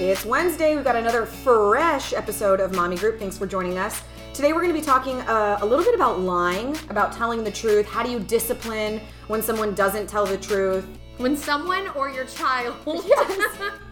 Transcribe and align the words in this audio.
It's 0.00 0.24
Wednesday. 0.24 0.76
We've 0.76 0.84
got 0.84 0.94
another 0.94 1.26
fresh 1.26 2.12
episode 2.12 2.60
of 2.60 2.72
Mommy 2.72 2.94
Group. 2.94 3.18
Thanks 3.18 3.36
for 3.36 3.48
joining 3.48 3.78
us. 3.78 4.00
Today 4.32 4.52
we're 4.52 4.60
going 4.60 4.72
to 4.72 4.78
be 4.78 4.84
talking 4.84 5.20
uh, 5.22 5.58
a 5.60 5.66
little 5.66 5.84
bit 5.84 5.96
about 5.96 6.20
lying, 6.20 6.76
about 6.88 7.12
telling 7.12 7.42
the 7.42 7.50
truth. 7.50 7.84
How 7.84 8.04
do 8.04 8.10
you 8.12 8.20
discipline 8.20 9.00
when 9.26 9.42
someone 9.42 9.74
doesn't 9.74 10.06
tell 10.06 10.24
the 10.24 10.38
truth? 10.38 10.86
When 11.16 11.36
someone 11.36 11.88
or 11.96 12.08
your 12.08 12.26
child. 12.26 12.76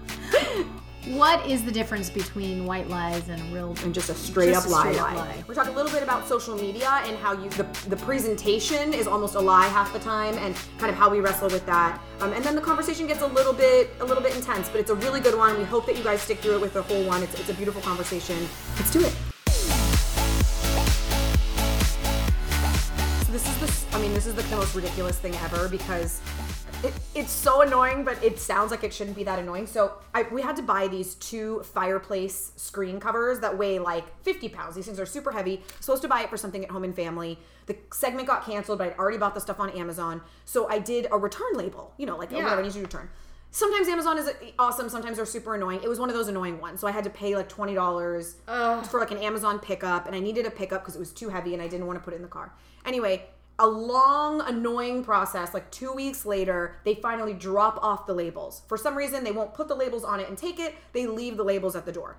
What 1.07 1.47
is 1.47 1.65
the 1.65 1.71
difference 1.71 2.11
between 2.11 2.67
white 2.67 2.89
lies 2.89 3.29
and 3.29 3.41
real 3.53 3.77
And 3.85 3.95
just 3.95 4.11
a 4.11 4.15
straight 4.15 4.53
Just 4.53 4.67
up 4.67 4.73
a 4.73 4.75
lie, 4.75 4.81
straight 4.93 4.99
up 5.01 5.13
lie. 5.13 5.15
lie. 5.15 5.45
We're 5.47 5.55
talking 5.55 5.73
a 5.73 5.77
little 5.77 5.93
bit 5.93 6.03
about 6.03 6.27
social 6.27 6.57
media 6.57 7.01
and 7.05 7.17
how 7.19 7.33
you 7.33 7.49
the, 7.51 7.63
the 7.89 7.97
presentation 7.97 8.93
is 8.93 9.07
almost 9.07 9.37
a 9.37 9.41
lie 9.41 9.69
half 9.69 9.93
the 9.93 10.01
time, 10.01 10.35
and 10.39 10.57
kind 10.79 10.91
of 10.91 10.97
how 10.97 11.09
we 11.09 11.21
wrestle 11.21 11.49
with 11.49 11.65
that. 11.67 12.01
Um, 12.21 12.33
and 12.33 12.45
then 12.45 12.57
the 12.57 12.61
conversation 12.61 13.07
gets 13.07 13.21
a 13.23 13.27
little 13.29 13.53
bit 13.53 13.91
a 14.01 14.05
little 14.05 14.23
bit 14.23 14.35
intense, 14.35 14.69
but 14.69 14.81
it's 14.81 14.91
a 14.91 14.97
really 14.97 15.21
good 15.21 15.37
one. 15.39 15.57
We 15.57 15.63
hope 15.65 15.87
that 15.87 15.97
you 15.97 16.03
guys 16.03 16.23
stick 16.23 16.41
through 16.41 16.57
it 16.57 16.61
with 16.61 16.73
the 16.75 16.83
whole 16.83 17.05
one. 17.05 17.23
It's, 17.23 17.39
it's 17.39 17.51
a 17.51 17.55
beautiful 17.55 17.83
conversation. 17.83 18.37
Let's 18.75 18.91
do 18.91 18.99
it. 18.99 19.15
So 23.27 23.33
this 23.33 23.47
is 23.47 23.57
the 23.61 23.97
I 23.97 24.01
mean 24.01 24.13
this 24.13 24.27
is 24.27 24.35
the, 24.35 24.43
the 24.43 24.57
most 24.57 24.75
ridiculous 24.75 25.19
thing 25.19 25.37
ever 25.37 25.69
because 25.69 26.21
it, 26.83 26.93
it's 27.15 27.31
so 27.33 27.63
annoying, 27.63 28.05
but 28.05 28.23
it 28.23 28.39
sounds 28.39 28.71
like 28.71 28.85
it 28.85 28.93
shouldn't 28.93 29.17
be 29.17 29.25
that 29.25 29.39
annoying. 29.39 29.67
So 29.67 29.95
I, 30.15 30.23
we 30.31 30.43
had 30.43 30.57
to 30.57 30.63
buy 30.63 30.89
these 30.89 31.15
two 31.17 31.63
fireplace 31.63 32.53
screen 32.57 33.01
covers 33.01 33.41
that 33.41 33.57
weigh 33.57 33.79
like 33.79 34.05
50 34.23 34.49
pounds. 34.51 34.75
These 34.77 34.87
things 34.87 35.01
are 35.01 35.07
super 35.07 35.33
heavy. 35.33 35.63
Supposed 35.81 36.03
to 36.03 36.09
buy 36.09 36.23
it 36.23 36.31
for 36.31 36.37
something 36.37 36.63
at 36.65 36.71
home 36.71 36.85
and 36.85 36.95
family. 36.95 37.39
The 37.67 37.77
segment 37.93 38.29
got 38.29 38.45
canceled, 38.45 38.79
but 38.79 38.89
I'd 38.93 38.99
already 38.99 39.19
bought 39.19 39.35
the 39.35 39.41
stuff 39.41 39.59
on 39.59 39.71
Amazon. 39.71 40.21
So 40.45 40.69
I 40.69 40.79
did 40.79 41.07
a 41.11 41.19
return 41.19 41.55
label. 41.55 41.95
You 41.97 42.07
know, 42.07 42.17
like 42.17 42.31
Yeah. 42.31 42.39
whatever 42.43 42.61
I 42.61 42.65
need 42.65 42.73
to 42.73 42.81
return. 42.81 43.09
Sometimes 43.53 43.89
Amazon 43.89 44.19
is 44.19 44.27
uh, 44.29 44.33
awesome. 44.59 44.89
Sometimes 44.91 45.17
they're 45.17 45.25
super 45.25 45.55
annoying. 45.55 45.81
It 45.83 45.89
was 45.89 45.99
one 45.99 46.11
of 46.11 46.15
those 46.17 46.29
annoying 46.29 46.61
ones. 46.61 46.81
So 46.81 46.87
I 46.87 46.91
had 46.91 47.05
to 47.05 47.11
pay 47.11 47.35
like 47.37 47.49
twenty 47.49 47.75
dollars 47.75 48.35
for 48.83 49.01
like 49.01 49.13
an 49.13 49.19
Amazon 49.19 49.59
pickup, 49.61 50.07
and 50.07 50.15
I 50.15 50.21
needed 50.21 50.45
a 50.45 50.51
pickup 50.51 50.83
because 50.83 50.95
it 50.95 50.99
was 50.99 51.13
too 51.13 51.31
heavy 51.31 51.55
and 51.55 51.63
I 51.63 51.69
didn't 51.69 51.87
want 51.87 51.99
to 51.99 52.05
put 52.05 52.13
it 52.13 52.17
in 52.17 52.23
the 52.23 52.29
car. 52.29 52.53
Anyway, 52.85 53.25
a 53.59 53.67
long, 53.67 54.41
annoying 54.43 55.03
process. 55.03 55.55
Like 55.55 55.71
two 55.71 55.93
weeks 55.93 56.27
later, 56.27 56.77
they 56.85 56.95
finally 56.95 57.33
drop 57.33 57.79
off 57.83 58.07
the 58.07 58.15
labels. 58.15 58.63
For 58.69 58.77
some 58.77 58.97
reason, 58.97 59.25
they 59.25 59.33
won't 59.33 59.55
put 59.55 59.69
the 59.69 59.75
labels 59.75 60.05
on 60.05 60.21
it 60.21 60.29
and 60.29 60.37
take 60.37 60.59
it. 60.59 60.75
They 60.93 61.07
leave 61.07 61.37
the 61.37 61.45
labels 61.45 61.75
at 61.75 61.87
the 61.87 61.93
door. 61.93 62.17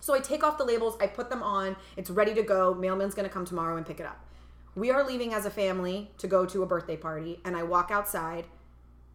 So 0.00 0.12
I 0.14 0.18
take 0.18 0.44
off 0.44 0.58
the 0.58 0.64
labels, 0.64 0.98
I 1.00 1.06
put 1.06 1.30
them 1.30 1.42
on, 1.42 1.76
it's 1.96 2.10
ready 2.10 2.34
to 2.34 2.42
go. 2.42 2.74
Mailman's 2.74 3.14
gonna 3.14 3.30
come 3.30 3.46
tomorrow 3.46 3.78
and 3.78 3.86
pick 3.86 4.00
it 4.00 4.06
up. 4.06 4.22
We 4.74 4.90
are 4.90 5.02
leaving 5.02 5.32
as 5.32 5.46
a 5.46 5.50
family 5.50 6.10
to 6.18 6.26
go 6.26 6.44
to 6.44 6.62
a 6.62 6.66
birthday 6.66 6.96
party, 6.96 7.40
and 7.42 7.56
I 7.56 7.62
walk 7.62 7.90
outside 7.90 8.44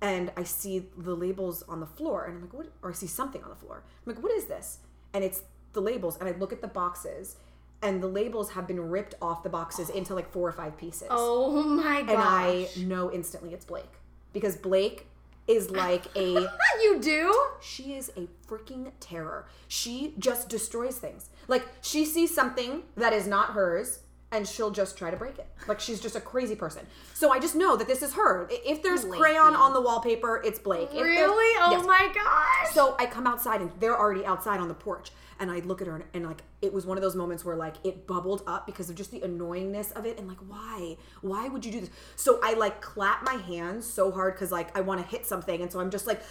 and 0.01 0.31
I 0.35 0.43
see 0.43 0.87
the 0.97 1.13
labels 1.13 1.61
on 1.69 1.79
the 1.79 1.85
floor, 1.85 2.23
and 2.23 2.37
I'm 2.37 2.41
like, 2.41 2.53
what? 2.53 2.71
Or 2.81 2.89
I 2.89 2.93
see 2.93 3.05
something 3.05 3.43
on 3.43 3.49
the 3.49 3.55
floor. 3.55 3.83
I'm 3.85 4.13
like, 4.15 4.23
what 4.23 4.31
is 4.31 4.45
this? 4.45 4.79
And 5.13 5.23
it's 5.23 5.43
the 5.73 5.81
labels, 5.81 6.17
and 6.17 6.27
I 6.27 6.31
look 6.31 6.53
at 6.53 6.61
the 6.61 6.67
boxes, 6.67 7.35
and 7.81 8.01
the 8.01 8.07
labels 8.07 8.51
have 8.51 8.67
been 8.67 8.79
ripped 8.89 9.15
off 9.21 9.43
the 9.43 9.49
boxes 9.49 9.89
into 9.89 10.13
like 10.13 10.31
four 10.31 10.47
or 10.47 10.51
five 10.51 10.77
pieces. 10.77 11.07
Oh 11.09 11.63
my 11.63 12.01
gosh. 12.01 12.09
and 12.09 12.19
I 12.19 12.67
know 12.77 13.11
instantly 13.11 13.53
it's 13.53 13.65
Blake 13.65 13.91
because 14.33 14.55
Blake 14.55 15.07
is 15.47 15.71
like 15.71 16.05
a 16.15 16.33
you 16.81 16.99
do? 17.01 17.33
she 17.61 17.93
is 17.95 18.11
a 18.15 18.27
freaking 18.47 18.91
terror. 18.99 19.47
She 19.67 20.13
just 20.19 20.49
destroys 20.49 20.97
things. 20.97 21.29
Like 21.47 21.65
she 21.81 22.05
sees 22.05 22.33
something 22.33 22.83
that 22.95 23.13
is 23.13 23.27
not 23.27 23.51
hers 23.51 23.99
and 24.31 24.47
she'll 24.47 24.71
just 24.71 24.97
try 24.97 25.09
to 25.09 25.17
break 25.17 25.39
it. 25.39 25.47
Like 25.67 25.79
she's 25.79 25.99
just 25.99 26.15
a 26.15 26.21
crazy 26.21 26.55
person. 26.55 26.85
So 27.13 27.31
I 27.31 27.39
just 27.39 27.55
know 27.55 27.75
that 27.75 27.87
this 27.87 28.01
is 28.03 28.13
her. 28.13 28.47
If 28.51 28.83
there's 28.83 29.03
crayon 29.05 29.55
on 29.55 29.73
the 29.73 29.81
wallpaper, 29.81 30.41
it's 30.45 30.59
Blake. 30.59 30.89
If 30.93 31.01
Really? 31.01 31.57
Oh 31.61 31.71
Yes. 31.71 31.85
my 31.85 32.11
gosh. 32.13 32.73
So 32.73 32.95
I 32.99 33.05
come 33.07 33.25
outside 33.25 33.61
and 33.61 33.71
they're 33.79 33.97
already 33.99 34.25
outside 34.25 34.59
on 34.59 34.67
the 34.67 34.73
porch. 34.75 35.11
And 35.41 35.49
I 35.49 35.59
look 35.59 35.79
at 35.81 35.87
her 35.87 35.95
and, 35.95 36.03
and 36.13 36.25
like 36.27 36.43
it 36.61 36.73
was 36.73 36.85
one 36.85 36.97
of 36.97 37.01
those 37.01 37.15
moments 37.15 37.45
where 37.45 37.55
like 37.55 37.75
it 37.85 38.05
bubbled 38.05 38.43
up 38.45 38.65
because 38.65 38.89
of 38.89 38.95
just 38.97 39.09
the 39.09 39.21
annoyingness 39.21 39.93
of 39.93 40.05
it 40.05 40.19
and 40.19 40.27
like 40.27 40.37
why? 40.47 40.97
Why 41.21 41.47
would 41.47 41.65
you 41.65 41.71
do 41.71 41.79
this? 41.79 41.89
So 42.17 42.39
I 42.43 42.53
like 42.55 42.81
clap 42.81 43.23
my 43.23 43.35
hands 43.35 43.85
so 43.87 44.11
hard 44.11 44.33
because 44.35 44.51
like 44.51 44.77
I 44.77 44.81
want 44.81 45.01
to 45.01 45.07
hit 45.07 45.25
something 45.25 45.61
and 45.61 45.71
so 45.71 45.79
I'm 45.79 45.89
just 45.91 46.05
like 46.07 46.21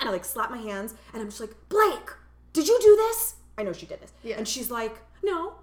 and 0.00 0.08
I 0.08 0.12
like 0.12 0.24
slap 0.26 0.50
my 0.50 0.58
hands 0.58 0.94
and 1.14 1.22
I'm 1.22 1.28
just 1.28 1.40
like 1.40 1.54
Blake, 1.70 2.10
did 2.52 2.68
you 2.68 2.78
do 2.82 2.94
this? 2.94 3.36
I 3.56 3.62
know 3.62 3.72
she 3.72 3.86
did 3.86 4.00
this. 4.02 4.12
Yeah. 4.22 4.36
And 4.36 4.46
she's 4.46 4.70
like 4.70 4.96
no, 5.24 5.54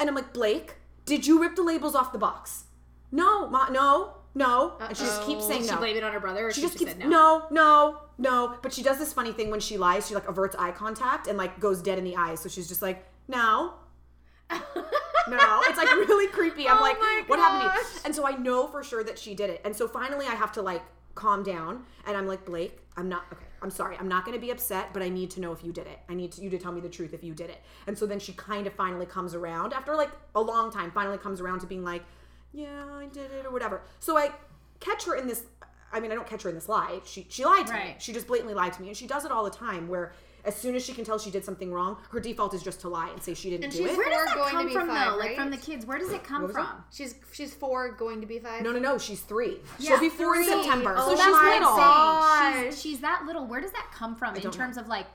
and 0.00 0.08
I'm 0.08 0.14
like 0.14 0.32
Blake, 0.32 0.76
did 1.06 1.26
you 1.26 1.40
rip 1.40 1.56
the 1.56 1.62
labels 1.62 1.94
off 1.94 2.12
the 2.12 2.18
box? 2.18 2.64
No, 3.10 3.48
ma, 3.48 3.68
no, 3.70 4.16
no. 4.34 4.74
And 4.80 4.96
she 4.96 5.04
just 5.04 5.22
keeps 5.22 5.46
saying 5.46 5.62
Did 5.62 5.70
no 5.70 5.74
she 5.74 5.78
blame 5.78 5.96
it 5.96 6.04
on 6.04 6.12
her 6.12 6.20
brother 6.20 6.48
or 6.48 6.52
she 6.52 6.60
she, 6.60 6.66
just 6.66 6.78
keeps 6.78 6.92
said 6.92 7.00
no? 7.00 7.08
no, 7.08 7.46
no, 7.50 7.98
no. 8.18 8.58
But 8.60 8.74
she 8.74 8.82
does 8.82 8.98
this 8.98 9.12
funny 9.12 9.32
thing 9.32 9.50
when 9.50 9.60
she 9.60 9.78
lies. 9.78 10.06
She 10.06 10.14
like 10.14 10.28
averts 10.28 10.54
eye 10.58 10.72
contact 10.72 11.26
and 11.26 11.38
like 11.38 11.58
goes 11.58 11.80
dead 11.80 11.96
in 11.96 12.04
the 12.04 12.16
eyes. 12.16 12.40
So 12.40 12.48
she's 12.48 12.68
just 12.68 12.82
like, 12.82 13.06
no, 13.28 13.74
no. 14.50 15.60
It's 15.64 15.78
like 15.78 15.90
really 15.90 16.28
creepy. 16.28 16.68
I'm 16.68 16.78
Oh 16.78 16.82
like, 16.82 16.98
what 17.28 17.38
happened 17.38 17.70
to 17.70 17.78
you? 17.78 18.00
And 18.04 18.14
so 18.14 18.26
I 18.26 18.32
know 18.32 18.66
for 18.66 18.82
sure 18.84 19.02
that 19.04 19.18
she 19.18 19.34
did 19.34 19.50
it. 19.50 19.60
And 19.64 19.74
so 19.74 19.88
finally, 19.88 20.26
I 20.26 20.34
have 20.34 20.52
to 20.52 20.62
like 20.62 20.82
calm 21.16 21.42
down. 21.42 21.84
And 22.06 22.16
I'm 22.16 22.28
like, 22.28 22.44
Blake, 22.44 22.78
I'm 22.96 23.08
not 23.08 23.24
okay. 23.32 23.44
I'm 23.62 23.70
sorry. 23.70 23.96
I'm 23.98 24.06
not 24.06 24.24
going 24.24 24.36
to 24.36 24.40
be 24.40 24.50
upset, 24.50 24.92
but 24.92 25.02
I 25.02 25.08
need 25.08 25.30
to 25.32 25.40
know 25.40 25.50
if 25.50 25.64
you 25.64 25.72
did 25.72 25.88
it. 25.88 25.98
I 26.08 26.14
need 26.14 26.30
to, 26.32 26.42
you 26.42 26.50
to 26.50 26.58
tell 26.58 26.70
me 26.70 26.80
the 26.80 26.88
truth 26.88 27.12
if 27.12 27.24
you 27.24 27.34
did 27.34 27.50
it. 27.50 27.60
And 27.88 27.98
so 27.98 28.06
then 28.06 28.20
she 28.20 28.32
kind 28.34 28.66
of 28.66 28.74
finally 28.74 29.06
comes 29.06 29.34
around 29.34 29.72
after 29.72 29.96
like 29.96 30.10
a 30.36 30.40
long 30.40 30.70
time. 30.70 30.92
Finally 30.92 31.18
comes 31.18 31.40
around 31.40 31.60
to 31.60 31.66
being 31.66 31.82
like, 31.82 32.04
yeah, 32.52 32.84
I 32.94 33.06
did 33.06 33.32
it 33.32 33.44
or 33.44 33.50
whatever. 33.50 33.82
So 33.98 34.16
I 34.16 34.30
catch 34.78 35.04
her 35.06 35.16
in 35.16 35.26
this. 35.26 35.44
I 35.92 36.00
mean, 36.00 36.12
I 36.12 36.14
don't 36.14 36.26
catch 36.26 36.42
her 36.42 36.48
in 36.48 36.54
this 36.54 36.68
lie. 36.68 37.00
She 37.04 37.26
she 37.28 37.44
lied 37.44 37.66
to 37.68 37.72
me. 37.72 37.96
She 37.98 38.12
just 38.12 38.26
blatantly 38.26 38.54
lied 38.54 38.72
to 38.74 38.82
me, 38.82 38.88
and 38.88 38.96
she 38.96 39.06
does 39.06 39.24
it 39.24 39.30
all 39.32 39.44
the 39.44 39.50
time. 39.50 39.88
Where 39.88 40.12
as 40.46 40.54
soon 40.56 40.74
as 40.76 40.84
she 40.84 40.92
can 40.94 41.04
tell 41.04 41.18
she 41.18 41.30
did 41.30 41.44
something 41.44 41.72
wrong, 41.72 41.98
her 42.10 42.20
default 42.20 42.54
is 42.54 42.62
just 42.62 42.80
to 42.80 42.88
lie 42.88 43.10
and 43.10 43.22
say 43.22 43.34
she 43.34 43.50
didn't 43.50 43.64
And 43.64 43.72
do 43.72 43.78
she's 43.78 43.90
it. 43.90 43.96
Where 43.98 44.08
does 44.08 44.24
that 44.26 44.34
going 44.36 44.48
to 44.48 44.56
come 44.56 44.66
be 44.66 44.72
from 44.72 44.88
five, 44.88 45.12
though? 45.12 45.18
Like 45.18 45.36
from 45.36 45.50
the 45.50 45.56
kids, 45.56 45.84
where 45.84 45.98
does 45.98 46.10
it 46.12 46.24
come 46.24 46.48
from? 46.48 46.64
that? 46.66 46.84
She's 46.92 47.14
she's 47.32 47.52
four 47.54 47.92
going 47.92 48.20
to 48.20 48.26
be 48.26 48.38
five. 48.38 48.62
No, 48.62 48.72
no, 48.72 48.78
no. 48.78 48.96
She's 48.98 49.20
three. 49.20 49.58
Yeah, 49.78 49.90
She'll 49.90 50.00
be 50.00 50.08
four 50.08 50.36
in. 50.36 50.44
September, 50.44 50.94
Oh 50.96 51.10
so 51.10 51.16
So 51.16 51.22
she's 51.24 51.32
that's 51.34 51.44
little. 51.44 51.68
I'm 51.68 52.52
saying. 52.52 52.64
gosh. 52.64 52.64
She's, 52.74 52.82
she's 52.82 53.00
that 53.00 53.22
little. 53.26 53.46
Where 53.46 53.60
does 53.60 53.72
that 53.72 53.90
come 53.92 54.14
from 54.16 54.36
in 54.36 54.42
don't 54.42 54.52
terms 54.52 54.76
of 54.76 54.88
like, 54.88 55.06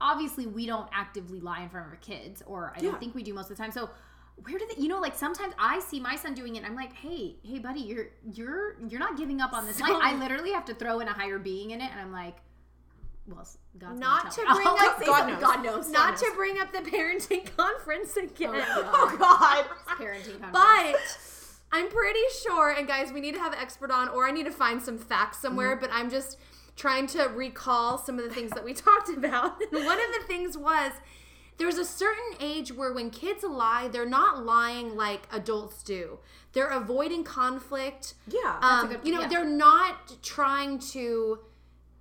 obviously 0.00 0.46
we 0.46 0.66
don't 0.66 0.88
actively 0.92 1.40
lie 1.40 1.62
in 1.62 1.68
front 1.68 1.86
of 1.86 1.92
our 1.92 1.98
kids, 1.98 2.42
or 2.46 2.72
I 2.76 2.80
don't 2.80 2.98
think 3.00 3.14
we 3.14 3.22
do 3.22 3.34
most 3.34 3.50
of 3.50 3.56
the 3.56 3.62
time. 3.62 3.72
So 3.72 3.90
where 4.44 4.56
did 4.58 4.68
they, 4.70 4.80
you 4.80 4.88
know? 4.88 5.00
Like 5.00 5.16
sometimes 5.16 5.52
I 5.58 5.80
see 5.80 5.98
my 5.98 6.14
son 6.14 6.34
doing 6.34 6.54
it. 6.54 6.58
and 6.58 6.66
I'm 6.66 6.76
like, 6.76 6.92
hey, 6.92 7.34
hey, 7.42 7.58
buddy, 7.58 7.80
you're 7.80 8.06
you're 8.32 8.76
you're 8.88 9.00
not 9.00 9.16
giving 9.16 9.40
up 9.40 9.52
on 9.52 9.66
this 9.66 9.80
line. 9.80 9.92
I 10.00 10.14
literally 10.14 10.52
have 10.52 10.64
to 10.66 10.74
throw 10.74 11.00
in 11.00 11.08
a 11.08 11.12
higher 11.12 11.38
being 11.40 11.72
in 11.72 11.80
it, 11.80 11.90
and 11.90 12.00
I'm 12.00 12.12
like, 12.12 12.36
well, 13.28 13.46
God's 13.78 14.00
Not 14.00 14.30
to 14.32 14.40
bring. 14.54 14.66
I'll, 14.66 14.76
up 14.88 15.04
God 15.04 15.26
knows. 15.28 15.40
God 15.40 15.62
knows. 15.64 15.90
Not 15.90 16.14
God 16.14 16.24
to 16.26 16.32
bring 16.36 16.58
up 16.58 16.72
the 16.72 16.78
parenting 16.78 17.56
conference 17.56 18.16
again. 18.16 18.50
Oh 18.54 19.16
God. 19.18 19.64
parenting 19.98 20.40
conference. 20.40 20.52
But 20.52 21.76
I'm 21.78 21.88
pretty 21.88 22.20
sure, 22.42 22.70
and 22.70 22.86
guys, 22.88 23.12
we 23.12 23.20
need 23.20 23.34
to 23.34 23.40
have 23.40 23.52
an 23.52 23.58
expert 23.58 23.90
on, 23.90 24.08
or 24.08 24.26
I 24.26 24.30
need 24.30 24.46
to 24.46 24.50
find 24.52 24.82
some 24.82 24.98
facts 24.98 25.38
somewhere, 25.38 25.72
Mm-hmm. 25.76 25.80
but 25.82 25.90
I'm 25.92 26.10
just 26.10 26.38
trying 26.76 27.06
to 27.08 27.24
recall 27.24 27.98
some 27.98 28.18
of 28.18 28.24
the 28.24 28.30
things 28.34 28.50
that 28.52 28.64
we 28.64 28.72
talked 28.72 29.08
about. 29.10 29.60
One 29.72 29.98
of 29.98 30.10
the 30.20 30.24
things 30.26 30.56
was 30.56 30.92
there's 31.58 31.76
a 31.76 31.84
certain 31.84 32.36
age 32.40 32.72
where 32.72 32.92
when 32.92 33.10
kids 33.10 33.42
lie, 33.42 33.88
they're 33.88 34.08
not 34.08 34.44
lying 34.46 34.94
like 34.96 35.26
adults 35.32 35.82
do. 35.82 36.20
They're 36.52 36.68
avoiding 36.68 37.24
conflict. 37.24 38.14
Yeah. 38.28 38.58
Um, 38.62 38.88
good- 38.88 39.00
you 39.02 39.12
know, 39.12 39.22
yeah. 39.22 39.28
they're 39.28 39.44
not 39.44 40.22
trying 40.22 40.78
to 40.92 41.40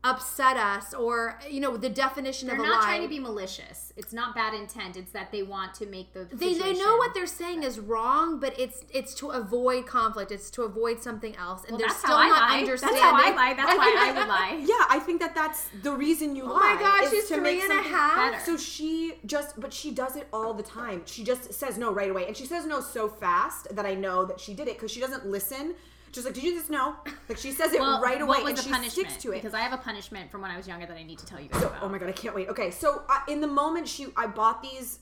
upset 0.03 0.55
us 0.55 0.93
or, 0.93 1.39
you 1.49 1.59
know, 1.59 1.75
the 1.75 1.89
definition 1.89 2.47
They're 2.47 2.55
of 2.55 2.63
a 2.63 2.67
not 2.67 2.79
lie. 2.81 2.85
trying 2.85 3.01
to 3.01 3.07
be 3.09 3.19
malicious. 3.19 3.91
It's 3.97 4.13
not 4.13 4.35
bad 4.35 4.53
intent. 4.53 4.95
It's 4.95 5.11
that 5.11 5.31
they 5.31 5.43
want 5.43 5.73
to 5.75 5.85
make 5.87 6.13
the 6.13 6.25
they, 6.31 6.53
they 6.53 6.73
know 6.73 6.95
what 6.97 7.13
they're 7.13 7.25
saying 7.25 7.63
is 7.63 7.79
wrong, 7.79 8.39
but 8.39 8.57
it's 8.59 8.83
it's 8.93 9.13
to 9.15 9.29
avoid 9.31 9.85
conflict. 9.87 10.31
It's 10.31 10.49
to 10.51 10.61
avoid 10.63 11.01
something 11.01 11.35
else, 11.35 11.63
and 11.63 11.71
Well, 11.71 11.79
they're 11.79 11.87
that's 11.87 11.99
still 11.99 12.15
how 12.15 12.23
I 12.23 12.27
not 12.29 12.49
lie. 12.51 12.59
understanding. 12.59 13.01
That's 13.01 13.11
how 13.11 13.15
I 13.15 13.35
lie. 13.35 13.53
That's 13.55 13.77
why 13.77 13.95
I 13.99 14.11
would 14.19 14.27
lie. 14.37 14.57
Yeah, 14.65 14.85
I 14.89 14.99
think 14.99 15.19
that 15.19 15.33
that's 15.35 15.67
the 15.81 15.91
reason 15.91 16.35
you 16.35 16.43
lie. 16.43 16.51
Oh 16.51 16.53
lie. 16.55 16.75
my 16.75 16.81
gosh, 16.81 17.09
she's 17.11 17.27
to 17.29 17.35
three 17.35 17.43
make 17.43 17.63
and 17.63 17.71
a 17.71 17.75
something 17.75 17.91
better. 17.91 18.39
So 18.45 18.55
she 18.57 19.13
just, 19.25 19.59
but 19.59 19.73
she 19.73 19.91
does 19.91 20.15
it 20.15 20.27
all 20.31 20.53
the 20.53 20.63
time. 20.63 21.01
She 21.05 21.23
just 21.23 21.53
says 21.53 21.77
no 21.77 21.91
right 21.91 22.09
away, 22.11 22.27
and 22.27 22.37
she 22.37 22.45
says 22.45 22.65
no 22.65 22.79
so 22.81 23.09
fast 23.09 23.75
that 23.75 23.85
I 23.85 23.95
know 23.95 24.25
that 24.25 24.39
she 24.39 24.53
did 24.53 24.67
it 24.67 24.75
because 24.77 24.91
she 24.91 24.99
doesn't 25.01 25.25
listen. 25.25 25.73
Just 26.17 26.25
like, 26.25 26.33
did 26.33 26.43
you 26.43 26.53
just 26.57 26.69
know? 26.71 26.95
Like 27.29 27.37
she 27.37 27.51
says 27.51 27.73
it 27.73 27.79
Well, 27.79 28.01
right 28.01 28.19
away, 28.21 28.39
and 28.43 28.57
the 28.57 28.61
she 28.63 28.69
punishment? 28.71 28.91
sticks 29.09 29.23
to 29.23 29.31
it. 29.31 29.35
Because 29.35 29.53
I 29.53 29.59
have 29.59 29.73
a 29.73 29.77
punishment 29.77 30.31
from 30.31 30.41
when 30.41 30.49
I 30.49 30.57
was 30.57 30.67
younger 30.67 30.87
that 30.87 30.97
I 30.97 31.03
need 31.03 31.19
to 31.19 31.25
tell 31.27 31.39
you 31.39 31.47
guys 31.49 31.61
about. 31.61 31.77
Oh 31.83 31.89
my 31.89 31.97
god, 31.99 32.09
I 32.09 32.13
can't 32.13 32.33
wait. 32.35 32.49
Okay, 32.49 32.71
so 32.71 33.03
uh, 33.09 33.19
in 33.27 33.39
the 33.41 33.47
moment 33.47 33.87
she, 33.87 34.07
I 34.17 34.25
bought 34.27 34.61
these. 34.63 34.99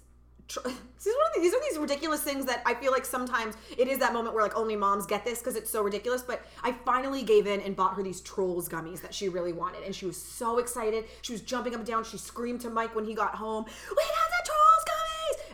These, 0.55 0.57
are 0.63 1.17
one 1.17 1.25
of 1.27 1.33
the- 1.35 1.41
these 1.41 1.53
are 1.55 1.61
these 1.69 1.77
ridiculous 1.79 2.21
things 2.21 2.45
that 2.45 2.61
I 2.67 2.75
feel 2.75 2.91
like 2.91 3.03
sometimes 3.03 3.55
it 3.79 3.87
is 3.87 3.97
that 3.97 4.13
moment 4.13 4.35
where 4.35 4.43
like 4.43 4.55
only 4.55 4.75
moms 4.75 5.07
get 5.07 5.25
this 5.25 5.39
because 5.39 5.55
it's 5.55 5.71
so 5.71 5.81
ridiculous. 5.81 6.21
But 6.21 6.45
I 6.63 6.71
finally 6.71 7.23
gave 7.23 7.47
in 7.47 7.61
and 7.61 7.75
bought 7.75 7.95
her 7.95 8.03
these 8.03 8.21
trolls 8.21 8.69
gummies 8.69 9.01
that 9.01 9.11
she 9.13 9.27
really 9.29 9.53
wanted, 9.53 9.83
and 9.85 9.95
she 9.95 10.05
was 10.05 10.21
so 10.21 10.59
excited. 10.59 11.05
She 11.23 11.31
was 11.31 11.41
jumping 11.41 11.73
up 11.73 11.79
and 11.79 11.87
down. 11.87 12.03
She 12.03 12.17
screamed 12.19 12.61
to 12.61 12.69
Mike 12.69 12.93
when 12.95 13.05
he 13.05 13.15
got 13.15 13.33
home, 13.35 13.63
"We 13.65 13.95
got 13.95 13.95
the 13.95 13.95
trolls 13.95 13.95
gummies!" 13.95 14.34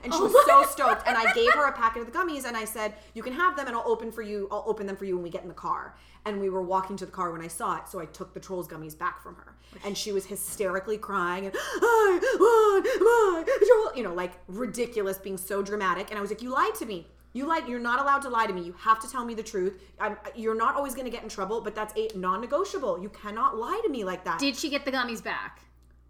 And 0.04 0.14
she 0.14 0.20
oh 0.20 0.24
was 0.24 0.46
so 0.46 0.64
stoked. 0.64 1.08
And 1.08 1.18
I 1.18 1.32
gave 1.34 1.54
her 1.54 1.66
a 1.66 1.72
packet 1.72 2.02
of 2.02 2.12
the 2.12 2.18
gummies, 2.18 2.46
and 2.46 2.56
I 2.56 2.66
said, 2.66 2.96
"You 3.14 3.24
can 3.24 3.34
have 3.34 3.56
them, 3.56 3.68
and 3.68 3.76
I'll 3.76 3.88
open 3.88 4.12
for 4.12 4.22
you. 4.22 4.48
I'll 4.52 4.64
open 4.68 4.86
them 4.88 4.96
for 4.96 5.06
you 5.06 5.16
when 5.16 5.24
we 5.24 5.30
get 5.30 5.44
in 5.44 5.48
the 5.48 5.54
car." 5.54 5.96
And 6.26 6.40
we 6.40 6.50
were 6.50 6.62
walking 6.62 6.98
to 6.98 7.06
the 7.06 7.12
car 7.12 7.32
when 7.32 7.42
I 7.42 7.48
saw 7.48 7.78
it, 7.78 7.88
so 7.88 8.00
I 8.00 8.06
took 8.06 8.34
the 8.34 8.40
trolls 8.40 8.68
gummies 8.68 8.98
back 8.98 9.24
from 9.24 9.36
her, 9.36 9.56
and 9.84 9.98
she 9.98 10.12
was 10.12 10.26
hysterically 10.26 10.98
crying 10.98 11.48
and 11.48 11.56
I 11.56 12.20
want 12.40 12.86
my 13.02 13.68
troll, 13.68 13.98
you 13.98 14.04
know, 14.04 14.14
like 14.14 14.34
ridiculous, 14.48 15.18
being 15.18 15.38
so 15.38 15.64
dramatic. 15.64 16.10
And 16.10 16.18
I 16.20 16.22
was 16.22 16.30
like, 16.30 16.42
"You 16.42 16.50
lied 16.52 16.76
to 16.76 16.86
me." 16.86 17.08
You 17.34 17.48
lied. 17.48 17.68
You're 17.68 17.80
not 17.80 18.02
allowed 18.02 18.22
to 18.24 18.30
lie 18.30 18.46
to 18.46 18.54
me. 18.54 18.62
You 18.62 18.74
have 18.74 19.00
to 19.00 19.10
tell 19.10 19.24
me 19.24 19.34
the 19.34 19.44
truth. 19.44 19.82
I'm, 20.00 20.18
you're 20.36 20.56
not 20.56 20.76
always 20.76 20.94
going 20.94 21.06
to 21.06 21.12
get 21.12 21.24
in 21.24 21.30
trouble, 21.30 21.62
but 21.62 21.74
that's 21.74 21.94
a 21.98 22.10
non-negotiable. 22.18 23.02
You 23.02 23.10
cannot 23.10 23.58
lie 23.58 23.80
to 23.84 23.90
me 23.90 24.04
like 24.04 24.26
that 24.26 24.40
Did 24.40 24.58
she 24.58 24.70
get 24.70 24.84
the 24.84 24.92
gummies 24.92 25.24
back? 25.24 25.62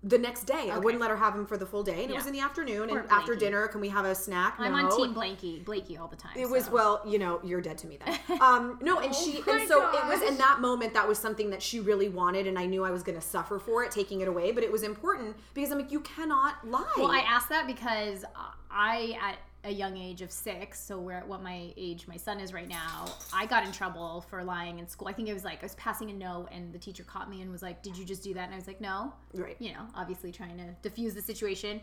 The 0.04 0.18
next 0.18 0.46
day. 0.46 0.72
I 0.72 0.80
wouldn't 0.80 1.00
let 1.00 1.12
her 1.12 1.16
have 1.18 1.36
him 1.36 1.46
for 1.46 1.58
the 1.58 1.66
full 1.66 1.84
day, 1.84 2.04
and 2.04 2.12
it 2.12 2.16
was 2.16 2.26
in 2.26 2.34
the 2.34 2.40
afternoon. 2.40 2.90
Poor 2.90 3.00
and 3.00 3.12
after 3.12 3.36
dinner, 3.36 3.68
can 3.68 3.82
we 3.82 3.90
have 3.90 4.06
a 4.06 4.16
snack? 4.16 4.56
I'm 4.58 4.72
No. 4.72 4.90
on 4.90 4.98
Team 4.98 5.14
Blakey, 5.14 5.60
Blakey 5.60 5.98
all 5.98 6.08
the 6.08 6.16
time. 6.16 6.32
It 6.36 6.50
was 6.50 6.70
well, 6.72 7.02
you 7.06 7.20
know, 7.20 7.40
you're 7.44 7.62
dead 7.62 7.78
to 7.80 7.88
me 7.88 7.98
then. 8.04 8.18
Um, 8.42 8.80
no, 8.82 9.00
and 9.00 9.14
she, 9.14 9.38
and 9.48 9.68
so 9.68 9.88
it 9.94 10.06
was 10.08 10.22
in 10.24 10.38
that 10.38 10.60
moment 10.62 10.94
that 10.96 11.08
was 11.08 11.20
something 11.20 11.52
that 11.52 11.62
she 11.62 11.80
really 11.80 12.10
wanted, 12.10 12.48
and 12.48 12.58
I 12.58 12.66
knew 12.66 12.84
I 12.84 12.90
was 12.90 13.04
going 13.04 13.20
to 13.20 13.26
suffer 13.26 13.60
for 13.60 13.84
it, 13.84 13.92
taking 13.92 14.22
it 14.22 14.28
away. 14.28 14.52
But 14.52 14.64
it 14.64 14.72
was 14.72 14.82
important 14.84 15.36
because 15.54 15.72
I'm 15.72 15.78
like, 15.78 15.92
you 15.92 16.00
cannot 16.00 16.68
lie. 16.68 16.92
Well, 16.98 17.12
I 17.12 17.20
asked 17.20 17.50
that 17.50 17.68
because 17.68 18.26
I, 18.72 19.18
at 19.22 19.38
a 19.64 19.72
young 19.72 19.96
age 19.98 20.22
of 20.22 20.32
six, 20.32 20.84
so 20.84 20.98
we're 20.98 21.14
at 21.14 21.28
what 21.28 21.44
my 21.44 21.72
age 21.78 22.08
my 22.08 22.18
son 22.18 22.40
is 22.40 22.54
right 22.54 22.68
now, 22.68 23.06
I 23.34 23.46
got 23.46 23.64
in 23.66 23.72
trouble 23.72 24.26
for 24.30 24.44
lying 24.44 24.80
in 24.80 24.88
school. 24.88 25.08
I 25.08 25.14
think 25.14 25.30
it 25.30 25.34
was 25.34 25.44
like 25.44 25.60
I 25.60 25.66
was 25.66 25.76
passing 25.76 26.10
a 26.10 26.14
note 26.14 26.50
and 26.52 26.74
the 26.74 26.80
teacher 26.80 27.04
caught 27.04 27.30
me 27.30 27.42
and 27.42 27.52
was 27.52 27.62
like, 27.62 27.84
Did 27.84 27.98
you 27.98 28.04
just 28.04 28.24
do 28.24 28.34
that? 28.34 28.46
And 28.46 28.54
I 28.54 28.58
was 28.58 28.68
like, 28.68 28.82
No. 28.82 29.14
Right. 29.34 29.56
You 29.60 29.74
know, 29.74 29.86
obviously 29.96 30.32
trying 30.32 30.58
to 30.58 30.66
diffuse 30.82 31.14
the 31.14 31.22
situation. 31.22 31.80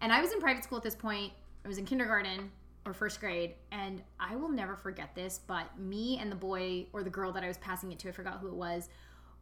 And 0.00 0.12
I 0.12 0.20
was 0.20 0.32
in 0.32 0.40
private 0.40 0.62
school 0.62 0.78
at 0.78 0.84
this 0.84 0.94
point. 0.94 1.32
I 1.64 1.68
was 1.68 1.78
in 1.78 1.84
kindergarten 1.84 2.50
or 2.84 2.94
first 2.94 3.20
grade. 3.20 3.54
And 3.72 4.02
I 4.20 4.36
will 4.36 4.48
never 4.48 4.76
forget 4.76 5.14
this, 5.14 5.40
but 5.46 5.66
me 5.78 6.18
and 6.20 6.30
the 6.30 6.36
boy 6.36 6.86
or 6.92 7.02
the 7.02 7.10
girl 7.10 7.32
that 7.32 7.42
I 7.42 7.48
was 7.48 7.58
passing 7.58 7.90
it 7.92 7.98
to, 8.00 8.08
I 8.08 8.12
forgot 8.12 8.38
who 8.38 8.48
it 8.48 8.54
was, 8.54 8.88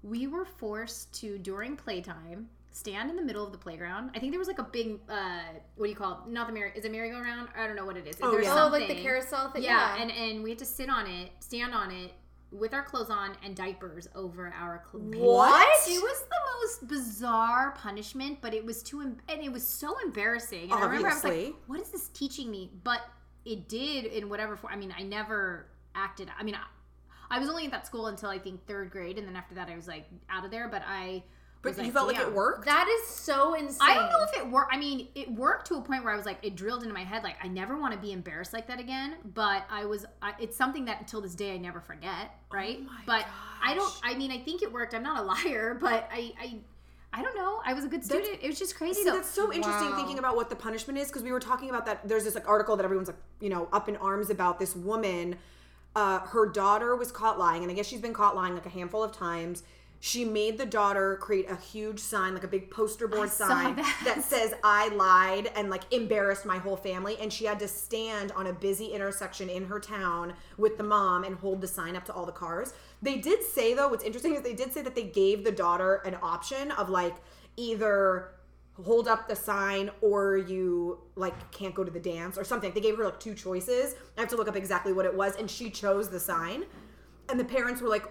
we 0.03 0.27
were 0.27 0.45
forced 0.45 1.13
to, 1.21 1.39
during 1.39 1.77
playtime, 1.77 2.49
stand 2.75 3.09
in 3.09 3.15
the 3.15 3.23
middle 3.23 3.47
of 3.47 3.53
the 3.53 3.59
playground. 3.59 4.11
I 4.17 4.19
think 4.19 4.33
there 4.33 4.39
was 4.39 4.49
like 4.49 4.59
a 4.59 4.65
big, 4.65 4.99
uh, 5.09 5.41
what 5.77 5.87
do 5.87 5.91
you 5.91 5.97
call 5.97 6.25
it? 6.27 6.31
Not 6.31 6.49
the 6.49 6.53
merry, 6.53 6.73
is 6.75 6.85
it 6.85 6.91
merry-go-round? 6.91 7.49
I 7.57 7.69
don't 7.69 7.77
know 7.77 7.87
what 7.87 7.97
it 7.97 8.07
is. 8.07 8.17
Oh, 8.21 8.33
There's 8.33 8.47
yeah. 8.47 8.65
Oh, 8.65 8.69
like 8.69 8.89
the 8.89 8.97
carousel 9.01 9.51
thing. 9.53 9.63
Yeah, 9.63 9.97
and 9.97 10.11
and 10.11 10.43
we 10.43 10.51
had 10.51 10.59
to 10.59 10.65
sit 10.65 10.91
on 10.91 11.07
it, 11.07 11.31
stand 11.39 11.73
on 11.73 11.93
it 11.93 12.11
with 12.51 12.75
our 12.75 12.83
clothes 12.83 13.11
on 13.11 13.37
and 13.45 13.55
diapers 13.55 14.09
over 14.15 14.53
our 14.59 14.83
clothes. 14.91 15.15
What? 15.17 15.69
It 15.89 16.03
was 16.03 16.21
the 16.23 16.37
most 16.61 16.89
bizarre 16.89 17.73
punishment, 17.79 18.39
but 18.41 18.53
it 18.55 18.65
was 18.65 18.83
too 18.83 19.01
em- 19.03 19.21
and 19.29 19.41
it 19.41 19.53
was 19.53 19.67
so 19.67 19.97
embarrassing. 20.05 20.65
And 20.65 20.73
I 20.73 20.81
remember 20.85 21.09
I 21.09 21.15
was 21.15 21.25
Obviously. 21.25 21.47
like, 21.47 21.55
"What 21.67 21.81
is 21.81 21.91
this 21.91 22.09
teaching 22.09 22.51
me?" 22.51 22.73
But 22.83 23.03
it 23.45 23.69
did 23.69 24.07
in 24.07 24.29
whatever 24.29 24.57
form. 24.57 24.73
I 24.73 24.77
mean, 24.77 24.93
I 24.99 25.03
never 25.05 25.67
acted. 25.95 26.29
I 26.37 26.43
mean, 26.43 26.57
I, 26.57 27.37
I 27.37 27.39
was 27.39 27.49
only 27.49 27.67
at 27.67 27.71
that 27.71 27.87
school 27.87 28.09
until 28.09 28.31
I 28.31 28.39
think 28.39 28.67
third 28.67 28.91
grade, 28.91 29.17
and 29.19 29.29
then 29.29 29.37
after 29.37 29.55
that, 29.55 29.69
I 29.69 29.77
was 29.77 29.87
like 29.87 30.07
out 30.29 30.45
of 30.45 30.51
there. 30.51 30.69
But 30.69 30.83
I. 30.85 31.23
but 31.65 31.77
you 31.79 31.85
like, 31.85 31.93
felt 31.93 32.07
like 32.09 32.17
"Damn." 32.19 32.29
it 32.29 32.35
worked. 32.35 32.65
that 32.67 32.87
is 32.89 33.09
so 33.09 33.55
insane. 33.55 33.79
I 33.81 33.95
don't 33.95 34.11
know 34.11 34.23
if 34.23 34.37
it 34.37 34.49
worked. 34.49 34.73
I 34.73 34.79
mean, 34.79 35.09
it 35.15 35.31
worked 35.33 35.67
to 35.69 35.75
a 35.77 35.81
point 35.81 36.05
where 36.05 36.13
I 36.13 36.17
was 36.17 36.27
like, 36.27 36.39
it 36.43 36.55
drilled 36.55 36.83
into 36.83 36.95
my 36.95 37.05
head, 37.05 37.23
like 37.23 37.37
I 37.43 37.49
never 37.49 37.77
want 37.77 37.93
to 37.95 37.99
be 37.99 38.13
embarrassed 38.13 38.53
like 38.53 38.67
that 38.69 38.79
again. 38.79 39.17
But 39.35 39.65
I 39.71 39.85
was, 39.87 40.07
I, 40.23 40.35
it's 40.39 40.57
something 40.57 40.85
that 40.85 41.01
until 41.01 41.21
this 41.21 41.35
day 41.35 41.53
I 41.55 41.57
never 41.59 41.81
forget, 41.81 42.31
right? 42.53 42.79
Oh 42.81 42.85
my 42.85 43.01
but 43.07 43.27
I 43.65 43.75
don't. 43.75 43.93
I 44.03 44.15
mean, 44.15 44.31
I 44.31 44.39
think 44.39 44.63
it 44.63 44.73
worked. 44.73 44.95
I'm 44.95 45.03
not 45.03 45.21
a 45.21 45.23
liar, 45.51 45.77
but 45.81 46.09
I, 46.13 46.33
I, 46.41 46.59
I 47.13 47.23
don't 47.23 47.37
know. 47.37 47.61
I 47.65 47.73
was 47.75 47.85
a 47.85 47.89
good 47.89 48.05
student. 48.05 48.41
it 48.43 48.47
was 48.49 48.59
just 48.59 48.77
crazy. 48.77 49.03
See, 49.03 49.05
though. 49.05 49.15
that's 49.17 49.29
so 49.31 49.53
interesting 49.53 49.91
Wow. 49.91 49.97
thinking 49.97 50.19
about 50.19 50.35
what 50.37 50.51
the 50.51 50.57
punishment 50.57 50.99
is 50.99 51.09
because 51.09 51.23
we 51.23 51.31
were 51.33 51.41
talking 51.41 51.71
about 51.71 51.87
that. 51.87 52.07
There's 52.09 52.25
this 52.25 52.35
like 52.35 52.49
article 52.49 52.77
that 52.77 52.85
everyone's 52.85 53.09
like, 53.09 53.19
you 53.41 53.49
know, 53.51 53.69
up 53.73 53.89
in 53.89 53.97
arms 53.97 54.31
about 54.31 54.59
this 54.59 54.75
woman. 54.75 55.37
Uh, 55.97 56.19
her 56.19 56.45
daughter 56.47 56.97
was 56.97 57.13
caught 57.13 57.39
lying, 57.39 57.63
and 57.63 57.71
I 57.71 57.75
guess 57.77 57.87
she's 57.87 58.01
been 58.01 58.13
caught 58.15 58.35
lying 58.35 58.55
like 58.55 58.67
a 58.67 58.71
handful 58.71 59.05
of 59.05 59.13
times. 59.13 59.63
She 60.07 60.27
made 60.27 60.59
the 60.59 60.67
daughter 60.67 61.17
create 61.17 61.51
a 61.51 61.57
huge 61.57 61.99
sign, 61.99 62.35
like 62.35 62.45
a 62.45 62.49
big 62.49 62.71
poster 62.71 63.09
board 63.09 63.31
saw 63.31 63.49
sign 63.49 63.77
that. 64.05 64.23
says 64.23 64.53
"I 64.63 64.89
lied" 64.89 65.51
and 65.57 65.71
like 65.71 65.91
embarrassed 65.91 66.45
my 66.45 66.59
whole 66.59 66.77
family. 66.77 67.17
And 67.19 67.33
she 67.33 67.47
had 67.47 67.59
to 67.61 67.69
stand 67.69 68.31
on 68.33 68.47
a 68.47 68.53
busy 68.53 68.89
intersection 68.89 69.49
in 69.49 69.65
her 69.65 69.81
town 69.81 70.35
with 70.59 70.77
the 70.77 70.83
mom 70.83 71.25
and 71.25 71.37
hold 71.37 71.63
the 71.63 71.67
sign 71.67 71.97
up 71.97 72.05
to 72.05 72.13
all 72.13 72.27
the 72.27 72.33
cars. 72.33 72.75
They 73.01 73.17
did 73.17 73.43
say 73.43 73.73
though, 73.73 73.89
what's 73.89 74.05
interesting 74.05 74.35
is 74.35 74.43
they 74.43 74.53
did 74.53 74.75
say 74.75 74.83
that 74.83 74.95
they 74.95 75.05
gave 75.05 75.43
the 75.43 75.53
daughter 75.53 76.03
an 76.05 76.19
option 76.23 76.71
of 76.73 76.91
like 76.91 77.17
either 77.57 78.33
hold 78.85 79.09
up 79.09 79.27
the 79.27 79.37
sign 79.37 79.91
or 80.03 80.37
you 80.37 80.99
like 81.17 81.51
can't 81.51 81.75
go 81.75 81.83
to 81.83 81.91
the 81.91 81.99
dance 81.99 82.37
or 82.37 82.45
something. 82.45 82.75
They 82.75 82.83
gave 82.83 82.99
her 82.99 83.07
like 83.07 83.21
two 83.21 83.33
choices. 83.33 83.95
I 84.19 84.21
have 84.21 84.29
to 84.29 84.37
look 84.37 84.49
up 84.49 84.57
exactly 84.57 84.93
what 84.93 85.07
it 85.07 85.15
was 85.15 85.35
and 85.37 85.51
she 85.51 85.71
chose 85.71 86.11
the 86.11 86.21
sign. 86.21 86.67
And 87.31 87.41
the 87.41 87.45
parents 87.47 87.81
were 87.81 87.89
like 87.89 88.05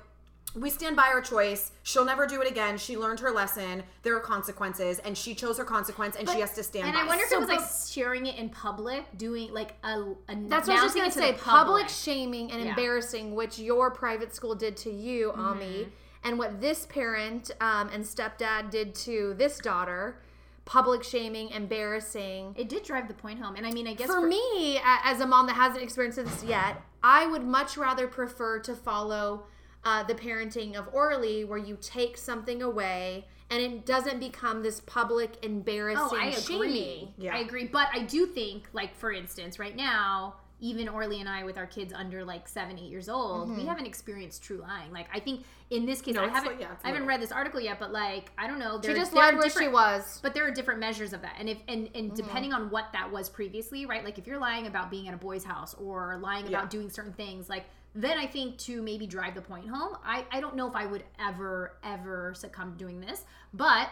we 0.55 0.69
stand 0.69 0.95
by 0.95 1.03
her 1.11 1.19
choice. 1.21 1.71
She'll 1.81 2.05
never 2.05 2.27
do 2.27 2.41
it 2.41 2.49
again. 2.49 2.77
She 2.77 2.95
learned 2.95 3.19
her 3.21 3.31
lesson. 3.31 3.83
There 4.03 4.15
are 4.15 4.19
consequences, 4.19 4.99
and 4.99 5.17
she 5.17 5.33
chose 5.33 5.57
her 5.57 5.63
consequence, 5.63 6.15
and 6.15 6.29
she 6.29 6.39
has 6.41 6.53
to 6.55 6.63
stand 6.63 6.83
by 6.83 6.89
it. 6.89 6.91
and 6.91 6.95
by. 6.95 7.03
I 7.03 7.07
wonder 7.07 7.23
if 7.25 7.31
it 7.31 7.39
was 7.39 7.49
like 7.49 7.61
sharing 7.89 8.27
it 8.27 8.35
in 8.37 8.49
public, 8.49 9.05
doing 9.17 9.51
like 9.51 9.73
a. 9.83 10.13
a 10.29 10.35
That's 10.47 10.67
what 10.67 10.77
I 10.77 10.83
was 10.83 10.93
just 10.93 10.95
gonna 10.95 11.07
to 11.09 11.11
say. 11.11 11.31
the 11.31 11.37
Public 11.39 11.89
shaming 11.89 12.51
and 12.51 12.61
Yeah. 12.63 12.69
embarrassing, 12.69 13.33
which 13.33 13.57
your 13.57 13.89
private 13.89 14.35
school 14.35 14.53
did 14.53 14.77
to 14.77 14.91
you, 14.91 15.31
Ami, 15.31 15.87
and 16.23 16.37
what 16.37 16.61
this 16.61 16.85
parent 16.85 17.49
um, 17.59 17.89
and 17.89 18.03
stepdad 18.03 18.69
did 18.69 18.93
to 18.95 19.33
this 19.37 19.57
daughter. 19.57 20.19
Public 20.65 21.03
shaming, 21.03 21.49
embarrassing. 21.49 22.55
It 22.57 22.69
did 22.69 22.83
drive 22.83 23.09
the 23.09 23.13
point 23.13 23.37
home, 23.39 23.55
and 23.57 23.67
I 23.67 23.71
mean, 23.71 23.85
I 23.85 23.95
guess 23.95 24.07
For 24.07 24.21
me, 24.21 24.79
as 24.83 25.19
a 25.19 25.27
mom 25.27 25.47
that 25.47 25.55
hasn't 25.55 25.83
experienced 25.83 26.23
this 26.23 26.43
yet, 26.43 26.81
I 27.03 27.25
would 27.25 27.43
much 27.43 27.75
rather 27.75 28.07
prefer 28.07 28.59
to 28.59 28.73
follow 28.73 29.43
uh, 29.85 30.03
the 30.03 30.15
parenting 30.15 30.75
of 30.75 30.87
Orly, 30.93 31.43
where 31.43 31.57
you 31.57 31.77
take 31.81 32.17
something 32.17 32.61
away 32.61 33.25
and 33.49 33.61
it 33.61 33.85
doesn't 33.85 34.19
become 34.19 34.63
this 34.63 34.79
public 34.81 35.43
embarrassing 35.43 36.07
Oh, 36.11 36.17
I 36.17 36.31
shaming. 36.31 36.55
agree. 36.63 37.13
Yeah. 37.17 37.35
I 37.35 37.39
agree. 37.39 37.65
But 37.67 37.89
I 37.93 37.99
do 38.03 38.25
think, 38.25 38.67
like, 38.73 38.95
for 38.95 39.11
instance, 39.11 39.59
right 39.59 39.75
now, 39.75 40.35
even 40.59 40.87
Orly 40.87 41.19
and 41.19 41.27
I, 41.27 41.43
with 41.43 41.57
our 41.57 41.65
kids 41.67 41.91
under 41.93 42.23
like 42.23 42.47
seven, 42.47 42.79
eight 42.79 42.89
years 42.89 43.09
old, 43.09 43.49
Mm-hmm. 43.49 43.57
we 43.57 43.65
haven't 43.65 43.85
experienced 43.85 44.41
true 44.43 44.57
lying. 44.59 44.91
Like, 44.93 45.07
I 45.13 45.19
think 45.19 45.43
in 45.69 45.85
this 45.85 46.01
case, 46.01 46.15
No, 46.15 46.23
I 46.23 46.29
haven't, 46.29 46.53
like- 46.53 46.61
yeah, 46.61 46.71
I 46.85 46.87
haven't 46.87 47.05
read 47.05 47.21
this 47.21 47.33
article 47.33 47.59
yet, 47.59 47.79
but 47.79 47.91
like, 47.91 48.31
I 48.37 48.47
don't 48.47 48.59
know. 48.59 48.79
She 48.81 48.93
just 48.93 49.11
there 49.13 49.23
are 49.23 49.31
lied 49.33 49.37
where 49.37 49.49
she 49.49 49.67
was. 49.67 50.19
But 50.23 50.33
there 50.33 50.47
are 50.47 50.51
different 50.51 50.79
measures 50.79 51.11
of 51.11 51.21
that, 51.23 51.35
and 51.37 51.49
if 51.49 51.57
and 51.67 51.89
and 51.93 52.07
Mm-hmm. 52.11 52.15
depending 52.15 52.53
on 52.53 52.69
what 52.69 52.85
that 52.93 53.11
was 53.11 53.29
previously, 53.29 53.85
right? 53.85 54.05
Like 54.05 54.17
if 54.17 54.25
you're 54.25 54.39
lying 54.39 54.65
about 54.67 54.89
being 54.89 55.09
at 55.09 55.13
a 55.13 55.17
boy's 55.17 55.43
house 55.43 55.73
or 55.73 56.17
lying 56.21 56.45
Yeah. 56.47 56.59
about 56.59 56.69
doing 56.69 56.89
certain 56.89 57.13
things, 57.13 57.49
like 57.49 57.65
then 57.95 58.17
I 58.17 58.25
think 58.25 58.57
to 58.59 58.81
maybe 58.81 59.05
drive 59.07 59.35
the 59.35 59.41
point 59.41 59.67
home, 59.69 59.97
I 60.03 60.25
I 60.31 60.39
don't 60.41 60.55
know 60.55 60.67
if 60.67 60.75
I 60.75 60.85
would 60.85 61.03
ever 61.19 61.77
ever 61.83 62.33
succumb 62.35 62.73
to 62.73 62.77
doing 62.77 62.99
this, 63.01 63.23
but. 63.53 63.89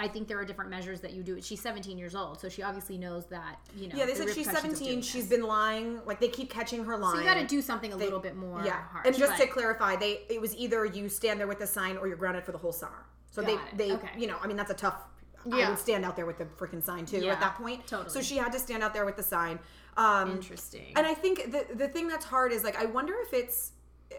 I 0.00 0.06
think 0.06 0.28
there 0.28 0.38
are 0.38 0.44
different 0.44 0.70
measures 0.70 1.00
that 1.00 1.12
you 1.12 1.24
do. 1.24 1.42
She's 1.42 1.60
17 1.60 1.98
years 1.98 2.14
old, 2.14 2.38
so 2.38 2.48
she 2.48 2.62
obviously 2.62 2.96
knows 2.98 3.26
that 3.30 3.58
you 3.76 3.88
know. 3.88 3.96
yeah, 3.96 4.06
they 4.06 4.12
the 4.12 4.18
said 4.18 4.28
she's 4.28 4.46
repercussions 4.46 4.74
of 4.74 4.78
17. 4.78 4.88
doing 4.88 5.02
She's 5.02 5.26
been 5.28 5.42
lying. 5.42 6.00
Like 6.06 6.20
they 6.20 6.28
keep 6.28 6.50
catching 6.50 6.84
her 6.84 6.96
lying. 6.96 7.16
So 7.16 7.20
you 7.20 7.26
got 7.26 7.34
to 7.34 7.44
do 7.48 7.60
something 7.60 7.92
a 7.92 7.96
They- 7.96 8.04
little 8.04 8.20
bit 8.20 8.36
more. 8.36 8.62
Yeah, 8.64 8.80
harsh, 8.92 9.06
and 9.08 9.18
just 9.18 9.36
to 9.40 9.48
clarify, 9.48 9.96
they 9.96 10.20
it 10.30 10.40
was 10.40 10.54
either 10.54 10.84
you 10.84 11.08
stand 11.08 11.40
there 11.40 11.48
with 11.48 11.58
the 11.58 11.66
sign 11.66 11.96
or 11.96 12.06
you're 12.06 12.16
grounded 12.16 12.44
for 12.44 12.52
the 12.52 12.58
whole 12.58 12.70
summer. 12.70 13.06
So 13.32 13.42
they 13.42 13.54
it. 13.54 13.60
they 13.74 13.90
Okay. 13.94 14.10
you 14.16 14.28
know 14.28 14.36
I 14.40 14.46
mean 14.46 14.56
that's 14.56 14.70
a 14.70 14.74
tough. 14.74 15.02
I 15.52 15.58
Yeah. 15.58 15.70
would 15.70 15.80
stand 15.80 16.04
out 16.04 16.14
there 16.14 16.26
with 16.26 16.38
the 16.38 16.44
freaking 16.44 16.80
sign 16.84 17.04
too 17.04 17.18
Yeah, 17.18 17.32
at 17.32 17.40
that 17.40 17.56
point. 17.56 17.84
totally. 17.88 18.10
So 18.10 18.20
she 18.22 18.36
had 18.36 18.52
to 18.52 18.60
stand 18.60 18.84
out 18.84 18.94
there 18.94 19.04
with 19.04 19.16
the 19.16 19.24
sign. 19.24 19.58
Um, 19.98 20.30
interesting. 20.30 20.92
And 20.96 21.06
I 21.06 21.12
think 21.12 21.50
the 21.50 21.66
the 21.74 21.88
thing 21.88 22.08
that's 22.08 22.24
hard 22.24 22.52
is 22.52 22.64
like 22.64 22.76
I 22.76 22.86
wonder 22.86 23.14
if 23.26 23.34
it's 23.34 23.72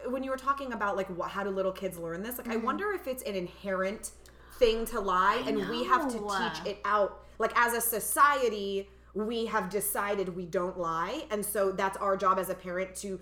when 0.09 0.23
you 0.23 0.29
were 0.29 0.37
talking 0.37 0.73
about 0.73 0.97
like 0.97 1.07
what, 1.17 1.31
how 1.31 1.43
do 1.43 1.49
little 1.49 1.71
kids 1.71 1.97
learn 1.97 2.21
this? 2.21 2.37
Like 2.37 2.47
Mm-hmm. 2.47 2.61
I 2.61 2.63
wonder 2.63 2.91
if 2.91 3.07
it's 3.07 3.23
an 3.23 3.35
inherent 3.35 4.11
thing 4.59 4.85
to 4.87 4.99
lie, 4.99 5.41
and 5.47 5.69
we 5.69 5.85
have 5.85 6.11
to 6.11 6.19
teach 6.19 6.67
it 6.67 6.81
out. 6.83 7.25
Like 7.39 7.53
as 7.55 7.73
a 7.73 7.81
society, 7.81 8.89
we 9.13 9.45
have 9.45 9.69
decided 9.69 10.35
we 10.35 10.45
don't 10.45 10.77
lie, 10.77 11.25
and 11.31 11.43
so 11.43 11.71
that's 11.71 11.97
our 11.97 12.17
job 12.17 12.37
as 12.37 12.49
a 12.49 12.55
parent 12.55 12.93
to 12.97 13.19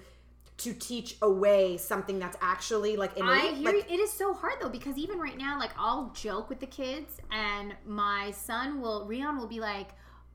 to 0.58 0.74
teach 0.74 1.18
away 1.22 1.78
something 1.78 2.18
that's 2.18 2.36
actually 2.42 2.98
like 2.98 3.16
innate. 3.16 3.30
I 3.30 3.54
hear 3.54 3.74
like, 3.74 3.92
it 3.92 4.00
is 4.00 4.12
so 4.12 4.34
hard 4.34 4.56
though 4.60 4.70
because 4.70 4.98
even 4.98 5.20
right 5.20 5.38
now, 5.38 5.60
like 5.60 5.72
I'll 5.78 6.12
joke 6.16 6.50
with 6.50 6.60
the 6.60 6.66
kids, 6.66 7.20
and 7.32 7.76
my 7.86 8.32
son 8.32 8.82
will 8.82 9.06
Rion 9.06 9.38
will 9.38 9.48
be 9.48 9.60
like, 9.60 9.90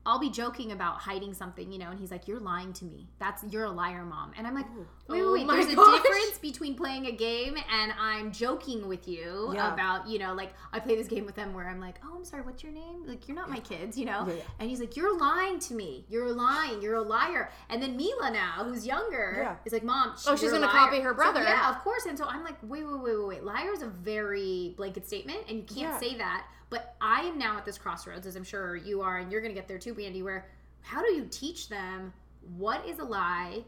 I'll 0.05 0.19
be 0.19 0.29
joking 0.29 0.71
about 0.73 0.97
hiding 0.97 1.33
something, 1.33 1.71
you 1.71 1.79
know, 1.79 1.89
and 1.89 1.99
he's 1.99 2.11
like, 2.11 2.27
"You're 2.27 2.39
lying 2.39 2.73
to 2.73 2.85
me. 2.85 3.07
That's 3.19 3.43
you're 3.49 3.63
a 3.65 3.71
liar, 3.71 4.03
mom." 4.03 4.31
And 4.37 4.45
I'm 4.45 4.53
like, 4.53 4.65
oh, 4.77 4.85
"Wait, 5.07 5.19
wait, 5.19 5.21
Oh 5.23 5.33
wait. 5.33 5.45
my 5.45 5.53
There's 5.55 5.67
a 5.67 5.75
difference 5.75 6.37
between 6.41 6.75
playing 6.75 7.05
a 7.05 7.11
game 7.11 7.55
and 7.71 7.93
I'm 7.99 8.31
joking 8.31 8.87
with 8.87 9.07
you 9.07 9.51
Yeah. 9.53 9.73
about, 9.73 10.07
you 10.07 10.19
know, 10.19 10.33
like 10.33 10.53
I 10.73 10.79
play 10.79 10.95
this 10.95 11.07
game 11.07 11.25
with 11.25 11.35
them 11.35 11.53
where 11.53 11.69
I'm 11.69 11.79
like, 11.79 11.95
"Oh, 12.03 12.15
I'm 12.17 12.25
sorry. 12.25 12.41
What's 12.43 12.63
your 12.63 12.73
name?" 12.73 13.05
Like 13.07 13.27
you're 13.27 13.37
not 13.37 13.49
my 13.49 13.59
kids, 13.59 13.97
you 13.97 14.05
know. 14.05 14.25
Yeah, 14.27 14.33
yeah. 14.33 14.41
And 14.59 14.69
he's 14.69 14.79
like, 14.81 14.97
"You're 14.97 15.17
lying 15.17 15.59
to 15.59 15.73
me. 15.73 16.05
You're 16.09 16.31
lying. 16.33 16.81
You're 16.81 16.95
a 16.95 17.01
liar." 17.01 17.49
And 17.69 17.81
then 17.81 17.95
Mila 17.95 18.29
now, 18.31 18.65
who's 18.65 18.85
younger, 18.85 19.57
is 19.65 19.71
like, 19.71 19.83
"Mom, 19.83 20.13
Oh, 20.27 20.35
she's 20.35 20.51
gonna 20.51 20.67
copy 20.67 20.99
her 20.99 21.11
So, 21.11 21.15
brother. 21.15 21.43
yeah, 21.43 21.69
of 21.69 21.79
course. 21.79 22.05
And 22.05 22.17
so 22.17 22.25
I'm 22.25 22.43
like, 22.43 22.57
wait, 22.61 22.83
wait, 22.85 22.99
wait, 22.99 23.17
wait, 23.17 23.27
wait. 23.27 23.43
Liar 23.43 23.71
is 23.71 23.81
a 23.83 23.87
very 23.87 24.73
blanket 24.75 25.07
statement, 25.07 25.39
and 25.47 25.57
you 25.59 25.63
can't 25.63 25.97
say 25.99 26.15
that. 26.17 26.45
But 26.73 26.95
I 26.99 27.21
am 27.21 27.37
now 27.37 27.55
at 27.55 27.65
this 27.65 27.77
crossroads, 27.77 28.25
as 28.25 28.35
I'm 28.35 28.43
sure 28.43 28.75
you 28.75 29.01
are, 29.01 29.19
and 29.19 29.31
you're 29.31 29.41
going 29.41 29.53
to 29.53 29.59
get 29.59 29.67
there 29.67 29.77
too, 29.77 29.93
Bandy, 29.93 30.23
where 30.23 30.47
how 30.81 31.03
do 31.03 31.13
you 31.13 31.27
teach 31.29 31.69
them 31.69 32.11
what 32.57 32.83
is 32.87 32.97
a 32.97 33.03
lie 33.03 33.63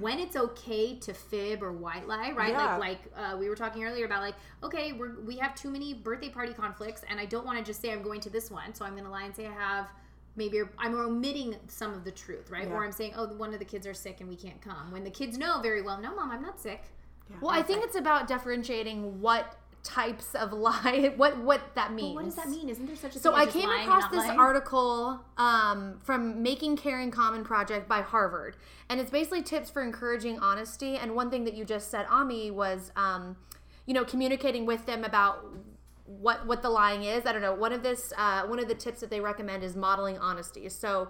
when 0.00 0.18
it's 0.18 0.34
okay 0.34 0.96
to 0.96 1.14
fib 1.14 1.62
or 1.62 1.70
white 1.70 2.08
lie, 2.08 2.32
right? 2.32 2.50
Yeah. 2.50 2.76
Like 2.76 2.80
like 2.80 3.12
uh, 3.16 3.36
we 3.36 3.48
were 3.48 3.54
talking 3.54 3.84
earlier 3.84 4.04
about 4.04 4.20
like 4.22 4.34
okay, 4.64 4.90
we're 4.92 5.20
we 5.20 5.36
have 5.36 5.54
too 5.54 5.70
many 5.70 5.94
birthday 5.94 6.28
party 6.28 6.52
conflicts, 6.52 7.02
and 7.08 7.20
I 7.20 7.24
don't 7.24 7.46
want 7.46 7.56
to 7.58 7.64
just 7.64 7.80
say 7.80 7.92
I'm 7.92 8.02
going 8.02 8.20
to 8.22 8.30
this 8.30 8.50
one, 8.50 8.74
so 8.74 8.84
I'm 8.84 8.92
going 8.94 9.04
to 9.04 9.10
lie 9.10 9.24
and 9.24 9.34
say 9.34 9.46
I 9.46 9.52
have. 9.52 9.86
Maybe 10.34 10.60
I'm 10.76 10.94
omitting 10.96 11.54
some 11.68 11.92
of 11.92 12.04
the 12.04 12.10
truth, 12.10 12.50
right? 12.50 12.66
Yeah. 12.66 12.74
Or 12.74 12.84
I'm 12.84 12.92
saying, 12.92 13.14
oh, 13.16 13.26
one 13.28 13.52
of 13.52 13.60
the 13.60 13.64
kids 13.64 13.86
are 13.86 13.94
sick 13.94 14.20
and 14.20 14.28
we 14.28 14.36
can't 14.36 14.60
come. 14.60 14.90
When 14.90 15.04
the 15.04 15.10
kids 15.10 15.38
know 15.38 15.60
very 15.60 15.82
well, 15.82 16.00
no, 16.00 16.14
mom, 16.14 16.30
I'm 16.30 16.42
not 16.42 16.60
sick. 16.60 16.82
Yeah, 17.28 17.36
Well, 17.40 17.50
I 17.50 17.62
think 17.62 17.84
it's 17.84 17.96
about 17.96 18.28
differentiating 18.28 19.20
what 19.20 19.56
types 19.82 20.34
of 20.34 20.52
lie, 20.66 21.12
what 21.16 21.38
what 21.38 21.74
that 21.74 21.92
means. 21.92 22.10
But 22.10 22.14
what 22.14 22.24
does 22.24 22.34
that 22.36 22.48
mean? 22.48 22.68
Isn't 22.68 22.86
there 22.86 22.96
such 22.96 23.16
a 23.16 23.18
So 23.18 23.32
thing 23.32 23.40
I 23.40 23.46
came 23.46 23.70
across 23.70 24.10
this 24.10 24.26
lying? 24.26 24.38
article 24.38 25.20
um, 25.36 25.98
from 26.02 26.42
Making 26.42 26.76
Caring 26.76 27.10
Common 27.10 27.44
Project 27.44 27.88
by 27.88 28.02
Harvard, 28.02 28.56
and 28.88 29.00
it's 29.00 29.10
basically 29.10 29.42
tips 29.42 29.70
for 29.70 29.82
encouraging 29.82 30.38
honesty. 30.38 30.96
And 30.96 31.14
one 31.14 31.30
thing 31.30 31.44
that 31.44 31.54
you 31.54 31.64
just 31.64 31.90
said, 31.90 32.06
Ami, 32.10 32.50
was 32.50 32.92
um, 32.96 33.36
you 33.86 33.94
know 33.94 34.04
communicating 34.04 34.66
with 34.66 34.86
them 34.86 35.04
about 35.04 35.44
what 36.04 36.46
what 36.46 36.62
the 36.62 36.70
lying 36.70 37.04
is. 37.04 37.26
I 37.26 37.32
don't 37.32 37.42
know. 37.42 37.54
One 37.54 37.72
of 37.72 37.82
this 37.82 38.12
uh, 38.16 38.42
one 38.46 38.58
of 38.58 38.68
the 38.68 38.74
tips 38.74 39.00
that 39.00 39.10
they 39.10 39.20
recommend 39.20 39.62
is 39.64 39.76
modeling 39.76 40.18
honesty. 40.18 40.68
So 40.68 41.08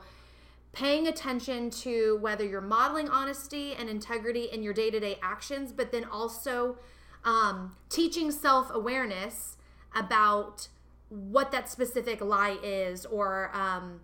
paying 0.73 1.09
attention 1.09 1.71
to 1.71 2.17
whether 2.21 2.45
you're 2.45 2.61
modeling 2.61 3.09
honesty 3.09 3.75
and 3.75 3.89
integrity 3.89 4.45
in 4.45 4.63
your 4.63 4.73
day-to-day 4.73 5.19
actions 5.21 5.73
but 5.73 5.91
then 5.91 6.05
also 6.05 6.77
um, 7.25 7.77
teaching 7.89 8.31
self-awareness 8.31 9.57
about 9.95 10.69
what 11.09 11.51
that 11.53 11.69
specific 11.69 12.21
lie 12.21 12.57
is 12.63 13.05
or 13.07 13.51
um, 13.55 14.01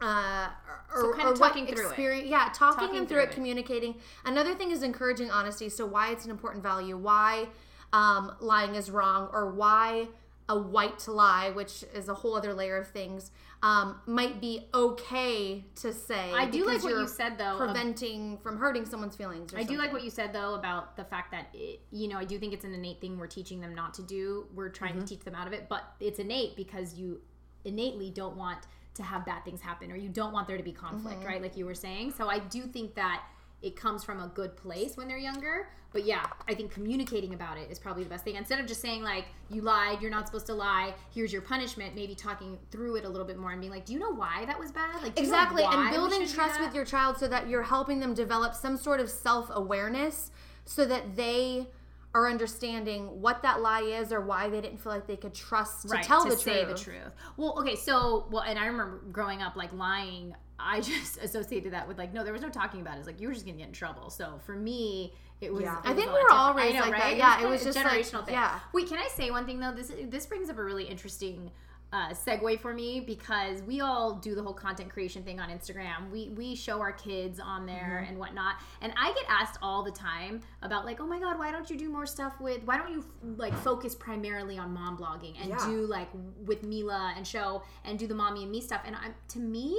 uh, 0.00 0.48
So 0.94 1.08
or, 1.08 1.14
kinda 1.16 1.34
talking 1.34 1.66
through 1.66 1.90
it. 1.90 2.26
yeah, 2.26 2.48
talking, 2.52 2.80
Talking 2.80 2.94
them 2.94 3.06
through, 3.06 3.16
through 3.16 3.22
it, 3.24 3.30
it. 3.30 3.34
communicating. 3.34 3.94
Another 4.24 4.54
thing 4.54 4.70
is 4.70 4.82
encouraging 4.82 5.30
honesty. 5.30 5.68
So 5.68 5.86
why 5.86 6.10
it's 6.10 6.24
an 6.24 6.30
important 6.30 6.62
value, 6.62 6.96
why 6.96 7.48
um, 7.92 8.32
lying 8.40 8.74
is 8.74 8.90
wrong, 8.90 9.28
or 9.32 9.50
why 9.50 10.08
a 10.48 10.58
white 10.58 11.06
lie, 11.08 11.50
which 11.50 11.84
is 11.94 12.08
a 12.08 12.14
whole 12.14 12.34
other 12.36 12.52
layer 12.54 12.76
of 12.76 12.88
things, 12.88 13.30
um, 13.62 14.00
might 14.06 14.40
be 14.40 14.66
okay 14.74 15.64
to 15.76 15.92
say. 15.92 16.32
I 16.32 16.46
do 16.46 16.66
like 16.66 16.82
what 16.82 16.92
you 16.92 17.06
said 17.06 17.38
though. 17.38 17.58
of- 17.58 17.58
Preventing 17.58 18.38
from 18.38 18.56
hurting 18.58 18.84
someone's 18.84 19.14
feelings. 19.16 19.54
I 19.54 19.62
do 19.62 19.78
like 19.78 19.92
what 19.92 20.02
you 20.02 20.10
said 20.10 20.32
though 20.32 20.54
about 20.54 20.96
the 20.96 21.04
fact 21.04 21.30
that 21.30 21.46
it, 21.54 21.80
you 21.92 22.08
know 22.08 22.18
I 22.18 22.24
do 22.24 22.38
think 22.38 22.52
it's 22.52 22.64
an 22.64 22.74
innate 22.74 23.00
thing 23.00 23.18
we're 23.18 23.26
teaching 23.28 23.60
them 23.60 23.74
not 23.74 23.94
to 23.94 24.02
do. 24.02 24.46
We're 24.54 24.68
trying 24.68 24.92
Mm-hmm. 24.94 25.00
to 25.04 25.06
teach 25.16 25.24
them 25.24 25.34
out 25.36 25.46
of 25.46 25.52
it, 25.52 25.68
but 25.68 25.84
it's 26.00 26.18
innate 26.18 26.56
because 26.56 26.94
you 26.94 27.20
innately 27.64 28.10
don't 28.10 28.36
want 28.36 28.58
to 28.94 29.02
have 29.02 29.24
bad 29.24 29.44
things 29.44 29.60
happen 29.60 29.90
or 29.92 29.96
you 29.96 30.08
don't 30.08 30.32
want 30.32 30.46
there 30.48 30.56
to 30.58 30.62
be 30.62 30.72
conflict, 30.72 31.20
Mm-hmm. 31.20 31.28
right? 31.28 31.40
Like 31.42 31.56
you 31.56 31.64
were 31.64 31.74
saying. 31.74 32.12
So 32.18 32.28
I 32.28 32.40
do 32.40 32.62
think 32.64 32.94
that 32.96 33.22
it 33.62 33.76
comes 33.76 34.04
from 34.04 34.20
a 34.20 34.28
good 34.28 34.56
place 34.56 34.96
when 34.96 35.08
they're 35.08 35.18
younger. 35.18 35.68
But 35.92 36.04
yeah, 36.04 36.26
I 36.48 36.54
think 36.54 36.72
communicating 36.72 37.34
about 37.34 37.58
it 37.58 37.70
is 37.70 37.78
probably 37.78 38.02
the 38.02 38.08
best 38.08 38.24
thing. 38.24 38.36
Instead 38.36 38.58
of 38.58 38.66
just 38.66 38.80
saying 38.80 39.02
like 39.02 39.26
you 39.50 39.60
lied, 39.60 40.00
you're 40.00 40.10
not 40.10 40.26
supposed 40.26 40.46
to 40.46 40.54
lie, 40.54 40.94
here's 41.14 41.32
your 41.32 41.42
punishment, 41.42 41.94
maybe 41.94 42.14
talking 42.14 42.58
through 42.70 42.96
it 42.96 43.04
a 43.04 43.08
little 43.08 43.26
bit 43.26 43.36
more 43.36 43.52
and 43.52 43.60
being 43.60 43.72
like, 43.72 43.84
"Do 43.84 43.92
you 43.92 43.98
know 43.98 44.12
why 44.12 44.44
that 44.46 44.58
was 44.58 44.72
bad?" 44.72 45.02
Like 45.02 45.14
do 45.14 45.22
you 45.22 45.28
know 45.28 45.34
Exactly, 45.34 45.64
and 45.64 45.90
building 45.90 46.26
trust 46.26 46.60
with 46.60 46.74
your 46.74 46.84
child 46.84 47.18
so 47.18 47.28
that 47.28 47.48
you're 47.48 47.62
helping 47.62 48.00
them 48.00 48.14
develop 48.14 48.54
some 48.54 48.76
sort 48.76 49.00
of 49.00 49.10
self 49.10 49.48
awareness 49.52 50.30
so 50.64 50.86
that 50.86 51.16
they 51.16 51.68
are 52.14 52.28
understanding 52.28 53.20
what 53.22 53.42
that 53.42 53.60
lie 53.62 53.80
is 53.82 54.12
or 54.12 54.20
why 54.20 54.48
they 54.48 54.60
didn't 54.60 54.78
feel 54.78 54.92
like 54.92 55.06
they 55.06 55.16
could 55.16 55.34
trust 55.34 55.88
to 55.88 55.96
tell 56.02 56.24
the 56.24 56.36
say 56.36 56.64
truth. 56.64 56.76
the 56.76 56.84
truth. 56.84 57.12
Well, 57.36 57.58
okay, 57.60 57.74
so 57.76 58.26
well, 58.30 58.42
and 58.42 58.58
I 58.58 58.66
remember 58.66 59.02
growing 59.10 59.40
up 59.42 59.56
like 59.56 59.72
lying. 59.72 60.34
I 60.58 60.80
just 60.92 61.16
associated 61.18 61.72
that 61.72 61.88
with 61.88 61.98
like 61.98 62.12
no, 62.12 62.22
there 62.24 62.32
was 62.32 62.42
no 62.42 62.50
talking 62.50 62.80
about 62.80 62.96
it. 62.96 62.98
It's 62.98 63.06
like 63.06 63.20
you 63.20 63.28
were 63.28 63.34
just 63.34 63.46
gonna 63.46 63.58
get 63.58 63.68
in 63.68 63.72
trouble. 63.72 64.10
So 64.10 64.38
for 64.44 64.54
me, 64.54 65.14
it 65.40 65.52
was. 65.52 65.62
Yeah. 65.62 65.78
it 65.78 65.88
I 65.90 65.94
think 65.94 66.08
we 66.08 66.12
were 66.22 66.32
all 66.32 66.54
raised 66.54 66.74
know, 66.74 66.82
like 66.82 66.92
that. 66.92 67.00
right? 67.00 67.16
Yeah, 67.16 67.42
it 67.42 67.48
was 67.48 67.62
kinda 67.62 67.72
just 67.72 67.78
a 67.78 67.88
like- 67.88 68.04
generational 68.04 68.24
thing. 68.26 68.34
yeah. 68.34 68.60
Wait, 68.74 68.88
can 68.88 68.98
I 68.98 69.08
say 69.08 69.30
one 69.30 69.46
thing 69.46 69.58
though? 69.58 69.72
This 69.72 69.90
this 70.08 70.26
brings 70.26 70.50
up 70.50 70.58
a 70.58 70.64
really 70.64 70.84
interesting. 70.84 71.50
Uh, 71.92 72.08
segue 72.08 72.58
for 72.58 72.72
me 72.72 73.00
because 73.00 73.60
we 73.64 73.82
all 73.82 74.14
do 74.14 74.34
the 74.34 74.42
whole 74.42 74.54
content 74.54 74.88
creation 74.88 75.22
thing 75.22 75.38
on 75.38 75.50
Instagram. 75.50 76.10
We 76.10 76.30
we 76.30 76.54
show 76.54 76.80
our 76.80 76.92
kids 76.92 77.38
on 77.38 77.66
there 77.66 77.98
Mm-hmm. 78.00 78.08
and 78.08 78.18
whatnot, 78.18 78.54
and 78.80 78.94
I 78.96 79.12
get 79.12 79.24
asked 79.28 79.58
all 79.60 79.82
the 79.82 79.90
time 79.90 80.40
about 80.62 80.86
like, 80.86 81.00
oh 81.02 81.06
my 81.06 81.20
god, 81.20 81.38
why 81.38 81.52
don't 81.52 81.68
you 81.68 81.76
do 81.76 81.90
more 81.90 82.06
stuff 82.06 82.40
with? 82.40 82.62
Why 82.64 82.78
don't 82.78 82.90
you 82.92 83.04
like 83.36 83.52
focus 83.58 83.94
primarily 83.94 84.56
on 84.56 84.72
mom 84.72 84.96
blogging 84.96 85.38
and 85.38 85.50
Yeah. 85.50 85.66
do 85.66 85.84
like 85.84 86.08
with 86.46 86.62
Mila 86.62 87.12
and 87.14 87.26
show 87.26 87.62
and 87.84 87.98
do 87.98 88.06
the 88.06 88.14
mommy 88.14 88.44
and 88.44 88.50
me 88.50 88.62
stuff? 88.62 88.80
And 88.86 88.96
I'm 88.96 89.14
to 89.28 89.38
me, 89.38 89.78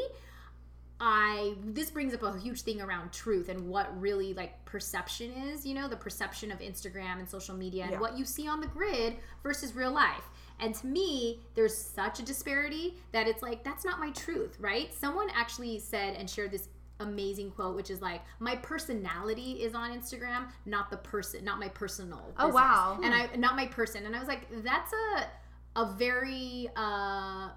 I 1.00 1.56
this 1.66 1.90
brings 1.90 2.14
up 2.14 2.24
a 2.24 2.38
huge 2.40 2.62
thing 2.62 2.80
around 2.80 3.12
truth 3.12 3.50
and 3.50 3.68
what 3.68 4.00
really 4.00 4.34
like 4.36 4.64
perception 4.66 5.32
is, 5.32 5.66
you 5.66 5.74
know, 5.74 5.88
the 5.88 5.98
perception 5.98 6.52
of 6.52 6.60
Instagram 6.60 7.20
and 7.20 7.28
social 7.28 7.56
media 7.56 7.84
and 7.84 7.94
Yeah. 7.94 8.00
what 8.00 8.18
you 8.18 8.24
see 8.26 8.48
on 8.48 8.62
the 8.62 8.68
grid 8.68 9.16
versus 9.42 9.74
real 9.76 9.92
life. 9.92 10.24
And 10.64 10.74
to 10.76 10.88
me, 10.88 11.42
there's 11.56 11.76
such 11.76 12.20
a 12.20 12.24
disparity 12.24 12.96
that 13.12 13.28
it's 13.28 13.42
like 13.42 13.64
that's 13.64 13.84
not 13.84 14.00
my 14.00 14.12
truth, 14.12 14.56
right? 14.60 14.94
Someone 14.94 15.28
actually 15.36 15.78
said 15.80 16.16
and 16.16 16.30
shared 16.30 16.52
this 16.52 16.70
amazing 17.00 17.52
quote 17.52 17.76
which 17.76 17.90
is 17.90 18.02
like 18.02 18.22
my 18.40 18.56
personality 18.56 19.64
is 19.64 19.76
on 19.76 19.92
Instagram, 19.92 20.48
not 20.66 20.90
the 20.90 20.98
person, 20.98 21.44
not 21.44 21.60
my 21.60 21.68
personal. 21.68 22.34
Oh, 22.38 22.46
business. 22.46 22.54
wow. 22.54 23.00
And 23.04 23.14
I 23.14 23.30
not 23.36 23.58
my 23.58 23.68
person. 23.68 24.06
And 24.06 24.16
I 24.16 24.20
was 24.20 24.28
like 24.28 24.48
that's 24.64 24.94
a 24.94 25.28
a 25.76 25.92
very 25.94 26.70
uh 26.78 27.50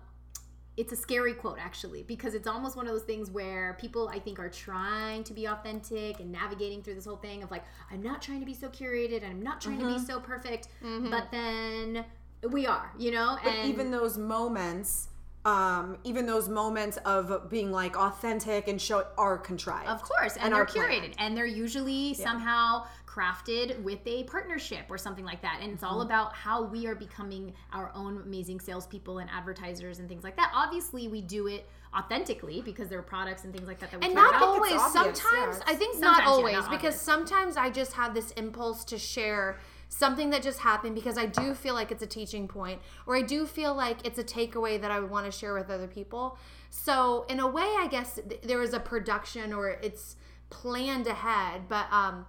it's 0.77 0.93
a 0.93 0.97
scary 0.97 1.33
quote 1.33 1.59
actually 1.59 2.03
because 2.03 2.35
it's 2.35 2.47
almost 2.47 2.77
one 2.77 2.87
of 2.87 2.93
those 2.93 3.05
things 3.05 3.31
where 3.31 3.77
people 3.81 4.09
I 4.09 4.19
think 4.19 4.39
are 4.39 4.51
trying 4.51 5.25
to 5.25 5.33
be 5.33 5.47
authentic 5.47 6.21
and 6.21 6.31
navigating 6.31 6.83
through 6.83 6.97
this 6.97 7.07
whole 7.07 7.17
thing 7.17 7.43
of 7.43 7.51
like 7.51 7.65
I'm 7.91 8.03
not 8.03 8.21
trying 8.21 8.41
to 8.41 8.47
be 8.47 8.55
so 8.55 8.69
curated 8.69 9.23
and 9.23 9.27
I'm 9.27 9.43
not 9.43 9.61
trying 9.61 9.79
to 9.79 9.87
be 9.87 9.99
so 9.99 10.19
perfect 10.19 10.69
but 10.83 11.31
then 11.31 12.05
we 12.51 12.67
are 12.67 12.93
you 12.99 13.11
know 13.11 13.39
But 13.43 13.55
and 13.55 13.69
even 13.73 13.91
those 13.91 14.19
moments, 14.19 15.09
um, 15.45 15.97
even 16.05 16.27
those 16.27 16.49
moments 16.49 16.97
of 17.05 17.49
being 17.51 17.71
like 17.73 17.97
authentic 17.97 18.69
and 18.69 18.81
show 18.81 19.07
are 19.17 19.39
contrived. 19.39 19.89
Of 19.89 20.03
course, 20.03 20.35
and, 20.37 20.45
And 20.47 20.55
they're 20.55 20.63
are 20.63 20.67
planned. 20.67 20.91
curated, 20.93 21.15
and 21.19 21.37
they're 21.37 21.47
usually 21.47 22.15
somehow 22.15 22.87
crafted 23.07 23.83
with 23.83 24.01
a 24.07 24.25
partnership 24.25 24.85
or 24.91 24.99
something 24.99 25.25
like 25.25 25.41
that. 25.43 25.61
And 25.63 25.73
it's 25.73 25.83
Mm-hmm. 25.83 25.95
all 25.95 26.01
about 26.03 26.35
how 26.35 26.65
we 26.65 26.87
are 26.87 26.95
becoming 26.95 27.55
our 27.73 27.91
own 27.95 28.21
amazing 28.23 28.61
salespeople 28.61 29.19
and 29.19 29.31
advertisers 29.31 30.01
and 30.01 30.09
things 30.09 30.23
like 30.25 30.37
that. 30.37 30.51
Obviously, 30.55 31.09
we 31.09 31.23
do 31.23 31.47
it 31.47 31.67
authentically 31.97 32.61
because 32.61 32.89
there 32.89 32.99
are 32.99 33.03
products 33.03 33.45
and 33.45 33.55
things 33.55 33.67
like 33.69 33.79
that 33.81 33.91
that 33.91 34.01
we 34.01 34.07
And 34.07 34.15
care 34.15 34.23
not 34.25 34.43
always. 34.43 34.73
obvious, 34.73 34.93
sometimes 34.93 35.59
yeah. 35.59 35.65
I 35.67 35.75
think 35.77 35.95
Sometimes, 35.95 36.01
not 36.01 36.25
yeah, 36.25 36.29
always 36.29 36.55
not 36.55 36.71
because 36.71 36.95
obvious. 36.95 37.01
sometimes 37.01 37.57
I 37.57 37.71
just 37.71 37.93
have 37.95 38.13
this 38.15 38.33
impulse 38.33 38.85
to 38.87 38.99
share 38.99 39.59
something 39.89 40.31
that 40.31 40.43
just 40.43 40.61
happened 40.61 40.95
because 40.95 41.17
I 41.17 41.27
do 41.27 41.55
feel 41.55 41.75
like 41.75 41.91
it's 41.91 42.03
a 42.03 42.07
teaching 42.07 42.49
point 42.49 42.81
or 43.07 43.17
I 43.17 43.23
do 43.23 43.47
feel 43.47 43.75
like 43.75 44.07
it's 44.07 44.19
a 44.19 44.25
takeaway 44.25 44.81
that 44.81 44.91
I 44.91 45.01
would 45.01 45.11
want 45.11 45.27
to 45.27 45.33
share 45.33 45.55
with 45.55 45.71
other 45.71 45.87
people. 45.87 46.39
So 46.71 47.25
in 47.29 47.41
a 47.41 47.47
way, 47.47 47.75
I 47.79 47.89
guess 47.91 48.19
th- 48.29 48.43
there 48.43 48.63
is 48.63 48.75
a 48.75 48.81
production 48.81 49.53
or 49.53 49.71
it's 49.71 50.17
planned 50.51 51.07
ahead, 51.07 51.69
but 51.69 51.87
um, 51.91 52.27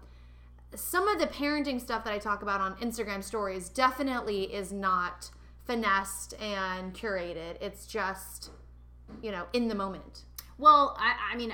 some 0.76 1.08
of 1.08 1.20
the 1.20 1.28
parenting 1.28 1.80
stuff 1.80 2.04
that 2.04 2.14
I 2.14 2.20
talk 2.20 2.42
about 2.42 2.62
on 2.62 2.76
Instagram 2.78 3.24
stories 3.24 3.70
definitely 3.70 4.54
is 4.54 4.72
not 4.72 5.32
finessed 5.66 6.34
and 6.42 6.94
curated. 6.94 7.58
It's 7.62 7.86
just, 7.86 8.52
you 9.22 9.32
know, 9.32 9.46
in 9.54 9.68
the 9.68 9.76
moment. 9.76 10.24
Well, 10.58 10.96
I, 11.00 11.34
I 11.34 11.38
mean, 11.38 11.54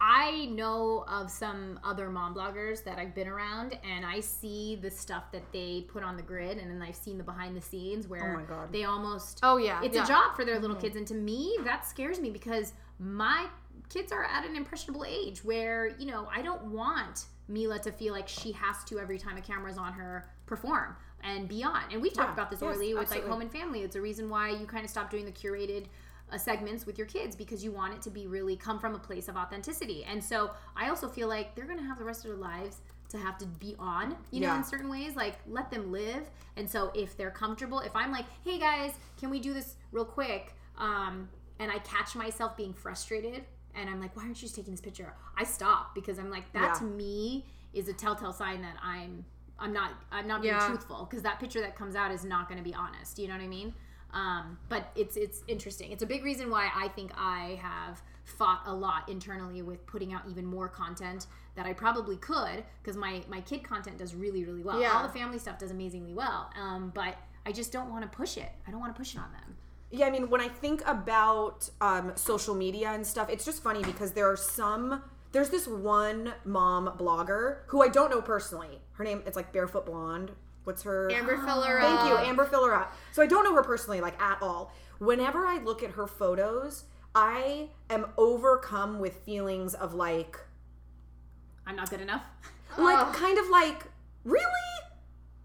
I 0.00 0.46
know 0.46 1.04
of 1.08 1.30
some 1.30 1.80
other 1.82 2.10
mom 2.10 2.34
bloggers 2.34 2.84
that 2.84 2.98
I've 2.98 3.14
been 3.14 3.28
around, 3.28 3.78
and 3.82 4.04
I 4.04 4.20
see 4.20 4.76
the 4.76 4.90
stuff 4.90 5.32
that 5.32 5.42
they 5.52 5.84
put 5.88 6.02
on 6.02 6.16
the 6.16 6.22
grid, 6.22 6.58
and 6.58 6.70
then 6.70 6.82
I've 6.82 6.96
seen 6.96 7.16
the 7.18 7.24
behind 7.24 7.56
the 7.56 7.60
scenes 7.60 8.06
oh 8.06 8.10
where 8.10 8.32
Oh 8.32 8.36
my 8.36 8.42
God. 8.42 8.72
they 8.72 8.84
almost 8.84 9.40
Oh, 9.42 9.56
yeah. 9.56 9.82
it's 9.82 9.94
yeah. 9.94 10.04
a 10.04 10.06
job 10.06 10.36
for 10.36 10.44
their 10.44 10.58
little 10.58 10.76
mm-hmm. 10.76 10.84
kids, 10.84 10.96
and 10.96 11.06
to 11.08 11.14
me 11.14 11.56
that 11.64 11.86
scares 11.86 12.20
me 12.20 12.30
because 12.30 12.72
my 12.98 13.46
kids 13.88 14.12
are 14.12 14.24
at 14.24 14.44
an 14.44 14.56
impressionable 14.56 15.04
age 15.04 15.44
where 15.44 15.88
you 15.98 16.06
know 16.06 16.28
I 16.34 16.42
don't 16.42 16.64
want 16.66 17.26
Mila 17.48 17.78
to 17.80 17.92
feel 17.92 18.12
like 18.12 18.28
she 18.28 18.52
has 18.52 18.82
to 18.84 18.98
every 18.98 19.18
time 19.18 19.36
a 19.36 19.40
camera's 19.40 19.78
on 19.78 19.92
her 19.92 20.28
perform 20.46 20.96
and 21.22 21.48
beyond. 21.48 21.92
And 21.92 22.02
we've 22.02 22.12
talked 22.12 22.30
Yeah, 22.30 22.34
about 22.34 22.50
this 22.50 22.60
yes, 22.62 22.74
early 22.74 22.94
with 22.94 23.04
absolutely. 23.04 23.28
like 23.28 23.32
home 23.32 23.40
and 23.42 23.52
family. 23.52 23.82
It's 23.82 23.96
a 23.96 24.00
reason 24.00 24.28
why 24.28 24.50
you 24.50 24.66
kind 24.66 24.84
of 24.84 24.90
stop 24.90 25.10
doing 25.10 25.24
the 25.24 25.32
curated 25.32 25.86
uh, 26.32 26.38
segments 26.38 26.86
with 26.86 26.98
your 26.98 27.06
kids 27.06 27.36
because 27.36 27.62
you 27.64 27.70
want 27.70 27.94
it 27.94 28.02
to 28.02 28.10
be 28.10 28.26
really 28.26 28.56
come 28.56 28.78
from 28.78 28.94
a 28.94 28.98
place 28.98 29.28
of 29.28 29.36
authenticity. 29.36 30.04
And 30.04 30.22
so 30.22 30.50
I 30.76 30.88
also 30.88 31.08
feel 31.08 31.28
like 31.28 31.54
they're 31.54 31.66
going 31.66 31.78
to 31.78 31.84
have 31.84 31.98
the 31.98 32.04
rest 32.04 32.24
of 32.24 32.30
their 32.30 32.38
lives 32.40 32.78
to 33.10 33.18
have 33.18 33.38
to 33.38 33.46
be 33.46 33.76
on, 33.78 34.16
you 34.32 34.40
know, 34.40 34.48
Yeah. 34.48 34.56
in 34.58 34.64
certain 34.64 34.88
ways. 34.88 35.14
Like 35.14 35.38
let 35.46 35.70
them 35.70 35.92
live. 35.92 36.28
And 36.56 36.68
so 36.68 36.90
if 36.94 37.16
they're 37.16 37.30
comfortable, 37.30 37.78
if 37.80 37.94
I'm 37.94 38.10
like, 38.10 38.24
hey 38.44 38.58
guys, 38.58 38.92
can 39.18 39.30
we 39.30 39.38
do 39.38 39.54
this 39.54 39.76
real 39.92 40.04
quick? 40.04 40.54
Um, 40.76 41.28
and 41.60 41.70
I 41.70 41.78
catch 41.78 42.16
myself 42.16 42.56
being 42.56 42.74
frustrated 42.74 43.44
and 43.74 43.88
I'm 43.88 44.00
like, 44.00 44.16
why 44.16 44.22
aren't 44.24 44.36
you 44.36 44.42
just 44.42 44.56
taking 44.56 44.72
this 44.72 44.80
picture? 44.80 45.14
I 45.38 45.44
stop 45.44 45.94
because 45.94 46.18
I'm 46.18 46.30
like, 46.30 46.52
that 46.54 46.62
Yeah. 46.74 46.78
to 46.80 46.84
me 46.84 47.46
is 47.72 47.88
a 47.88 47.92
telltale 47.92 48.32
sign 48.32 48.62
that 48.62 48.76
I'm 48.82 49.24
I'm 49.58 49.72
not 49.72 49.92
I'm 50.12 50.26
not 50.26 50.42
being 50.42 50.52
Yeah. 50.54 50.66
truthful 50.66 51.06
because 51.08 51.22
that 51.22 51.38
picture 51.40 51.60
that 51.60 51.76
comes 51.76 51.94
out 51.94 52.10
is 52.10 52.24
not 52.24 52.48
going 52.48 52.58
to 52.58 52.64
be 52.64 52.74
honest. 52.74 53.18
You 53.18 53.28
know 53.28 53.34
what 53.34 53.42
I 53.42 53.46
mean? 53.48 53.72
Um, 54.12 54.58
but 54.68 54.90
it's 54.94 55.16
it's 55.16 55.42
interesting. 55.48 55.92
It's 55.92 56.02
a 56.02 56.06
big 56.06 56.24
reason 56.24 56.50
why 56.50 56.70
I 56.74 56.88
think 56.88 57.12
I 57.16 57.58
have 57.62 58.02
fought 58.24 58.62
a 58.66 58.74
lot 58.74 59.08
internally 59.08 59.62
with 59.62 59.86
putting 59.86 60.12
out 60.12 60.22
even 60.28 60.44
more 60.44 60.68
content 60.68 61.26
that 61.54 61.66
I 61.66 61.72
probably 61.72 62.16
could 62.16 62.64
because 62.82 62.96
my 62.96 63.22
my 63.28 63.40
kid 63.40 63.62
content 63.62 63.98
does 63.98 64.14
really 64.14 64.44
really 64.44 64.62
well. 64.62 64.80
Yeah. 64.80 64.92
All 64.92 65.02
the 65.02 65.12
family 65.12 65.38
stuff 65.38 65.58
does 65.58 65.70
amazingly 65.70 66.14
well. 66.14 66.50
Um, 66.60 66.92
but 66.94 67.16
I 67.44 67.52
just 67.52 67.72
don't 67.72 67.90
want 67.90 68.10
to 68.10 68.16
push 68.16 68.36
it. 68.36 68.50
I 68.66 68.70
don't 68.70 68.80
want 68.80 68.94
to 68.94 68.98
push 68.98 69.14
it 69.14 69.18
on 69.18 69.30
them. 69.32 69.56
Yeah, 69.90 70.06
I 70.06 70.10
mean, 70.10 70.28
when 70.28 70.40
I 70.40 70.48
think 70.48 70.82
about 70.86 71.70
um, 71.80 72.12
social 72.16 72.54
media 72.54 72.90
and 72.90 73.06
stuff, 73.06 73.30
it's 73.30 73.44
just 73.44 73.62
funny 73.62 73.82
because 73.82 74.12
there 74.12 74.30
are 74.30 74.36
some. 74.36 75.02
There's 75.32 75.50
this 75.50 75.66
one 75.68 76.32
mom 76.44 76.96
blogger 76.98 77.58
who 77.68 77.82
I 77.82 77.88
don't 77.88 78.10
know 78.10 78.20
personally. 78.20 78.80
Her 78.92 79.04
name, 79.04 79.22
it's 79.26 79.36
like 79.36 79.52
Barefoot 79.52 79.86
Blonde. 79.86 80.32
What's 80.66 80.82
her? 80.82 81.10
Amber 81.12 81.38
Filler. 81.46 81.80
Thank 81.80 82.08
you, 82.08 82.16
Amber 82.18 82.44
Fillerup. 82.44 82.88
So 83.12 83.22
I 83.22 83.26
don't 83.26 83.44
know 83.44 83.54
her 83.54 83.62
personally, 83.62 84.00
like 84.00 84.20
at 84.20 84.42
all. 84.42 84.72
Whenever 84.98 85.46
I 85.46 85.58
look 85.62 85.84
at 85.84 85.92
her 85.92 86.08
photos, 86.08 86.84
I 87.14 87.68
am 87.88 88.06
overcome 88.18 88.98
with 88.98 89.14
feelings 89.24 89.74
of 89.74 89.94
like, 89.94 90.40
I'm 91.66 91.76
not 91.76 91.88
good 91.88 92.00
enough. 92.00 92.24
like 92.76 92.98
Ugh. 92.98 93.14
kind 93.14 93.38
of 93.38 93.48
like, 93.48 93.84
really, 94.24 94.42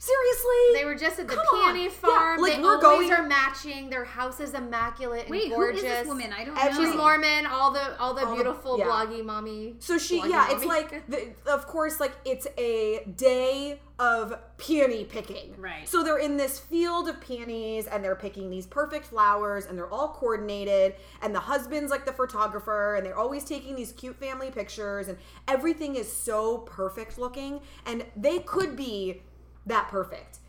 seriously. 0.01 0.73
They 0.73 0.83
were 0.85 0.95
just 0.95 1.19
at 1.19 1.27
the 1.27 1.35
Come 1.35 1.45
on. 1.53 1.73
peony 1.73 1.83
Yeah, 1.85 1.89
farm. 1.91 2.41
like, 2.41 2.55
they 2.55 2.61
we're 2.61 2.83
always 2.83 3.07
going- 3.09 3.11
are 3.19 3.27
matching. 3.27 3.89
Their 3.91 4.03
house 4.03 4.39
is 4.39 4.55
immaculate 4.55 5.21
and 5.21 5.29
Wait, 5.29 5.49
gorgeous. 5.51 5.81
who 5.81 5.87
is 5.87 5.93
this 5.99 6.07
woman? 6.07 6.33
I 6.33 6.43
don't 6.43 6.57
Every- 6.57 6.83
know. 6.85 6.89
She's 6.89 6.97
Mormon. 6.97 7.45
All 7.45 7.69
the 7.71 7.99
all 7.99 8.13
the 8.15 8.25
All 8.25 8.29
the- 8.29 8.35
beautiful 8.35 8.79
yeah. 8.79 8.85
bloggy 8.85 9.23
mommy. 9.23 9.75
So 9.79 9.99
she, 9.99 10.19
bloggy 10.19 10.29
yeah, 10.31 10.51
it's 10.51 10.65
like, 10.65 11.07
the, 11.07 11.29
of 11.45 11.67
course, 11.67 11.99
like 11.99 12.13
it's 12.25 12.47
a 12.57 13.03
day 13.15 13.79
of 13.99 14.33
peony 14.57 15.05
picking. 15.05 15.53
Right. 15.59 15.87
So 15.87 16.01
they're 16.01 16.17
in 16.17 16.35
this 16.35 16.57
field 16.57 17.07
of 17.07 17.21
peonies 17.21 17.85
and 17.85 18.03
they're 18.03 18.15
picking 18.15 18.49
these 18.49 18.65
perfect 18.65 19.05
flowers 19.05 19.67
and 19.67 19.77
they're 19.77 19.91
all 19.93 20.07
coordinated. 20.09 20.95
And 21.21 21.35
the 21.35 21.39
husband's 21.41 21.91
like 21.91 22.05
the 22.07 22.13
photographer 22.13 22.95
and 22.95 23.05
they're 23.05 23.17
always 23.19 23.43
taking 23.43 23.75
these 23.75 23.91
cute 23.91 24.15
family 24.19 24.49
pictures 24.49 25.07
and 25.07 25.19
everything 25.47 25.95
is 25.95 26.11
so 26.11 26.59
perfect 26.59 27.19
looking. 27.19 27.61
And 27.85 28.03
they 28.15 28.39
could 28.39 28.75
be 28.75 29.21
that 29.65 29.87
perfect. 29.89 30.39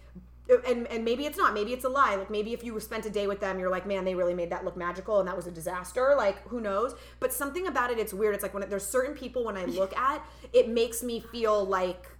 And, 0.66 0.86
and 0.88 1.04
maybe 1.04 1.24
it's 1.24 1.38
not. 1.38 1.54
Maybe 1.54 1.72
it's 1.72 1.84
a 1.84 1.88
lie. 1.88 2.16
Like 2.16 2.30
maybe 2.30 2.52
if 2.52 2.62
you 2.62 2.78
spent 2.80 3.06
a 3.06 3.10
day 3.10 3.26
with 3.26 3.40
them, 3.40 3.58
you're 3.58 3.70
like, 3.70 3.86
man, 3.86 4.04
they 4.04 4.14
really 4.14 4.34
made 4.34 4.50
that 4.50 4.64
look 4.64 4.76
magical, 4.76 5.18
and 5.20 5.28
that 5.28 5.36
was 5.36 5.46
a 5.46 5.50
disaster. 5.50 6.14
Like 6.16 6.46
who 6.48 6.60
knows? 6.60 6.94
But 7.20 7.32
something 7.32 7.66
about 7.66 7.90
it, 7.90 7.98
it's 7.98 8.12
weird. 8.12 8.34
It's 8.34 8.42
like 8.42 8.52
when 8.52 8.68
there's 8.68 8.86
certain 8.86 9.14
people 9.14 9.44
when 9.44 9.56
I 9.56 9.64
look 9.64 9.96
at, 9.96 10.22
it 10.52 10.68
makes 10.68 11.02
me 11.02 11.20
feel 11.20 11.64
like 11.64 12.10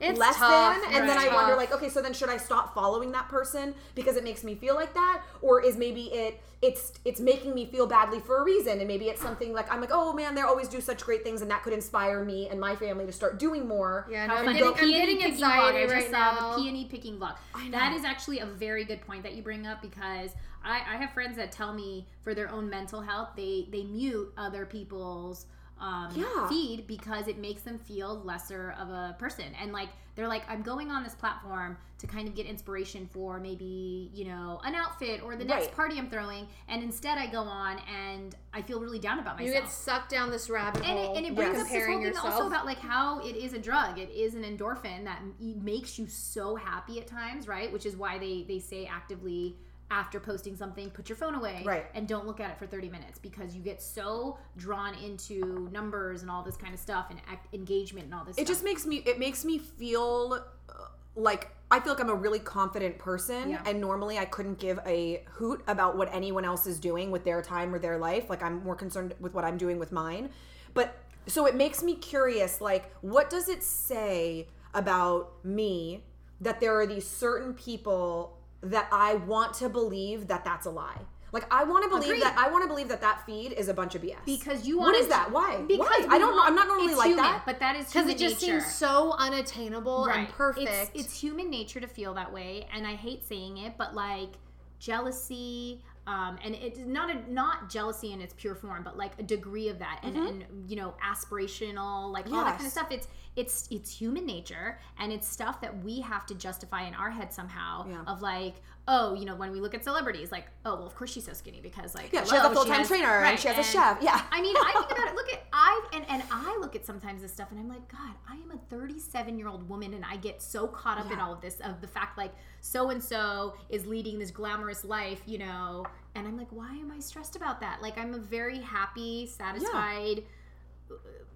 it's 0.00 0.18
less 0.18 0.36
tough. 0.36 0.80
than, 0.82 0.94
and 0.94 1.08
then 1.08 1.18
I 1.18 1.32
wonder 1.34 1.56
like, 1.56 1.72
okay, 1.72 1.88
so 1.88 2.00
then 2.02 2.12
should 2.12 2.28
I 2.28 2.36
stop 2.36 2.74
following 2.74 3.12
that 3.12 3.28
person 3.28 3.74
because 3.94 4.16
it 4.16 4.24
makes 4.24 4.44
me 4.44 4.54
feel 4.54 4.74
like 4.74 4.94
that, 4.94 5.22
or 5.42 5.62
is 5.62 5.76
maybe 5.76 6.04
it 6.12 6.40
it's 6.60 6.92
it's 7.04 7.20
making 7.20 7.54
me 7.54 7.66
feel 7.66 7.86
badly 7.86 8.20
for 8.20 8.38
a 8.38 8.44
reason, 8.44 8.78
and 8.78 8.88
maybe 8.88 9.06
it's 9.06 9.22
something 9.22 9.52
like 9.52 9.72
I'm 9.72 9.80
like, 9.80 9.90
oh 9.92 10.12
man, 10.12 10.34
they 10.34 10.40
always 10.40 10.68
do 10.68 10.80
such 10.80 11.02
great 11.02 11.22
things, 11.22 11.42
and 11.42 11.50
that 11.50 11.62
could 11.62 11.72
inspire 11.72 12.24
me 12.24 12.48
and 12.48 12.58
my 12.60 12.74
family 12.74 13.06
to 13.06 13.12
start 13.12 13.38
doing 13.38 13.66
more. 13.66 14.06
Yeah, 14.10 14.26
no, 14.26 14.36
I'm 14.36 14.46
getting, 14.52 14.64
I'm 14.64 14.90
getting 14.90 15.24
anxiety 15.24 15.78
vlog. 15.78 15.82
I 15.82 15.82
just 15.82 15.94
right 15.94 16.10
saw 16.10 16.34
now. 16.34 16.56
the 16.56 16.62
peony 16.62 16.84
picking 16.86 17.18
vlog. 17.18 17.36
That 17.70 17.92
is 17.92 18.04
actually 18.04 18.40
a 18.40 18.46
very 18.46 18.84
good 18.84 19.00
point 19.02 19.22
that 19.22 19.34
you 19.34 19.42
bring 19.42 19.66
up 19.66 19.82
because 19.82 20.32
I, 20.64 20.82
I 20.88 20.96
have 20.96 21.12
friends 21.12 21.36
that 21.36 21.52
tell 21.52 21.72
me 21.72 22.06
for 22.22 22.34
their 22.34 22.50
own 22.50 22.68
mental 22.68 23.00
health 23.00 23.30
they 23.36 23.68
they 23.70 23.84
mute 23.84 24.32
other 24.36 24.66
people's 24.66 25.46
um, 25.80 26.10
Yeah. 26.14 26.48
feed 26.48 26.86
because 26.86 27.28
it 27.28 27.38
makes 27.38 27.62
them 27.62 27.78
feel 27.78 28.20
lesser 28.24 28.74
of 28.78 28.88
a 28.88 29.16
person 29.18 29.44
and 29.60 29.72
like 29.72 29.88
they're 30.14 30.26
like 30.28 30.42
I'm 30.48 30.62
going 30.62 30.90
on 30.90 31.04
this 31.04 31.14
platform 31.14 31.76
to 31.98 32.06
kind 32.08 32.26
of 32.26 32.34
get 32.34 32.46
inspiration 32.46 33.08
for 33.12 33.38
maybe 33.38 34.10
you 34.12 34.24
know 34.24 34.60
an 34.64 34.74
outfit 34.74 35.22
or 35.22 35.36
the 35.36 35.44
next 35.44 35.66
Right. 35.66 35.74
party 35.76 35.98
I'm 35.98 36.08
throwing 36.10 36.48
and 36.68 36.82
instead 36.82 37.18
I 37.18 37.26
go 37.26 37.42
on 37.42 37.78
and 37.88 38.34
I 38.52 38.62
feel 38.62 38.80
really 38.80 38.98
down 38.98 39.20
about 39.20 39.36
myself. 39.36 39.54
You 39.54 39.60
get 39.60 39.70
sucked 39.70 40.10
down 40.10 40.30
this 40.30 40.50
rabbit 40.50 40.84
and 40.84 40.98
hole. 40.98 41.14
it, 41.14 41.18
and 41.18 41.26
it 41.26 41.34
brings 41.36 41.52
Yes. 41.54 41.62
up 41.66 41.68
this 41.72 41.84
whole 41.84 41.94
thing 41.94 42.02
yourself. 42.02 42.34
also 42.34 42.46
about 42.48 42.66
like 42.66 42.78
how 42.78 43.20
it 43.20 43.36
is 43.36 43.52
a 43.52 43.58
drug. 43.58 43.98
It 43.98 44.10
is 44.10 44.34
an 44.34 44.42
endorphin 44.42 45.04
that 45.04 45.20
makes 45.40 45.98
you 45.98 46.08
so 46.08 46.56
happy 46.56 46.98
at 47.00 47.06
times, 47.06 47.46
right? 47.46 47.72
Which 47.72 47.86
is 47.86 47.94
why 47.96 48.18
they 48.18 48.44
they 48.48 48.58
say 48.58 48.86
actively 48.86 49.56
after 49.90 50.20
posting 50.20 50.56
something, 50.56 50.90
put 50.90 51.08
your 51.08 51.16
phone 51.16 51.34
away 51.34 51.62
Right. 51.64 51.86
and 51.94 52.06
don't 52.06 52.26
look 52.26 52.40
at 52.40 52.50
it 52.50 52.58
for 52.58 52.66
30 52.66 52.88
minutes 52.90 53.18
because 53.18 53.54
you 53.56 53.62
get 53.62 53.80
so 53.80 54.38
drawn 54.56 54.94
into 54.96 55.68
numbers 55.72 56.22
and 56.22 56.30
all 56.30 56.42
this 56.42 56.56
kind 56.56 56.74
of 56.74 56.80
stuff 56.80 57.06
and 57.10 57.20
act, 57.30 57.52
engagement 57.54 58.06
and 58.06 58.14
all 58.14 58.24
this 58.24 58.36
It 58.36 58.40
stuff. 58.40 58.48
just 58.48 58.64
makes 58.64 58.84
me 58.86 58.96
it 59.06 59.18
makes 59.18 59.44
me 59.44 59.58
feel 59.58 60.44
uh, 60.68 60.72
like 61.16 61.50
I 61.70 61.80
feel 61.80 61.92
like 61.92 62.00
I'm 62.02 62.08
a 62.10 62.14
really 62.14 62.38
confident 62.38 62.98
person 62.98 63.50
Yeah. 63.50 63.62
and 63.66 63.80
normally 63.80 64.18
I 64.18 64.24
couldn't 64.24 64.58
give 64.58 64.78
a 64.86 65.24
hoot 65.32 65.62
about 65.66 65.96
what 65.96 66.12
anyone 66.14 66.44
else 66.44 66.66
is 66.66 66.78
doing 66.78 67.10
with 67.10 67.24
their 67.24 67.42
time 67.42 67.74
or 67.74 67.78
their 67.78 67.98
life 67.98 68.28
like 68.30 68.42
I'm 68.42 68.62
more 68.62 68.76
concerned 68.76 69.14
with 69.20 69.34
what 69.34 69.44
I'm 69.44 69.56
doing 69.56 69.78
with 69.78 69.90
mine 69.92 70.30
but 70.74 70.96
so 71.26 71.44
it 71.46 71.54
makes 71.54 71.82
me 71.82 71.94
curious 71.94 72.60
like 72.60 72.90
what 73.02 73.28
does 73.30 73.48
it 73.48 73.62
say 73.62 74.48
about 74.74 75.32
me 75.44 76.04
that 76.40 76.60
there 76.60 76.78
are 76.78 76.86
these 76.86 77.06
certain 77.06 77.52
people 77.54 78.37
that 78.62 78.88
I 78.92 79.14
want 79.14 79.54
to 79.54 79.68
believe 79.68 80.28
that 80.28 80.44
that's 80.44 80.66
a 80.66 80.70
lie 80.70 81.00
like 81.32 81.46
I 81.52 81.64
want 81.64 81.84
to 81.84 81.90
believe 81.90 82.04
Agreed. 82.08 82.22
that 82.22 82.38
I 82.38 82.50
want 82.50 82.64
to 82.64 82.68
believe 82.68 82.88
that 82.88 83.00
that 83.02 83.24
feed 83.26 83.52
is 83.52 83.68
a 83.68 83.74
bunch 83.74 83.94
of 83.94 84.02
BS 84.02 84.16
because 84.24 84.66
you 84.66 84.78
what 84.78 84.92
want 84.92 84.96
is 84.96 85.08
that 85.08 85.30
why 85.30 85.62
Because 85.68 85.86
Why? 85.86 86.06
I 86.08 86.18
don't 86.18 86.30
know 86.30 86.36
want- 86.36 86.48
I'm 86.48 86.54
not 86.54 86.68
normally 86.68 86.88
it's 86.88 86.96
like 86.98 87.08
human, 87.08 87.24
that 87.24 87.42
but 87.44 87.60
that 87.60 87.76
is 87.76 87.86
because 87.86 88.08
it 88.08 88.16
just 88.18 88.40
nature. 88.40 88.60
seems 88.60 88.74
so 88.74 89.14
unattainable 89.18 90.06
and 90.06 90.28
perfect. 90.30 90.68
It's, 90.70 90.90
it's 90.94 91.20
human 91.20 91.50
nature 91.50 91.80
to 91.80 91.86
feel 91.86 92.14
that 92.14 92.32
way, 92.32 92.66
and 92.74 92.86
I 92.86 92.94
hate 92.94 93.24
saying 93.26 93.58
it, 93.58 93.74
but 93.76 93.94
like 93.94 94.30
jealousy, 94.78 95.82
um, 96.06 96.38
and 96.42 96.54
it's 96.54 96.78
not 96.78 97.14
a 97.14 97.30
not 97.32 97.68
jealousy 97.68 98.12
in 98.12 98.20
its 98.20 98.32
pure 98.36 98.54
form, 98.54 98.82
but 98.82 98.96
like 98.96 99.12
a 99.18 99.22
degree 99.22 99.68
of 99.68 99.78
that, 99.80 100.00
and, 100.02 100.16
and 100.16 100.44
you 100.66 100.76
know 100.76 100.94
aspirational, 101.06 102.10
like 102.12 102.26
all 102.26 102.44
that 102.44 102.54
kind 102.56 102.66
of 102.66 102.72
stuff. 102.72 102.88
It's 102.90 103.08
it's 103.38 103.68
it's 103.70 103.90
human 103.96 104.26
nature, 104.26 104.78
and 104.98 105.12
it's 105.12 105.28
stuff 105.28 105.60
that 105.60 105.84
we 105.84 106.00
have 106.00 106.26
to 106.26 106.34
justify 106.34 106.82
in 106.82 106.94
our 106.94 107.10
head 107.10 107.32
somehow. 107.32 107.86
Yeah. 107.88 108.02
Of 108.06 108.20
like, 108.20 108.56
oh, 108.88 109.14
you 109.14 109.24
know, 109.24 109.36
when 109.36 109.52
we 109.52 109.60
look 109.60 109.74
at 109.74 109.84
celebrities, 109.84 110.32
like, 110.32 110.46
oh, 110.64 110.74
well, 110.74 110.86
of 110.86 110.96
course 110.96 111.12
she's 111.12 111.24
so 111.24 111.32
skinny 111.32 111.60
because 111.60 111.94
like, 111.94 112.12
Yeah, 112.12 112.24
she 112.24 112.34
has 112.34 112.44
a 112.44 112.50
full 112.50 112.64
time 112.64 112.78
has- 112.78 112.88
trainer 112.88 113.06
right, 113.06 113.30
and 113.30 113.38
she 113.38 113.48
has 113.48 113.58
a 113.58 113.70
chef. 113.70 113.98
Yeah. 114.02 114.20
I 114.32 114.42
mean, 114.42 114.56
I 114.56 114.72
think 114.72 114.90
about 114.90 115.08
it. 115.08 115.14
Look 115.14 115.32
at 115.32 115.44
I 115.52 115.88
and 115.92 116.04
and 116.08 116.22
I 116.30 116.58
look 116.60 116.74
at 116.74 116.84
sometimes 116.84 117.22
this 117.22 117.32
stuff, 117.32 117.48
and 117.52 117.60
I'm 117.60 117.68
like, 117.68 117.86
God, 117.88 118.12
I 118.28 118.34
am 118.34 118.50
a 118.50 118.58
37 118.70 119.38
year 119.38 119.48
old 119.48 119.68
woman, 119.68 119.94
and 119.94 120.04
I 120.04 120.16
get 120.16 120.42
so 120.42 120.66
caught 120.66 120.98
up 120.98 121.10
in 121.12 121.20
all 121.20 121.32
of 121.32 121.40
this 121.40 121.60
of 121.60 121.80
the 121.80 121.86
fact 121.88 122.18
like 122.18 122.32
so 122.60 122.90
and 122.90 123.02
so 123.02 123.54
is 123.68 123.86
leading 123.86 124.18
this 124.18 124.30
glamorous 124.32 124.84
life, 124.84 125.22
you 125.26 125.38
know, 125.38 125.86
and 126.14 126.26
I'm 126.26 126.36
like, 126.36 126.50
why 126.50 126.70
am 126.70 126.90
I 126.90 126.98
stressed 126.98 127.36
about 127.36 127.60
that? 127.60 127.80
Like, 127.80 127.96
I'm 127.96 128.14
a 128.14 128.18
very 128.18 128.58
happy, 128.58 129.26
satisfied, 129.26 130.18
uh, 130.18 130.22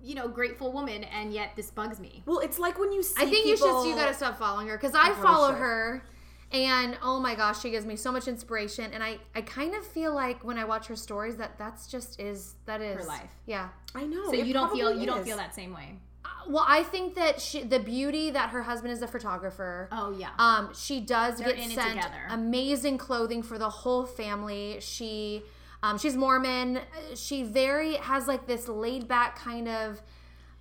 you 0.03 0.15
know, 0.15 0.29
grateful 0.29 0.73
woman, 0.73 1.05
and 1.05 1.33
yet 1.33 1.51
this 1.57 1.71
bugs 1.71 2.01
me. 2.01 2.23
Well, 2.27 2.41
it's 2.41 2.59
like 2.59 2.79
when 2.79 2.93
you 2.93 3.03
see 3.03 3.23
I 3.23 3.27
think 3.27 3.47
you 3.47 3.57
should. 3.57 3.87
You 3.89 3.95
gotta 3.95 4.15
stop 4.15 4.39
following 4.39 4.69
her 4.69 4.77
because 4.77 4.95
I 4.95 5.11
probably 5.11 5.23
follow 5.23 5.53
her, 5.53 6.05
and 6.53 6.99
oh 7.03 7.19
my 7.19 7.35
gosh, 7.35 7.61
she 7.63 7.71
gives 7.71 7.87
me 7.87 7.97
so 7.97 8.13
much 8.13 8.29
inspiration. 8.29 8.93
And 8.93 9.03
I, 9.03 9.19
I 9.35 9.41
kind 9.41 9.75
of 9.75 9.87
feel 9.87 10.15
like 10.15 10.45
when 10.45 10.59
I 10.59 10.65
watch 10.65 10.87
her 10.89 10.97
stories 10.97 11.37
that 11.37 11.57
that's 11.59 11.87
just 11.87 12.21
is 12.21 12.55
that 12.67 12.81
is 12.81 13.01
her 13.01 13.09
life. 13.09 13.31
Yeah. 13.47 13.69
I 13.95 14.05
know. 14.05 14.27
So 14.27 14.35
it 14.35 14.47
you 14.47 14.53
don't 14.53 14.71
feel 14.73 14.87
probably 14.87 15.01
you 15.01 15.07
don't 15.07 15.25
feel 15.25 15.37
that 15.39 15.55
same 15.55 15.73
way. 15.73 15.99
Uh, 16.25 16.29
Well, 16.49 16.65
I 16.69 16.83
think 16.83 17.15
that 17.15 17.41
she, 17.41 17.63
the 17.63 17.79
beauty 17.79 18.31
that 18.31 18.51
her 18.51 18.63
husband 18.63 18.93
is 18.93 19.03
a 19.03 19.09
photographer. 19.09 19.89
Oh 19.93 20.15
yeah. 20.17 20.31
Um, 20.39 20.73
she 20.75 21.01
does 21.01 21.39
They're 21.39 21.55
get 21.55 21.71
sent 21.71 22.01
amazing 22.29 22.99
clothing 22.99 23.43
for 23.43 23.59
the 23.59 23.71
whole 23.71 24.05
family. 24.05 24.79
She, 24.81 25.43
um, 25.83 25.99
she's 25.99 26.17
Mormon. 26.17 26.81
She 27.15 27.43
very 27.43 27.95
has 27.97 28.29
like 28.29 28.47
this 28.47 28.69
laid 28.69 29.09
back 29.09 29.37
kind 29.37 29.69
of 29.69 30.01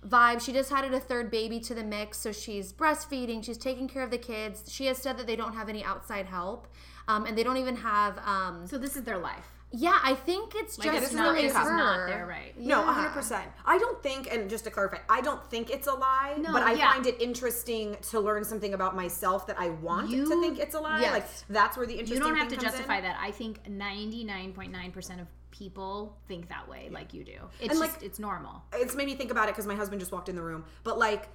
vibe. 0.06 0.40
She 0.44 0.52
just 0.52 0.72
added 0.72 0.92
a 0.92 1.00
third 1.00 1.30
baby 1.30 1.60
to 1.60 1.74
the 1.74 1.84
mix, 1.84 2.18
so 2.18 2.32
she's 2.32 2.72
breastfeeding. 2.72 3.44
She's 3.44 3.58
taking 3.58 3.88
care 3.88 4.02
of 4.02 4.10
the 4.10 4.18
kids. 4.18 4.64
She 4.72 4.86
has 4.86 4.98
said 4.98 5.16
that 5.18 5.26
they 5.26 5.36
don't 5.36 5.54
have 5.54 5.68
any 5.68 5.84
outside 5.84 6.26
help, 6.26 6.66
um, 7.08 7.24
and 7.24 7.38
they 7.38 7.44
don't 7.44 7.56
even 7.56 7.76
have. 7.76 8.18
Um, 8.26 8.66
so 8.66 8.78
this 8.78 8.96
is 8.96 9.04
their 9.04 9.18
life. 9.18 9.51
Yeah, 9.72 9.98
I 10.04 10.14
think 10.14 10.54
it's 10.54 10.78
Like 10.78 10.90
just 10.90 10.98
it's 11.02 11.10
is 11.12 11.16
not, 11.16 11.32
really 11.34 11.46
it's 11.46 11.56
her. 11.56 11.76
not 11.76 12.06
their 12.06 12.26
right. 12.26 12.58
No, 12.58 12.80
Yeah. 12.84 13.12
100%. 13.14 13.42
I 13.64 13.78
don't 13.78 14.02
think, 14.02 14.28
and 14.32 14.50
just 14.50 14.64
to 14.64 14.70
clarify, 14.70 14.98
I 15.08 15.20
don't 15.22 15.42
think 15.50 15.70
it's 15.70 15.86
a 15.86 15.94
lie, 15.94 16.36
No, 16.38 16.52
but 16.52 16.62
I 16.62 16.74
yeah. 16.74 16.92
find 16.92 17.06
it 17.06 17.20
interesting 17.20 17.96
to 18.10 18.20
learn 18.20 18.44
something 18.44 18.74
about 18.74 18.94
myself 18.94 19.46
that 19.46 19.58
I 19.58 19.70
want 19.70 20.10
You- 20.10 20.28
to 20.28 20.40
think 20.40 20.58
it's 20.58 20.74
a 20.74 20.80
lie. 20.80 21.00
Yes. 21.00 21.12
Like, 21.12 21.26
that's 21.48 21.76
where 21.76 21.86
the 21.86 21.94
interesting 21.94 22.18
you 22.18 22.22
don't 22.22 22.36
have 22.36 22.48
to 22.48 22.56
justify 22.56 22.98
in. 22.98 23.04
that. 23.04 23.16
I 23.20 23.30
think 23.30 23.66
99.9% 23.66 25.20
of 25.20 25.26
people 25.50 26.16
think 26.28 26.48
that 26.48 26.68
way 26.68 26.88
like 26.90 27.12
you 27.14 27.24
do. 27.24 27.32
It's 27.60 27.60
And, 27.60 27.70
just 27.70 27.80
like- 27.80 28.02
it's 28.02 28.18
normal. 28.18 28.62
It's 28.74 28.94
made 28.94 29.06
me 29.06 29.14
think 29.14 29.30
about 29.30 29.48
it 29.48 29.52
because 29.52 29.66
my 29.66 29.74
husband 29.74 30.00
just 30.00 30.12
walked 30.12 30.28
in 30.28 30.36
the 30.36 30.42
room. 30.42 30.64
But, 30.84 30.98
like, 30.98 31.28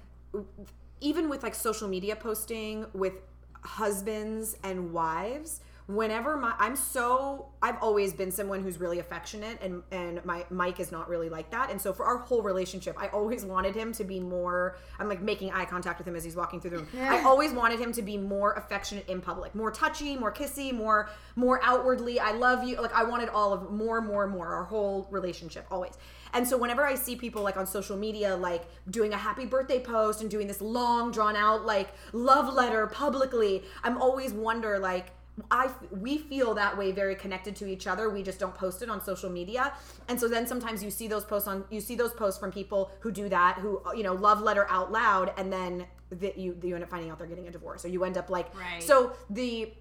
even 1.00 1.28
with 1.28 1.42
like 1.42 1.54
social 1.54 1.88
media 1.88 2.16
posting 2.16 2.86
with 2.92 3.14
husbands 3.62 4.56
and 4.62 4.92
wives, 4.92 5.60
whenever 5.88 6.36
my 6.36 6.54
I'm 6.58 6.76
so 6.76 7.48
I've 7.62 7.82
always 7.82 8.12
been 8.12 8.30
someone 8.30 8.62
who's 8.62 8.78
really 8.78 8.98
affectionate 8.98 9.58
and 9.62 9.82
and 9.90 10.22
my 10.22 10.44
Mike 10.50 10.80
is 10.80 10.92
not 10.92 11.08
really 11.08 11.30
like 11.30 11.50
that. 11.50 11.70
And 11.70 11.80
so 11.80 11.94
for 11.94 12.04
our 12.04 12.18
whole 12.18 12.42
relationship, 12.42 12.94
I 13.00 13.08
always 13.08 13.42
wanted 13.44 13.74
him 13.74 13.92
to 13.94 14.04
be 14.04 14.20
more 14.20 14.76
I'm 14.98 15.08
like 15.08 15.22
making 15.22 15.50
eye 15.50 15.64
contact 15.64 15.98
with 15.98 16.06
him 16.06 16.14
as 16.14 16.24
he's 16.24 16.36
walking 16.36 16.60
through 16.60 16.70
the 16.70 16.76
room. 16.76 16.88
I 17.00 17.22
always 17.22 17.52
wanted 17.52 17.80
him 17.80 17.92
to 17.92 18.02
be 18.02 18.18
more 18.18 18.52
affectionate 18.52 19.08
in 19.08 19.22
public, 19.22 19.54
more 19.54 19.70
touchy, 19.70 20.14
more 20.14 20.30
kissy, 20.30 20.72
more 20.72 21.08
more 21.36 21.58
outwardly 21.64 22.20
I 22.20 22.32
love 22.32 22.64
you. 22.64 22.80
Like 22.80 22.92
I 22.92 23.04
wanted 23.04 23.30
all 23.30 23.54
of 23.54 23.70
more 23.72 24.02
more 24.02 24.26
more 24.26 24.46
our 24.46 24.64
whole 24.64 25.08
relationship 25.10 25.66
always. 25.70 25.94
And 26.34 26.46
so 26.46 26.58
whenever 26.58 26.84
I 26.84 26.96
see 26.96 27.16
people 27.16 27.42
like 27.42 27.56
on 27.56 27.66
social 27.66 27.96
media, 27.96 28.36
like 28.36 28.64
doing 28.90 29.14
a 29.14 29.16
happy 29.16 29.46
birthday 29.46 29.80
post 29.80 30.20
and 30.20 30.30
doing 30.30 30.46
this 30.46 30.60
long 30.60 31.10
drawn 31.12 31.34
out 31.34 31.64
like 31.64 31.88
love 32.12 32.52
letter 32.52 32.86
publicly, 32.88 33.64
I'm 33.82 33.96
always 33.96 34.34
wonder 34.34 34.78
like, 34.78 35.12
I 35.50 35.70
we 35.90 36.18
feel 36.18 36.54
that 36.54 36.76
way 36.76 36.92
very 36.92 37.14
connected 37.14 37.56
to 37.56 37.66
each 37.66 37.86
other. 37.86 38.10
We 38.10 38.22
just 38.22 38.38
don't 38.38 38.54
post 38.54 38.82
it 38.82 38.88
on 38.88 39.02
social 39.02 39.30
media, 39.30 39.72
and 40.08 40.18
so 40.18 40.28
then 40.28 40.46
sometimes 40.46 40.82
you 40.82 40.90
see 40.90 41.08
those 41.08 41.24
posts 41.24 41.48
on 41.48 41.64
you 41.70 41.80
see 41.80 41.94
those 41.94 42.12
posts 42.12 42.38
from 42.38 42.52
people 42.52 42.90
who 43.00 43.10
do 43.10 43.28
that, 43.28 43.58
who 43.58 43.80
you 43.96 44.02
know 44.02 44.14
love 44.14 44.40
letter 44.40 44.66
out 44.70 44.90
loud, 44.92 45.32
and 45.36 45.52
then 45.52 45.86
that 46.10 46.38
you 46.38 46.56
you 46.62 46.74
end 46.74 46.84
up 46.84 46.90
finding 46.90 47.10
out 47.10 47.18
they're 47.18 47.26
getting 47.26 47.48
a 47.48 47.50
divorce, 47.50 47.84
or 47.84 47.88
you 47.88 48.04
end 48.04 48.16
up 48.16 48.30
like 48.30 48.54
Right. 48.54 48.82
so 48.82 49.12
the 49.30 49.72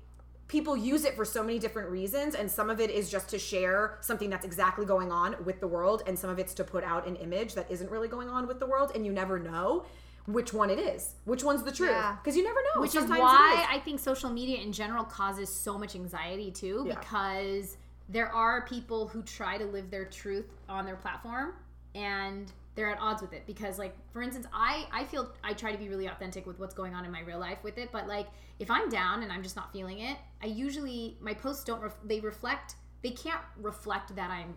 people 0.48 0.78
use 0.78 1.04
it 1.04 1.14
for 1.16 1.26
so 1.26 1.44
many 1.44 1.60
different 1.60 1.90
reasons 1.90 2.34
and 2.34 2.50
some 2.50 2.70
of 2.70 2.80
it 2.80 2.90
is 2.90 3.10
just 3.10 3.28
to 3.28 3.38
share 3.38 3.98
something 4.00 4.30
that's 4.30 4.46
exactly 4.46 4.86
going 4.86 5.12
on 5.12 5.36
with 5.44 5.60
the 5.60 5.68
world 5.68 6.04
and 6.08 6.18
some 6.18 6.30
of 6.30 6.40
it's 6.40 6.54
to 6.54 6.64
put 6.64 6.86
out 6.86 7.06
an 7.06 7.18
image 7.18 7.54
that 7.54 7.70
isn't 7.70 7.92
really 7.92 8.08
going 8.08 8.30
on 8.30 8.48
with 8.48 8.58
the 8.58 8.66
world 8.66 8.94
and 8.96 9.06
you 9.06 9.12
never 9.12 9.38
know 9.38 9.84
which 10.28 10.54
one 10.54 10.70
it 10.70 10.78
is 10.78 11.16
which 11.24 11.44
one's 11.44 11.64
the 11.64 11.72
truth 11.72 11.90
Yeah. 11.90 12.18
because 12.22 12.36
you 12.38 12.44
never 12.44 12.60
know 12.76 12.82
Which 12.82 12.92
Sometimes 12.92 13.18
is 13.18 13.20
why 13.24 13.66
I 13.70 13.80
think 13.80 14.00
social 14.00 14.30
media 14.30 14.60
in 14.60 14.72
general 14.74 15.04
causes 15.06 15.50
so 15.50 15.78
much 15.78 15.96
anxiety 15.96 16.52
too, 16.52 16.84
Yeah. 16.88 17.00
because 17.00 17.78
there 18.10 18.28
are 18.34 18.66
people 18.66 19.08
who 19.08 19.22
try 19.24 19.58
to 19.58 19.66
live 19.66 19.90
their 19.90 20.06
truth 20.06 20.46
on 20.70 20.86
their 20.86 20.98
platform 20.98 21.54
and 21.96 22.52
they're 22.76 22.90
at 22.92 23.00
odds 23.02 23.22
with 23.22 23.34
it 23.34 23.44
because 23.48 23.80
like 23.80 23.96
for 24.14 24.22
instance 24.22 24.46
i 24.54 24.86
i 24.92 25.04
feel 25.04 25.32
i 25.44 25.52
try 25.54 25.72
to 25.72 25.78
be 25.80 25.90
really 25.90 26.06
authentic 26.08 26.46
with 26.46 26.60
what's 26.60 26.76
going 26.76 26.94
on 26.94 27.04
in 27.06 27.12
my 27.12 27.22
real 27.22 27.40
life 27.40 27.58
with 27.64 27.78
it 27.80 27.90
but 27.92 28.08
like 28.08 28.28
if 28.60 28.70
i'm 28.70 28.88
down 28.90 29.24
and 29.24 29.32
i'm 29.32 29.42
just 29.42 29.56
not 29.56 29.72
feeling 29.74 30.00
it 30.00 30.16
i 30.44 30.46
usually 30.46 31.18
my 31.20 31.34
posts 31.34 31.64
don't 31.64 31.82
ref- 31.82 31.98
they 32.06 32.20
reflect 32.20 32.76
they 33.02 33.10
can't 33.10 33.42
reflect 33.62 34.16
that 34.16 34.30
i'm 34.30 34.54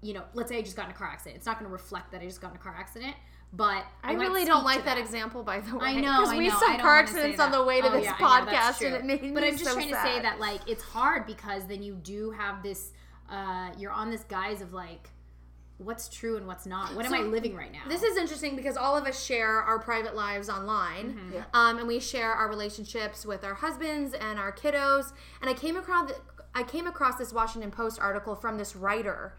you 0.00 0.14
know 0.14 0.22
let's 0.32 0.48
say 0.48 0.56
i 0.56 0.62
just 0.62 0.76
got 0.76 0.86
in 0.86 0.92
a 0.92 0.94
car 0.94 1.08
accident 1.08 1.36
it's 1.36 1.44
not 1.46 1.58
going 1.58 1.68
to 1.68 1.72
reflect 1.72 2.10
that 2.10 2.22
i 2.22 2.24
just 2.24 2.40
got 2.40 2.50
in 2.52 2.56
a 2.56 2.60
car 2.60 2.74
accident 2.78 3.14
but 3.52 3.84
I, 4.02 4.14
might 4.14 4.18
really 4.20 4.44
don't 4.44 4.64
like 4.64 4.84
that. 4.84 4.98
example, 4.98 5.42
by 5.42 5.60
the 5.60 5.76
way. 5.76 5.86
I 5.86 5.94
know, 6.00 6.20
because 6.22 6.36
we 6.36 6.48
know. 6.48 6.58
saw 6.58 6.72
I 6.74 6.78
car 6.78 6.98
accidents 6.98 7.40
on 7.40 7.50
the 7.50 7.64
way 7.64 7.80
to 7.80 7.88
Oh, 7.88 7.92
this 7.92 8.04
yeah, 8.04 8.14
I 8.18 8.40
know, 8.44 8.46
podcast, 8.50 8.86
and 8.86 8.94
it 8.94 9.04
made 9.04 9.34
But 9.34 9.42
I'm 9.44 9.52
just 9.52 9.64
so 9.64 9.74
trying 9.74 9.90
sad. 9.90 10.04
to 10.04 10.14
say 10.16 10.22
that 10.22 10.38
like 10.38 10.60
it's 10.66 10.82
hard 10.82 11.26
because 11.26 11.66
then 11.66 11.82
you 11.82 11.94
do 11.94 12.30
have 12.32 12.62
this. 12.62 12.92
Uh, 13.30 13.70
you're 13.78 13.92
on 13.92 14.10
this 14.10 14.24
guise 14.24 14.60
of 14.62 14.72
like, 14.72 15.08
what's 15.78 16.08
true 16.08 16.36
and 16.36 16.46
what's 16.46 16.66
not. 16.66 16.94
What 16.94 17.06
am 17.06 17.14
I 17.14 17.20
living 17.20 17.54
right 17.54 17.70
now? 17.72 17.82
This 17.88 18.02
is 18.02 18.16
interesting 18.16 18.56
because 18.56 18.76
all 18.76 18.96
of 18.96 19.04
us 19.06 19.22
share 19.24 19.62
our 19.62 19.78
private 19.78 20.14
lives 20.16 20.48
online, 20.48 21.10
Mm-hmm. 21.14 21.32
Yeah. 21.34 21.44
um, 21.54 21.78
and 21.78 21.86
we 21.86 22.00
share 22.00 22.32
our 22.32 22.48
relationships 22.48 23.24
with 23.26 23.44
our 23.44 23.54
husbands 23.54 24.14
and 24.14 24.38
our 24.38 24.50
kiddos. 24.52 25.12
And 25.40 25.48
I 25.50 25.54
came 25.54 25.76
across 25.76 26.10
I 26.54 26.62
came 26.64 26.86
across 26.86 27.16
this 27.16 27.32
Washington 27.32 27.70
Post 27.70 27.98
article 28.00 28.34
from 28.34 28.58
this 28.58 28.74
writer. 28.74 29.36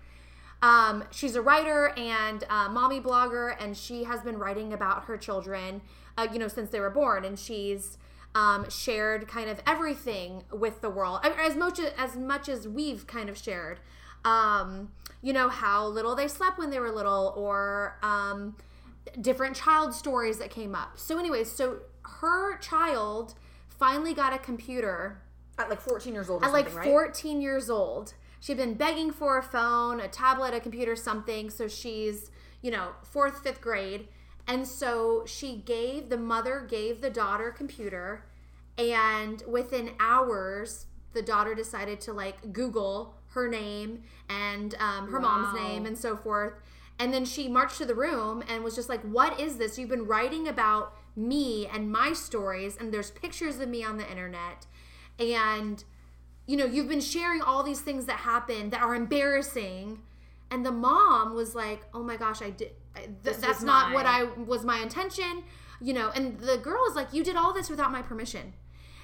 Um, 0.61 1.05
she's 1.11 1.35
a 1.35 1.41
writer 1.41 1.93
and 1.97 2.43
uh, 2.49 2.69
mommy 2.69 2.99
blogger, 2.99 3.55
and 3.59 3.75
she 3.77 4.03
has 4.03 4.21
been 4.21 4.37
writing 4.37 4.73
about 4.73 5.05
her 5.05 5.17
children, 5.17 5.81
uh, 6.17 6.27
you 6.31 6.39
know, 6.39 6.47
since 6.47 6.69
they 6.69 6.79
were 6.79 6.89
born, 6.89 7.23
and 7.23 7.39
she's 7.39 7.97
um, 8.35 8.69
shared 8.69 9.27
kind 9.27 9.49
of 9.49 9.61
everything 9.65 10.43
with 10.51 10.81
the 10.81 10.89
world, 10.89 11.21
as 11.23 11.55
much 11.55 11.79
as 11.79 12.15
much 12.15 12.49
as 12.49 12.67
we've 12.67 13.07
kind 13.07 13.29
of 13.29 13.37
shared. 13.37 13.79
Um, 14.25 14.91
you 15.21 15.33
know 15.33 15.49
how 15.49 15.87
little 15.87 16.15
they 16.15 16.27
slept 16.27 16.57
when 16.57 16.69
they 16.69 16.79
were 16.79 16.91
little, 16.91 17.33
or 17.37 17.97
um, 18.03 18.55
different 19.19 19.55
child 19.55 19.93
stories 19.93 20.37
that 20.39 20.49
came 20.49 20.75
up. 20.75 20.99
So, 20.99 21.17
anyways, 21.17 21.51
so 21.51 21.79
her 22.03 22.57
child 22.57 23.35
finally 23.67 24.13
got 24.13 24.33
a 24.33 24.37
computer 24.37 25.21
at 25.57 25.69
like 25.69 25.81
14 25.81 26.13
years 26.13 26.29
old 26.29 26.43
at 26.43 26.51
like 26.51 26.65
something, 26.65 26.79
right 26.79 26.87
14 26.87 27.41
years 27.41 27.69
old. 27.69 28.13
She'd 28.39 28.58
been 28.58 28.75
begging 28.75 29.12
for 29.12 29.38
a 29.38 29.43
phone, 29.43 29.99
a 29.99 30.08
tablet, 30.08 30.54
a 30.54 30.60
computer, 30.60 30.95
something. 30.95 31.49
So 31.49 31.67
she's, 31.67 32.32
you 32.62 32.71
know, 32.71 32.91
fourth, 33.04 33.43
fifth 33.43 33.62
grade. 33.62 34.08
And 34.47 34.67
so 34.67 35.23
she 35.25 35.58
gave, 35.58 36.10
the 36.10 36.17
mother 36.17 36.65
gave 36.67 37.02
the 37.02 37.10
daughter 37.10 37.49
a 37.49 37.54
computer. 37.54 38.25
And 38.78 39.43
within 39.47 39.91
hours, 39.99 40.86
the 41.13 41.21
daughter 41.21 41.54
decided 41.54 41.99
to 42.02 42.13
like 42.13 42.54
Google 42.54 43.15
her 43.32 43.47
name 43.47 44.04
and 44.30 44.75
um, 44.80 45.12
her 45.12 45.19
mom's 45.19 45.54
name 45.60 45.86
and 45.86 45.97
so 45.97 46.15
forth. 46.15 46.54
And 46.97 47.13
then 47.13 47.25
she 47.25 47.47
marched 47.47 47.78
to 47.78 47.86
the 47.86 47.95
room 47.95 48.43
and 48.47 48.63
was 48.63 48.75
just 48.75 48.89
like, 48.89 49.02
What 49.02 49.39
is 49.39 49.58
this? 49.58 49.78
You've 49.78 49.89
been 49.89 50.06
writing 50.06 50.47
about 50.47 50.93
me 51.15 51.67
and 51.67 51.91
my 51.91 52.13
stories, 52.13 52.78
and 52.78 52.93
there's 52.93 53.12
pictures 53.12 53.60
of 53.60 53.69
me 53.69 53.84
on 53.84 53.97
the 53.97 54.10
internet. 54.10 54.65
And 55.17 55.84
you 56.49 56.57
know, 56.57 56.65
you've 56.65 56.89
been 56.89 56.99
sharing 57.15 57.41
all 57.43 57.62
these 57.62 57.81
things 57.81 58.05
that 58.05 58.17
happened 58.17 58.71
that 58.73 58.81
are 58.81 58.95
embarrassing. 58.95 59.99
And 60.51 60.65
the 60.65 60.71
mom 60.71 61.35
was 61.35 61.53
like, 61.53 61.81
"Oh 61.93 62.01
my 62.01 62.17
gosh, 62.17 62.41
I 62.41 62.49
did. 62.49 62.71
I, 62.95 63.01
th- 63.23 63.38
that's 63.38 63.62
not 63.62 63.89
my- 63.89 63.93
what 63.93 64.05
I 64.07 64.23
was 64.23 64.63
my 64.65 64.79
intention." 64.79 65.43
You 65.79 65.93
know, 65.93 66.09
and 66.15 66.39
the 66.39 66.57
girl 66.57 66.83
is 66.89 66.95
like, 66.95 67.13
"You 67.13 67.23
did 67.23 67.35
all 67.35 67.53
this 67.53 67.69
without 67.69 67.91
my 67.91 68.01
permission." 68.01 68.53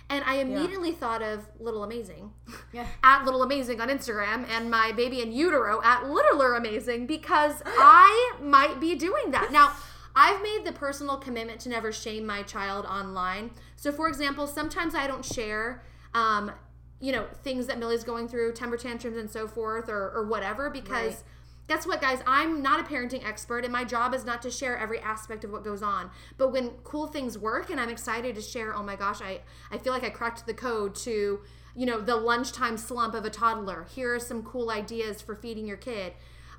And 0.09 0.23
I 0.25 0.35
immediately 0.35 0.91
thought 0.91 1.21
of 1.21 1.47
Little 1.59 1.83
Amazing, 1.83 2.31
Yeah. 2.73 2.87
at 3.03 3.25
Little 3.25 3.43
Amazing 3.43 3.79
on 3.81 3.89
Instagram, 3.89 4.47
and 4.49 4.69
my 4.71 4.91
baby 4.91 5.21
in 5.21 5.31
utero 5.31 5.81
at 5.83 6.07
Littler 6.09 6.55
Amazing 6.55 7.05
because 7.05 7.61
I 7.65 8.33
might 8.41 8.79
be 8.79 8.95
doing 8.95 9.29
that 9.31 9.51
now. 9.51 9.71
I've 10.15 10.41
made 10.41 10.61
the 10.63 10.71
personal 10.71 11.17
commitment 11.17 11.59
to 11.61 11.69
never 11.69 11.91
shame 11.91 12.25
my 12.25 12.41
child 12.43 12.85
online. 12.85 13.51
So, 13.75 13.91
for 13.91 14.07
example, 14.07 14.47
sometimes 14.47 14.95
I 14.95 15.07
don't 15.07 15.25
share, 15.25 15.83
um, 16.13 16.51
you 16.99 17.11
know, 17.11 17.25
things 17.43 17.67
that 17.67 17.77
Millie's 17.77 18.03
going 18.03 18.27
through, 18.27 18.53
temper 18.53 18.77
tantrums 18.77 19.17
and 19.17 19.29
so 19.29 19.47
forth, 19.47 19.89
or, 19.89 20.11
or 20.11 20.25
whatever, 20.25 20.69
because 20.69 21.13
Right. 21.13 21.23
guess 21.67 21.85
what, 21.85 22.01
guys? 22.01 22.19
I'm 22.25 22.61
not 22.61 22.79
a 22.79 22.83
parenting 22.83 23.25
expert, 23.27 23.63
and 23.63 23.73
my 23.73 23.83
job 23.83 24.13
is 24.13 24.23
not 24.23 24.41
to 24.43 24.51
share 24.51 24.77
every 24.77 24.99
aspect 24.99 25.43
of 25.43 25.51
what 25.51 25.63
goes 25.63 25.81
on. 25.83 26.09
But 26.37 26.51
when 26.51 26.69
cool 26.83 27.07
things 27.07 27.37
work, 27.37 27.69
and 27.69 27.79
I'm 27.79 27.89
excited 27.89 28.35
to 28.35 28.41
share, 28.41 28.75
oh 28.75 28.83
my 28.83 28.95
gosh, 28.95 29.21
I, 29.21 29.41
I 29.71 29.77
feel 29.77 29.91
like 29.93 30.03
I 30.03 30.09
cracked 30.09 30.45
the 30.45 30.53
code 30.53 30.95
to, 30.95 31.41
you 31.75 31.85
know, 31.85 31.99
the 31.99 32.15
lunchtime 32.15 32.77
slump 32.77 33.13
of 33.13 33.25
a 33.25 33.29
toddler. 33.29 33.85
Here 33.93 34.15
are 34.15 34.19
some 34.19 34.43
cool 34.43 34.69
ideas 34.69 35.21
for 35.21 35.35
feeding 35.35 35.67
your 35.67 35.77
kid. 35.77 36.13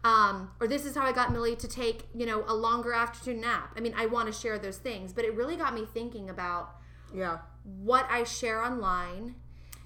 Um, 0.04 0.50
or 0.60 0.68
this 0.68 0.84
is 0.84 0.94
how 0.94 1.02
I 1.02 1.12
got 1.12 1.32
Millie 1.32 1.56
to 1.56 1.66
take, 1.66 2.04
you 2.14 2.26
know, 2.26 2.44
a 2.46 2.54
longer 2.54 2.92
afternoon 2.92 3.40
nap. 3.40 3.72
I 3.76 3.80
mean, 3.80 3.94
I 3.96 4.06
want 4.06 4.26
to 4.26 4.32
share 4.32 4.58
those 4.58 4.76
things, 4.76 5.12
but 5.12 5.24
it 5.24 5.34
really 5.34 5.56
got 5.56 5.74
me 5.74 5.84
thinking 5.92 6.28
about 6.30 6.76
yeah 7.14 7.38
what 7.62 8.06
I 8.10 8.24
share 8.24 8.62
online 8.62 9.36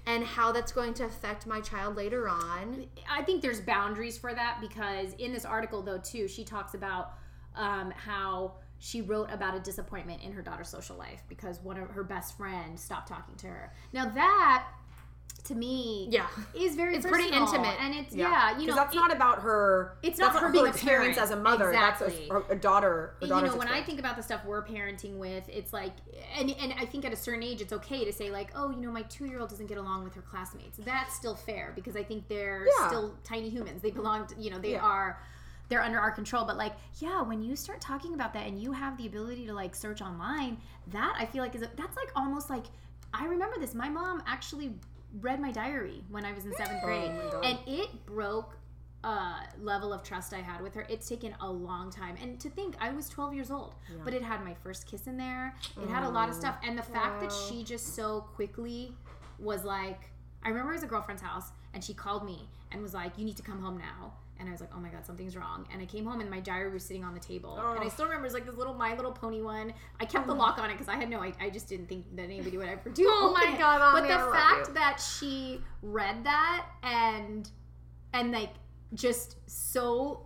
and 0.05 0.23
how 0.23 0.51
that's 0.51 0.71
going 0.71 0.93
to 0.95 1.05
affect 1.05 1.45
my 1.45 1.61
child 1.61 1.95
later 1.95 2.27
on. 2.27 2.85
I 3.09 3.21
think 3.21 3.41
there's 3.41 3.61
boundaries 3.61 4.17
for 4.17 4.33
that 4.33 4.57
because 4.61 5.13
in 5.13 5.31
this 5.31 5.45
article, 5.45 5.81
though, 5.81 5.99
too, 5.99 6.27
she 6.27 6.43
talks 6.43 6.73
about 6.73 7.13
um, 7.55 7.91
how 7.91 8.53
she 8.79 9.01
wrote 9.01 9.31
about 9.31 9.55
a 9.55 9.59
disappointment 9.59 10.23
in 10.23 10.31
her 10.31 10.41
daughter's 10.41 10.69
social 10.69 10.95
life 10.97 11.21
because 11.29 11.59
one 11.59 11.77
of 11.77 11.91
her 11.91 12.03
best 12.03 12.35
friends 12.35 12.81
stopped 12.81 13.07
talking 13.07 13.35
to 13.35 13.47
her. 13.47 13.73
Now 13.93 14.09
that, 14.09 14.67
to 15.43 15.55
me, 15.55 16.07
Yeah. 16.11 16.27
is 16.53 16.75
very 16.75 16.95
It's 16.95 17.05
pretty 17.05 17.29
intimate. 17.29 17.75
and 17.81 17.93
it's 17.95 18.13
yeah, 18.15 18.57
you 18.59 18.67
know, 18.67 18.75
that's 18.75 18.93
it- 18.93 18.97
not 18.97 19.11
about 19.11 19.41
her 19.41 19.97
it's 20.03 20.19
that's 20.19 20.33
not 20.35 20.43
her 20.43 20.49
being 20.51 20.65
a 20.65 20.69
experience 20.69 21.17
parent. 21.17 21.31
as 21.31 21.31
a 21.31 21.41
mother 21.41 21.69
Exactly. 21.71 22.27
that's 22.29 22.49
a, 22.49 22.53
a 22.53 22.55
daughter 22.55 23.15
her 23.19 23.25
you 23.25 23.27
daughter's 23.27 23.51
know 23.51 23.57
when 23.57 23.67
i 23.67 23.81
think 23.81 23.99
about 23.99 24.15
the 24.17 24.23
stuff 24.23 24.43
we're 24.45 24.63
parenting 24.63 25.17
with 25.17 25.47
it's 25.49 25.73
like 25.73 25.93
and, 26.37 26.49
and 26.59 26.73
i 26.79 26.85
think 26.85 27.05
at 27.05 27.13
a 27.13 27.15
certain 27.15 27.43
age 27.43 27.61
it's 27.61 27.73
okay 27.73 28.05
to 28.05 28.13
say 28.13 28.29
like 28.31 28.51
oh 28.55 28.69
you 28.69 28.77
know 28.81 28.91
my 28.91 29.01
two 29.03 29.25
year 29.25 29.39
old 29.39 29.49
doesn't 29.49 29.67
get 29.67 29.77
along 29.77 30.03
with 30.03 30.13
her 30.13 30.21
classmates 30.21 30.77
that's 30.85 31.15
still 31.15 31.35
fair 31.35 31.71
because 31.75 31.95
i 31.95 32.03
think 32.03 32.27
they're 32.27 32.65
Yeah. 32.79 32.87
still 32.87 33.15
tiny 33.23 33.49
humans 33.49 33.81
they 33.81 33.91
belong 33.91 34.27
to 34.27 34.35
you 34.39 34.49
know 34.51 34.59
they 34.59 34.71
Yeah. 34.73 34.81
are 34.85 35.19
they're 35.69 35.81
under 35.81 35.99
our 35.99 36.11
control 36.11 36.45
but 36.45 36.57
like 36.57 36.73
yeah 36.99 37.21
when 37.21 37.41
you 37.41 37.55
start 37.55 37.81
talking 37.81 38.13
about 38.13 38.33
that 38.33 38.45
and 38.47 38.61
you 38.61 38.71
have 38.73 38.97
the 38.97 39.07
ability 39.07 39.45
to 39.47 39.53
like 39.53 39.73
search 39.75 40.01
online 40.01 40.57
that 40.87 41.15
i 41.17 41.25
feel 41.25 41.41
like 41.41 41.55
is 41.55 41.61
a, 41.61 41.69
that's 41.77 41.95
like 41.97 42.09
almost 42.15 42.49
like 42.49 42.65
i 43.13 43.25
remember 43.25 43.57
this 43.59 43.73
my 43.73 43.89
mom 43.89 44.21
actually 44.27 44.71
read 45.19 45.39
my 45.41 45.51
diary 45.51 46.03
when 46.09 46.23
i 46.25 46.31
was 46.31 46.45
in 46.45 46.53
seventh 46.55 46.81
grade 46.83 47.11
God. 47.31 47.43
and 47.45 47.59
it 47.67 48.05
broke 48.05 48.55
uh, 49.03 49.39
level 49.61 49.91
of 49.93 50.03
trust 50.03 50.31
I 50.33 50.41
had 50.41 50.61
with 50.61 50.75
her. 50.75 50.85
It's 50.87 51.09
taken 51.09 51.33
a 51.41 51.49
long 51.49 51.89
time. 51.89 52.15
And 52.21 52.39
to 52.39 52.49
think, 52.49 52.75
I 52.79 52.91
was 52.91 53.09
12 53.09 53.33
years 53.33 53.49
old, 53.51 53.73
but 54.03 54.13
it 54.13 54.21
had 54.21 54.43
my 54.43 54.53
first 54.63 54.85
kiss 54.85 55.07
in 55.07 55.17
there. 55.17 55.55
It 55.81 55.89
had 55.89 56.03
a 56.03 56.09
lot 56.09 56.29
of 56.29 56.35
stuff. 56.35 56.57
And 56.63 56.77
the 56.77 56.83
fact 56.83 57.19
that 57.21 57.31
she 57.31 57.63
just 57.63 57.95
so 57.95 58.25
quickly 58.35 58.93
was 59.39 59.63
like, 59.63 60.11
I 60.43 60.49
remember 60.49 60.71
it 60.71 60.75
was 60.75 60.83
a 60.83 60.87
girlfriend's 60.87 61.23
house, 61.23 61.51
and 61.73 61.83
she 61.83 61.93
called 61.93 62.25
me 62.25 62.47
and 62.71 62.81
was 62.81 62.93
like, 62.93 63.17
You 63.17 63.25
need 63.25 63.37
to 63.37 63.43
come 63.43 63.59
home 63.59 63.77
now. 63.77 64.13
And 64.41 64.49
I 64.49 64.51
was 64.51 64.59
like, 64.59 64.71
oh 64.75 64.79
my 64.79 64.89
god, 64.89 65.05
something's 65.05 65.37
wrong. 65.37 65.67
And 65.71 65.81
I 65.81 65.85
came 65.85 66.03
home 66.03 66.19
and 66.19 66.29
my 66.29 66.39
diary 66.39 66.71
was 66.71 66.83
sitting 66.83 67.03
on 67.03 67.13
the 67.13 67.19
table, 67.19 67.57
oh. 67.61 67.73
and 67.73 67.83
I 67.83 67.89
still 67.89 68.05
remember 68.05 68.25
it 68.25 68.27
was 68.27 68.33
like 68.33 68.45
this 68.47 68.57
little 68.57 68.73
My 68.73 68.95
Little 68.95 69.11
Pony 69.11 69.41
one. 69.41 69.71
I 69.99 70.05
kept 70.05 70.25
the 70.25 70.33
oh. 70.33 70.37
lock 70.37 70.57
on 70.57 70.69
it 70.69 70.73
because 70.73 70.89
I 70.89 70.95
had 70.95 71.09
no, 71.09 71.21
I, 71.21 71.31
I 71.39 71.51
just 71.51 71.69
didn't 71.69 71.87
think 71.87 72.05
that 72.15 72.23
anybody 72.23 72.57
would 72.57 72.67
ever 72.67 72.89
do. 72.89 73.05
oh 73.07 73.31
my 73.31 73.55
god! 73.57 73.93
But 73.93 74.01
the 74.01 74.31
fact 74.31 74.73
that 74.73 74.99
she 74.99 75.61
read 75.83 76.23
that 76.23 76.65
and 76.83 77.49
and 78.13 78.31
like 78.31 78.53
just 78.93 79.37
so 79.45 80.25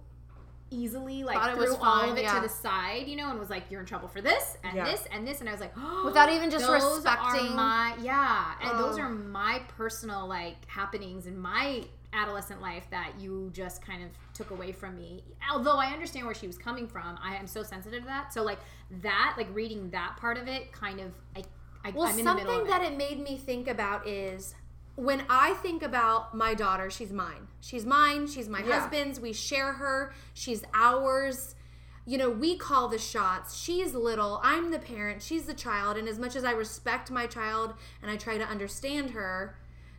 easily 0.71 1.23
like 1.23 1.37
Thought 1.37 1.53
threw 1.53 1.75
all 1.75 2.09
of 2.09 2.17
it 2.17 2.23
yeah. 2.23 2.35
to 2.35 2.41
the 2.41 2.49
side, 2.49 3.07
you 3.07 3.15
know, 3.15 3.29
and 3.29 3.39
was 3.39 3.49
like, 3.49 3.63
"You're 3.69 3.81
in 3.81 3.85
trouble 3.85 4.07
for 4.07 4.21
this 4.21 4.57
and 4.63 4.77
yeah. 4.77 4.85
this 4.85 5.05
and 5.11 5.27
this," 5.27 5.41
and 5.41 5.49
I 5.49 5.51
was 5.51 5.61
like, 5.61 5.73
oh, 5.77 6.03
without 6.05 6.31
even 6.31 6.49
just 6.49 6.69
respecting 6.69 7.53
my 7.55 7.95
yeah, 8.01 8.53
and 8.61 8.71
oh. 8.73 8.77
those 8.77 8.97
are 8.97 9.09
my 9.09 9.61
personal 9.77 10.25
like 10.25 10.65
happenings 10.67 11.27
and 11.27 11.37
my 11.37 11.83
adolescent 12.15 12.61
life 12.61 12.87
that 12.91 13.13
you 13.19 13.51
just 13.53 13.81
kind 13.81 14.03
of 14.03 14.09
took 14.33 14.51
away 14.51 14.71
from 14.71 14.97
me. 14.97 15.23
Although 15.51 15.77
I 15.77 15.87
understand 15.87 16.25
where 16.25 16.35
she 16.35 16.47
was 16.47 16.57
coming 16.57 16.87
from, 16.87 17.19
I 17.21 17.35
am 17.35 17.47
so 17.47 17.63
sensitive 17.63 18.01
to 18.01 18.07
that. 18.07 18.33
So 18.33 18.43
like 18.43 18.59
that, 19.01 19.35
like 19.37 19.47
reading 19.53 19.89
that 19.91 20.17
part 20.17 20.37
of 20.37 20.47
it, 20.47 20.71
kind 20.71 20.99
of 20.99 21.13
I. 21.35 21.43
I 21.83 21.91
well, 21.91 22.11
something 22.11 22.65
that 22.65 22.81
it 22.81 22.97
made 22.97 23.19
me 23.19 23.37
think 23.37 23.67
about 23.67 24.07
is 24.07 24.55
when 24.95 25.23
I 25.29 25.53
think 25.55 25.83
about 25.83 26.35
my 26.35 26.53
daughter, 26.53 26.89
she's 26.89 27.11
mine. 27.11 27.47
She's 27.59 27.85
mine. 27.85 28.27
She's 28.27 28.47
my 28.47 28.63
yeah. 28.63 28.79
husband's. 28.79 29.19
We 29.19 29.33
share 29.33 29.73
her. 29.73 30.13
She's 30.33 30.63
ours. 30.73 31.55
You 32.05 32.17
know, 32.17 32.29
we 32.29 32.57
call 32.57 32.87
the 32.87 32.97
shots. 32.97 33.57
She's 33.57 33.93
little. 33.93 34.39
I'm 34.43 34.71
the 34.71 34.79
parent. 34.79 35.21
She's 35.21 35.45
the 35.45 35.53
child. 35.53 35.97
And 35.97 36.07
as 36.07 36.17
much 36.17 36.35
as 36.35 36.43
I 36.43 36.51
respect 36.51 37.11
my 37.11 37.27
child 37.27 37.73
and 38.01 38.09
I 38.09 38.15
try 38.15 38.37
to 38.37 38.45
understand 38.45 39.11
her, 39.11 39.57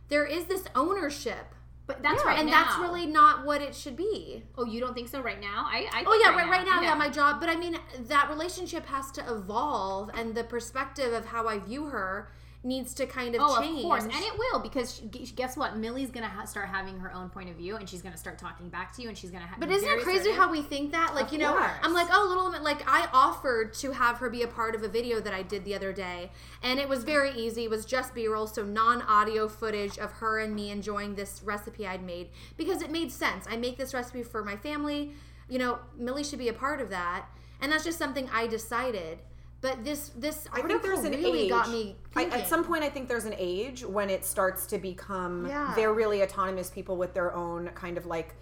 there 0.09 0.25
is 0.25 0.45
this 0.45 0.65
ownership. 0.73 1.53
But 1.87 2.03
that's 2.03 2.21
yeah, 2.21 2.31
right 2.31 2.39
and 2.39 2.49
now. 2.49 2.63
that's 2.63 2.77
really 2.79 3.05
not 3.05 3.45
what 3.45 3.61
it 3.61 3.73
should 3.73 3.95
be. 3.95 4.43
Oh, 4.57 4.65
you 4.65 4.81
don't 4.81 4.93
think 4.93 5.07
so 5.07 5.21
right 5.21 5.39
now? 5.39 5.65
I, 5.65 5.87
I 5.93 6.03
oh 6.05 6.21
yeah, 6.21 6.35
right, 6.35 6.49
right, 6.49 6.57
right 6.59 6.65
now, 6.65 6.81
yeah. 6.81 6.89
yeah, 6.89 6.95
my 6.95 7.09
job. 7.09 7.39
But 7.39 7.49
I 7.49 7.55
mean, 7.55 7.77
that 8.07 8.29
relationship 8.29 8.85
has 8.87 9.09
to 9.13 9.21
evolve, 9.31 10.11
and 10.13 10.35
the 10.35 10.43
perspective 10.43 11.13
of 11.13 11.25
how 11.27 11.47
I 11.47 11.59
view 11.59 11.85
her 11.85 12.29
needs 12.63 12.93
to 12.95 13.05
kind 13.05 13.35
of 13.35 13.41
oh, 13.43 13.61
change. 13.61 13.77
of 13.77 13.83
course, 13.83 14.03
and 14.03 14.13
it 14.13 14.37
will 14.37 14.59
because 14.59 14.95
she, 14.95 15.31
guess 15.35 15.55
what? 15.55 15.77
Millie's 15.77 16.09
gonna 16.09 16.27
ha- 16.27 16.45
start 16.45 16.67
having 16.67 16.99
her 16.99 17.13
own 17.13 17.29
point 17.29 17.49
of 17.49 17.55
view, 17.55 17.75
and 17.75 17.87
she's 17.87 18.01
gonna 18.01 18.17
start 18.17 18.37
talking 18.37 18.69
back 18.69 18.93
to 18.95 19.01
you, 19.01 19.09
and 19.09 19.17
she's 19.17 19.29
gonna. 19.29 19.45
have. 19.45 19.59
but 19.59 19.69
isn't 19.69 19.87
it 19.87 20.01
crazy 20.01 20.31
how 20.31 20.51
we 20.51 20.61
think 20.61 20.91
that? 20.91 21.13
Like 21.15 21.27
of 21.27 21.33
you 21.33 21.39
know, 21.39 21.53
course. 21.53 21.71
I'm 21.83 21.93
like, 21.93 22.07
oh, 22.11 22.25
little 22.27 22.63
like 22.63 22.81
I 22.87 23.07
offered 23.13 23.73
to 23.75 23.91
have 23.91 24.17
her 24.17 24.29
be 24.29 24.41
a 24.41 24.47
part 24.47 24.75
of 24.75 24.83
a 24.83 24.87
video 24.87 25.19
that 25.19 25.33
I 25.33 25.43
did 25.43 25.65
the 25.65 25.75
other 25.75 25.93
day, 25.93 26.31
and 26.63 26.79
it 26.79 26.89
was 26.89 27.03
very 27.03 27.31
easy. 27.31 27.65
It 27.65 27.69
was 27.69 27.85
just 27.85 28.13
B-roll, 28.13 28.47
so 28.47 28.63
non-audio 28.63 29.47
footage 29.47 29.97
of 29.97 30.11
her 30.13 30.39
and 30.39 30.55
me 30.55 30.71
enjoying 30.71 31.15
this 31.15 31.41
recipe 31.43 31.87
I'd 31.87 32.03
made 32.03 32.29
because 32.57 32.81
it 32.81 32.91
made 32.91 33.11
sense. 33.11 33.45
I 33.49 33.57
make 33.57 33.77
this 33.77 33.93
recipe 33.93 34.23
for 34.23 34.43
my 34.43 34.55
family. 34.55 35.13
You 35.49 35.59
know, 35.59 35.79
Millie 35.97 36.23
should 36.23 36.39
be 36.39 36.49
a 36.49 36.53
part 36.53 36.81
of 36.81 36.89
that, 36.89 37.27
and 37.61 37.71
that's 37.71 37.83
just 37.83 37.97
something 37.97 38.29
I 38.33 38.47
decided. 38.47 39.19
But 39.59 39.83
this 39.83 40.09
this 40.09 40.47
I 40.53 40.61
think 40.61 40.83
there's 40.83 41.03
an 41.03 41.13
really 41.13 41.43
age. 41.43 41.49
got 41.49 41.69
me 41.69 41.95
I, 42.15 42.25
at 42.25 42.47
some 42.47 42.63
point, 42.63 42.83
I 42.83 42.89
think 42.89 43.07
there's 43.07 43.25
an 43.25 43.35
age 43.37 43.83
when 43.83 44.09
it 44.09 44.23
starts 44.23 44.65
to 44.67 44.77
become 44.77 45.47
yeah. 45.47 45.73
they're 45.75 45.93
really 45.93 46.21
autonomous 46.21 46.69
people 46.69 46.95
with 46.95 47.13
their 47.13 47.33
own 47.33 47.69
kind 47.69 47.97
of 47.97 48.05
like 48.05 48.35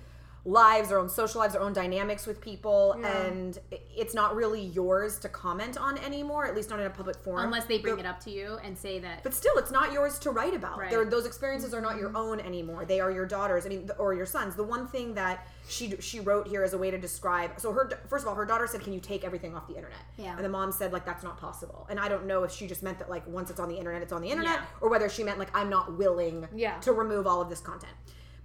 lives, 0.45 0.89
their 0.89 0.99
own 0.99 1.09
social 1.09 1.41
lives, 1.41 1.53
their 1.53 1.61
own 1.61 1.73
dynamics 1.73 2.27
with 2.27 2.39
people, 2.39 2.95
yeah. 2.99 3.23
and 3.23 3.59
it's 3.71 4.13
not 4.13 4.35
really 4.35 4.61
yours 4.61 5.17
to 5.19 5.29
comment 5.29 5.77
on 5.77 5.97
anymore, 5.97 6.45
at 6.45 6.55
least 6.55 6.69
not 6.69 6.79
in 6.79 6.85
a 6.85 6.89
public 6.89 7.17
forum. 7.17 7.45
Unless 7.45 7.65
they 7.65 7.79
bring 7.79 7.95
They're, 7.95 8.05
it 8.05 8.07
up 8.07 8.19
to 8.21 8.31
you 8.31 8.59
and 8.63 8.77
say 8.77 8.99
that. 8.99 9.23
But 9.23 9.33
still, 9.33 9.57
it's 9.57 9.71
not 9.71 9.91
yours 9.91 10.19
to 10.19 10.29
write 10.29 10.53
about. 10.53 10.77
Right. 10.77 11.09
those 11.09 11.25
experiences 11.25 11.73
are 11.73 11.81
not 11.81 11.97
your 11.97 12.09
mm-hmm. 12.09 12.17
own 12.17 12.39
anymore. 12.39 12.85
They 12.85 12.99
are 12.99 13.11
your 13.11 13.25
daughter's. 13.25 13.65
I 13.65 13.69
mean, 13.69 13.89
or 13.97 14.13
your 14.13 14.27
son's. 14.27 14.55
The 14.55 14.63
one 14.63 14.87
thing 14.87 15.15
that 15.15 15.47
she 15.67 15.95
she 15.99 16.19
wrote 16.19 16.47
here 16.47 16.63
as 16.63 16.73
a 16.73 16.77
way 16.77 16.91
to 16.91 16.97
describe. 16.97 17.59
So 17.59 17.71
her 17.71 17.89
first 18.07 18.23
of 18.23 18.29
all, 18.29 18.35
her 18.35 18.45
daughter 18.45 18.67
said, 18.67 18.81
"Can 18.81 18.93
you 18.93 18.99
take 18.99 19.23
everything 19.23 19.55
off 19.55 19.67
the 19.67 19.75
internet?" 19.75 19.97
Yeah. 20.17 20.35
And 20.35 20.45
the 20.45 20.49
mom 20.49 20.71
said, 20.71 20.93
like, 20.93 21.05
that's 21.05 21.23
not 21.23 21.39
possible. 21.39 21.87
And 21.89 21.99
I 21.99 22.07
don't 22.07 22.25
know 22.25 22.43
if 22.43 22.51
she 22.51 22.67
just 22.67 22.83
meant 22.83 22.99
that 22.99 23.09
like 23.09 23.27
once 23.27 23.49
it's 23.49 23.59
on 23.59 23.69
the 23.69 23.77
internet, 23.77 24.01
it's 24.01 24.13
on 24.13 24.21
the 24.21 24.29
internet, 24.29 24.59
yeah. 24.59 24.65
or 24.81 24.89
whether 24.89 25.09
she 25.09 25.23
meant 25.23 25.39
like 25.39 25.55
I'm 25.55 25.69
not 25.69 25.97
willing 25.97 26.47
yeah. 26.55 26.77
to 26.81 26.93
remove 26.93 27.25
all 27.25 27.41
of 27.41 27.49
this 27.49 27.61
content. 27.61 27.93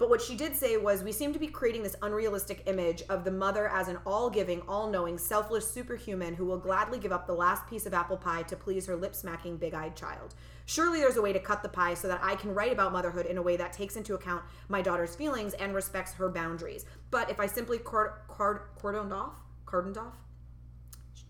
But 0.00 0.08
what 0.08 0.22
she 0.22 0.34
did 0.34 0.56
say 0.56 0.78
was, 0.78 1.04
we 1.04 1.12
seem 1.12 1.34
to 1.34 1.38
be 1.38 1.46
creating 1.46 1.82
this 1.82 1.94
unrealistic 2.00 2.62
image 2.64 3.02
of 3.10 3.22
the 3.22 3.30
mother 3.30 3.68
as 3.68 3.86
an 3.88 3.98
all 4.06 4.30
giving, 4.30 4.62
all 4.62 4.90
knowing, 4.90 5.18
selfless 5.18 5.70
superhuman 5.70 6.34
who 6.34 6.46
will 6.46 6.56
gladly 6.56 6.98
give 6.98 7.12
up 7.12 7.26
the 7.26 7.34
last 7.34 7.68
piece 7.68 7.84
of 7.84 7.92
apple 7.92 8.16
pie 8.16 8.42
to 8.44 8.56
please 8.56 8.86
her 8.86 8.96
lip 8.96 9.14
smacking, 9.14 9.58
big 9.58 9.74
eyed 9.74 9.94
child. 9.94 10.34
Surely 10.64 11.00
there's 11.00 11.18
a 11.18 11.22
way 11.22 11.34
to 11.34 11.38
cut 11.38 11.62
the 11.62 11.68
pie 11.68 11.92
so 11.92 12.08
that 12.08 12.20
I 12.22 12.34
can 12.34 12.54
write 12.54 12.72
about 12.72 12.94
motherhood 12.94 13.26
in 13.26 13.36
a 13.36 13.42
way 13.42 13.58
that 13.58 13.74
takes 13.74 13.96
into 13.96 14.14
account 14.14 14.42
my 14.70 14.80
daughter's 14.80 15.14
feelings 15.14 15.52
and 15.52 15.74
respects 15.74 16.14
her 16.14 16.30
boundaries. 16.30 16.86
But 17.10 17.28
if 17.28 17.38
I 17.38 17.44
simply 17.44 17.76
cord- 17.76 18.22
cord- 18.26 18.74
cordoned 18.80 19.12
off, 19.12 19.34
cordoned 19.66 19.98
off, 19.98 20.16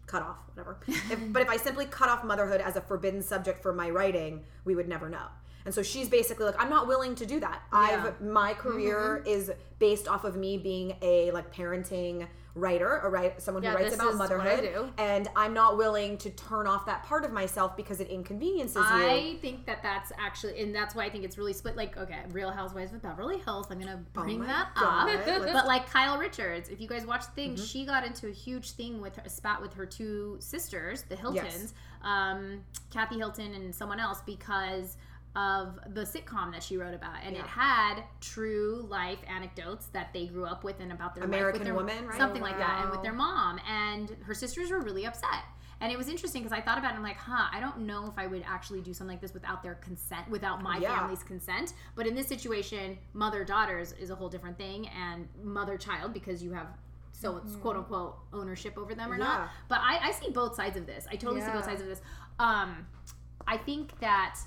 cut 0.07 0.23
off, 0.23 0.37
whatever. 0.47 0.79
if, 0.87 1.19
but 1.33 1.43
if 1.43 1.49
I 1.49 1.57
simply 1.57 1.87
cut 1.87 2.09
off 2.09 2.23
motherhood 2.23 2.61
as 2.61 2.77
a 2.77 2.81
forbidden 2.81 3.21
subject 3.21 3.65
for 3.65 3.73
my 3.73 3.91
writing, 3.91 4.45
we 4.65 4.77
would 4.77 4.89
never 4.89 5.09
know. 5.09 5.27
And 5.65 5.75
so 5.75 5.83
she's 5.83 6.09
basically 6.09 6.47
like, 6.47 6.61
I'm 6.61 6.71
not 6.71 6.87
willing 6.87 7.15
to 7.17 7.27
do 7.27 7.41
that. 7.41 7.63
Yeah. 7.73 7.79
I've 7.79 8.21
my 8.21 8.55
career 8.55 9.23
mm-hmm. 9.25 9.29
is 9.29 9.53
based 9.79 10.09
off 10.09 10.25
of 10.25 10.37
me 10.37 10.59
being 10.59 10.97
a 11.03 11.31
like 11.33 11.55
parenting 11.55 12.27
writer, 12.55 12.99
a 12.99 13.09
right 13.09 13.41
someone 13.41 13.63
yeah, 13.63 13.71
who 13.71 13.77
writes 13.77 13.95
about 13.95 14.17
motherhood, 14.17 14.93
and 14.99 15.29
I'm 15.37 15.55
not 15.55 15.77
willing 15.77 16.19
to 16.19 16.31
turn 16.31 16.67
off 16.67 16.87
that 16.87 17.05
part 17.05 17.25
of 17.25 17.33
myself 17.33 17.77
because 17.77 18.01
it 18.01 18.09
inconveniences 18.09 18.83
I 18.85 18.99
you. 18.99 19.09
I 19.09 19.37
think 19.41 19.67
that 19.67 19.83
that's 19.83 20.13
actually, 20.19 20.61
and 20.61 20.75
that's 20.75 20.95
why 20.95 21.05
I 21.05 21.11
think 21.11 21.25
it's 21.25 21.39
really 21.39 21.53
split. 21.53 21.77
Like, 21.77 21.97
okay, 21.97 22.21
Real 22.31 22.51
Housewives 22.51 22.93
of 22.93 23.03
Beverly 23.03 23.39
Hills. 23.39 23.67
I'm 23.71 23.79
gonna 23.79 24.03
oh 24.17 24.23
bring 24.23 24.43
oh 24.43 24.47
that 24.47 24.75
God. 24.75 25.11
up. 25.11 25.27
but 25.53 25.67
like 25.67 25.89
Kyle 25.89 26.19
Richards, 26.19 26.69
if 26.69 26.81
you 26.81 26.89
guys 26.89 27.07
watch 27.07 27.27
the 27.27 27.33
thing, 27.33 27.55
mm-hmm. 27.55 27.65
she 27.65 27.85
got 27.85 28.05
into 28.05 28.29
a 28.29 28.33
huge 28.33 28.73
thing 28.73 29.01
with 29.01 29.19
a 29.19 29.29
spat 29.29 29.61
with 29.61 29.73
her 29.75 29.87
two 29.87 30.37
sisters, 30.41 31.03
the 31.03 31.17
Hiltons, 31.17 31.45
yes. 31.45 31.75
um, 32.03 32.61
Kathy 32.91 33.17
Hilton 33.19 33.55
and 33.55 33.75
someone 33.75 34.01
else, 34.01 34.23
because 34.27 34.97
of 35.37 35.79
the 35.95 36.03
sitcom 36.03 36.53
that 36.53 36.63
she 36.63 36.77
wrote 36.77 36.95
about, 36.95 37.17
and 37.25 37.37
yeah. 37.37 37.43
it 37.43 37.47
had 37.47 38.03
true 38.21 38.85
life 38.89 39.19
anecdotes 39.29 39.87
that 39.87 40.13
they 40.13 40.27
grew 40.27 40.45
up 40.45 40.65
with 40.65 40.81
and 40.81 40.91
about 40.91 41.15
their 41.15 41.25
American 41.25 41.63
their, 41.63 41.75
woman, 41.75 42.07
right? 42.07 42.19
something 42.19 42.43
oh, 42.43 42.47
like 42.47 42.59
that, 42.59 42.81
and 42.83 42.91
with 42.91 43.03
their 43.03 43.13
mom. 43.13 43.61
And 43.69 44.17
her 44.23 44.35
sisters 44.35 44.71
were 44.71 44.81
really 44.81 45.07
upset. 45.07 45.45
And 45.83 45.91
it 45.91 45.97
was 45.97 46.09
interesting 46.09 46.43
because 46.43 46.57
I 46.57 46.61
thought 46.61 46.77
about 46.77 46.89
it. 46.89 46.97
And 46.97 46.99
I'm 46.99 47.05
like, 47.05 47.17
huh, 47.17 47.49
I 47.51 47.59
don't 47.59 47.81
know 47.87 48.07
if 48.07 48.19
I 48.19 48.27
would 48.27 48.45
actually 48.47 48.83
do 48.83 48.93
something 48.93 49.15
like 49.15 49.23
this 49.23 49.33
without 49.33 49.63
their 49.63 49.77
consent, 49.77 50.29
without 50.29 50.63
my 50.63 50.77
yeah. 50.77 50.95
family's 50.95 51.23
consent. 51.23 51.73
But 51.95 52.07
in 52.07 52.15
this 52.15 52.27
situation, 52.27 52.99
mother 53.15 53.45
daughters 53.45 53.93
is 53.93 54.11
a 54.11 54.15
whole 54.15 54.29
different 54.29 54.59
thing, 54.59 54.89
and 54.89 55.27
mother 55.43 55.79
child 55.79 56.13
because 56.13 56.43
you 56.43 56.53
have 56.53 56.67
so 57.13 57.37
it's 57.37 57.53
mm-hmm. 57.53 57.61
quote 57.61 57.77
unquote 57.77 58.17
ownership 58.33 58.79
over 58.79 58.95
them 58.95 59.13
or 59.13 59.19
yeah. 59.19 59.25
not. 59.25 59.51
But 59.69 59.81
I, 59.83 60.09
I, 60.09 60.13
see 60.13 60.31
both 60.31 60.55
sides 60.55 60.77
of 60.77 60.87
this. 60.87 61.07
I 61.11 61.17
totally 61.17 61.41
yeah. 61.41 61.49
see 61.49 61.53
both 61.53 61.65
sides 61.65 61.83
of 61.83 61.87
this. 61.87 62.01
Um, 62.39 62.87
I 63.47 63.59
think 63.59 63.99
that 64.01 64.39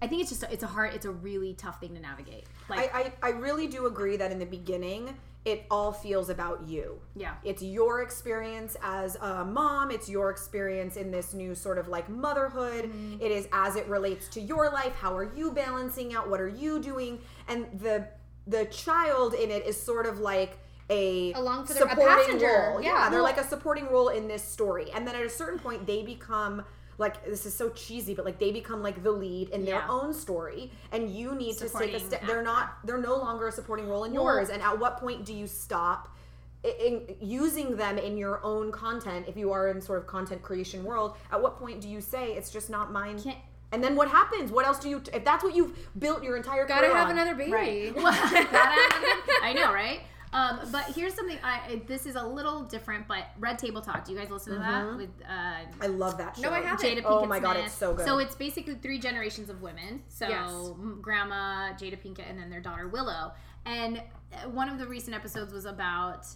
I 0.00 0.06
think 0.06 0.22
it's 0.22 0.30
just 0.30 0.44
it's 0.44 0.62
a 0.62 0.66
hard 0.66 0.94
it's 0.94 1.06
a 1.06 1.10
really 1.10 1.54
tough 1.54 1.80
thing 1.80 1.94
to 1.94 2.00
navigate. 2.00 2.44
Like 2.68 2.94
I, 2.94 3.12
I, 3.22 3.28
I 3.28 3.30
really 3.30 3.66
do 3.66 3.86
agree 3.86 4.16
that 4.16 4.30
in 4.30 4.38
the 4.38 4.46
beginning 4.46 5.14
it 5.44 5.64
all 5.70 5.92
feels 5.92 6.28
about 6.28 6.66
you. 6.66 7.00
Yeah. 7.16 7.34
It's 7.42 7.62
your 7.62 8.02
experience 8.02 8.76
as 8.82 9.16
a 9.16 9.44
mom, 9.44 9.90
it's 9.90 10.08
your 10.08 10.30
experience 10.30 10.96
in 10.96 11.10
this 11.10 11.32
new 11.32 11.54
sort 11.54 11.78
of 11.78 11.88
like 11.88 12.08
motherhood. 12.08 12.84
Mm-hmm. 12.86 13.20
It 13.20 13.32
is 13.32 13.48
as 13.52 13.76
it 13.76 13.88
relates 13.88 14.28
to 14.28 14.40
your 14.40 14.70
life, 14.70 14.94
how 14.94 15.16
are 15.16 15.34
you 15.34 15.52
balancing 15.52 16.14
out? 16.14 16.28
What 16.28 16.40
are 16.40 16.48
you 16.48 16.80
doing? 16.80 17.20
And 17.48 17.66
the 17.80 18.08
the 18.46 18.66
child 18.66 19.34
in 19.34 19.50
it 19.50 19.66
is 19.66 19.80
sort 19.80 20.06
of 20.06 20.20
like 20.20 20.58
a 20.90 21.32
along 21.32 21.66
for 21.66 21.74
supporting 21.74 22.04
a 22.04 22.08
passenger. 22.08 22.70
role. 22.72 22.82
Yeah, 22.82 23.04
yeah 23.04 23.10
they're 23.10 23.22
like 23.22 23.38
a 23.38 23.46
supporting 23.46 23.86
role 23.88 24.08
in 24.08 24.28
this 24.28 24.42
story. 24.42 24.90
And 24.92 25.06
then 25.06 25.14
at 25.14 25.24
a 25.24 25.30
certain 25.30 25.58
point 25.58 25.86
they 25.86 26.02
become 26.02 26.64
like 26.98 27.24
this 27.24 27.46
is 27.46 27.54
so 27.54 27.70
cheesy, 27.70 28.14
but 28.14 28.24
like 28.24 28.38
they 28.38 28.50
become 28.50 28.82
like 28.82 29.02
the 29.02 29.10
lead 29.10 29.50
in 29.50 29.64
their 29.64 29.84
own 29.88 30.12
story, 30.12 30.70
and 30.92 31.10
you 31.10 31.34
need 31.34 31.54
supporting 31.54 31.92
to 31.92 31.98
take 31.98 32.02
a 32.02 32.06
step. 32.06 32.26
They're 32.26 32.42
not. 32.42 32.78
They're 32.84 32.98
no 32.98 33.16
longer 33.16 33.48
a 33.48 33.52
supporting 33.52 33.88
role 33.88 34.04
in 34.04 34.12
yours. 34.12 34.50
And 34.50 34.60
at 34.62 34.78
what 34.78 34.98
point 34.98 35.24
do 35.24 35.32
you 35.32 35.46
stop? 35.46 36.14
In, 36.64 37.14
using 37.20 37.76
them 37.76 37.98
in 37.98 38.16
your 38.16 38.44
own 38.44 38.72
content 38.72 39.26
if 39.28 39.36
you 39.36 39.52
are 39.52 39.68
in 39.68 39.80
sort 39.80 40.00
of 40.00 40.08
content 40.08 40.42
creation 40.42 40.82
world 40.82 41.16
at 41.30 41.40
what 41.40 41.56
point 41.56 41.80
do 41.80 41.88
you 41.88 42.00
say 42.00 42.32
it's 42.32 42.50
just 42.50 42.68
not 42.68 42.90
mine 42.90 43.22
Can't, 43.22 43.38
and 43.70 43.84
then 43.84 43.96
what 43.96 44.08
happens? 44.08 44.50
What 44.50 44.66
else 44.66 44.78
do 44.78 44.88
you? 44.88 45.02
If 45.12 45.24
that's 45.24 45.44
what 45.44 45.54
you've 45.54 45.76
built 45.98 46.22
your 46.22 46.36
entire 46.36 46.66
gotta 46.66 46.86
have 46.86 47.08
on, 47.08 47.12
another 47.12 47.34
baby. 47.34 47.52
Right. 47.52 47.94
Right? 47.98 48.54
Um, 48.54 48.97
but 50.70 50.84
here's 50.94 51.14
something. 51.14 51.38
I 51.42 51.80
this 51.86 52.06
is 52.06 52.14
a 52.14 52.22
little 52.22 52.62
different, 52.62 53.08
but 53.08 53.24
Red 53.38 53.58
Table 53.58 53.80
Talk. 53.80 54.04
Do 54.04 54.12
you 54.12 54.18
guys 54.18 54.30
listen 54.30 54.54
to 54.54 54.60
mm-hmm. 54.60 54.86
that? 54.86 54.96
With 54.96 55.10
uh, 55.28 55.84
I 55.84 55.86
love 55.86 56.18
that 56.18 56.36
show. 56.36 56.42
No, 56.42 56.50
I 56.50 56.60
haven't. 56.60 56.84
Jada 56.84 57.02
Pinkett 57.02 57.04
oh 57.06 57.26
my 57.26 57.40
god, 57.40 57.56
it's 57.56 57.74
so 57.74 57.94
good. 57.94 58.06
So 58.06 58.18
it's 58.18 58.34
basically 58.34 58.74
three 58.74 58.98
generations 58.98 59.50
of 59.50 59.62
women. 59.62 60.02
So 60.08 60.28
yes. 60.28 60.50
Grandma 61.00 61.72
Jada 61.74 61.98
Pinkett, 62.00 62.28
and 62.28 62.38
then 62.38 62.50
their 62.50 62.60
daughter 62.60 62.88
Willow. 62.88 63.32
And 63.66 63.98
uh, 64.32 64.48
one 64.48 64.68
of 64.68 64.78
the 64.78 64.86
recent 64.86 65.14
episodes 65.14 65.52
was 65.52 65.64
about 65.64 66.26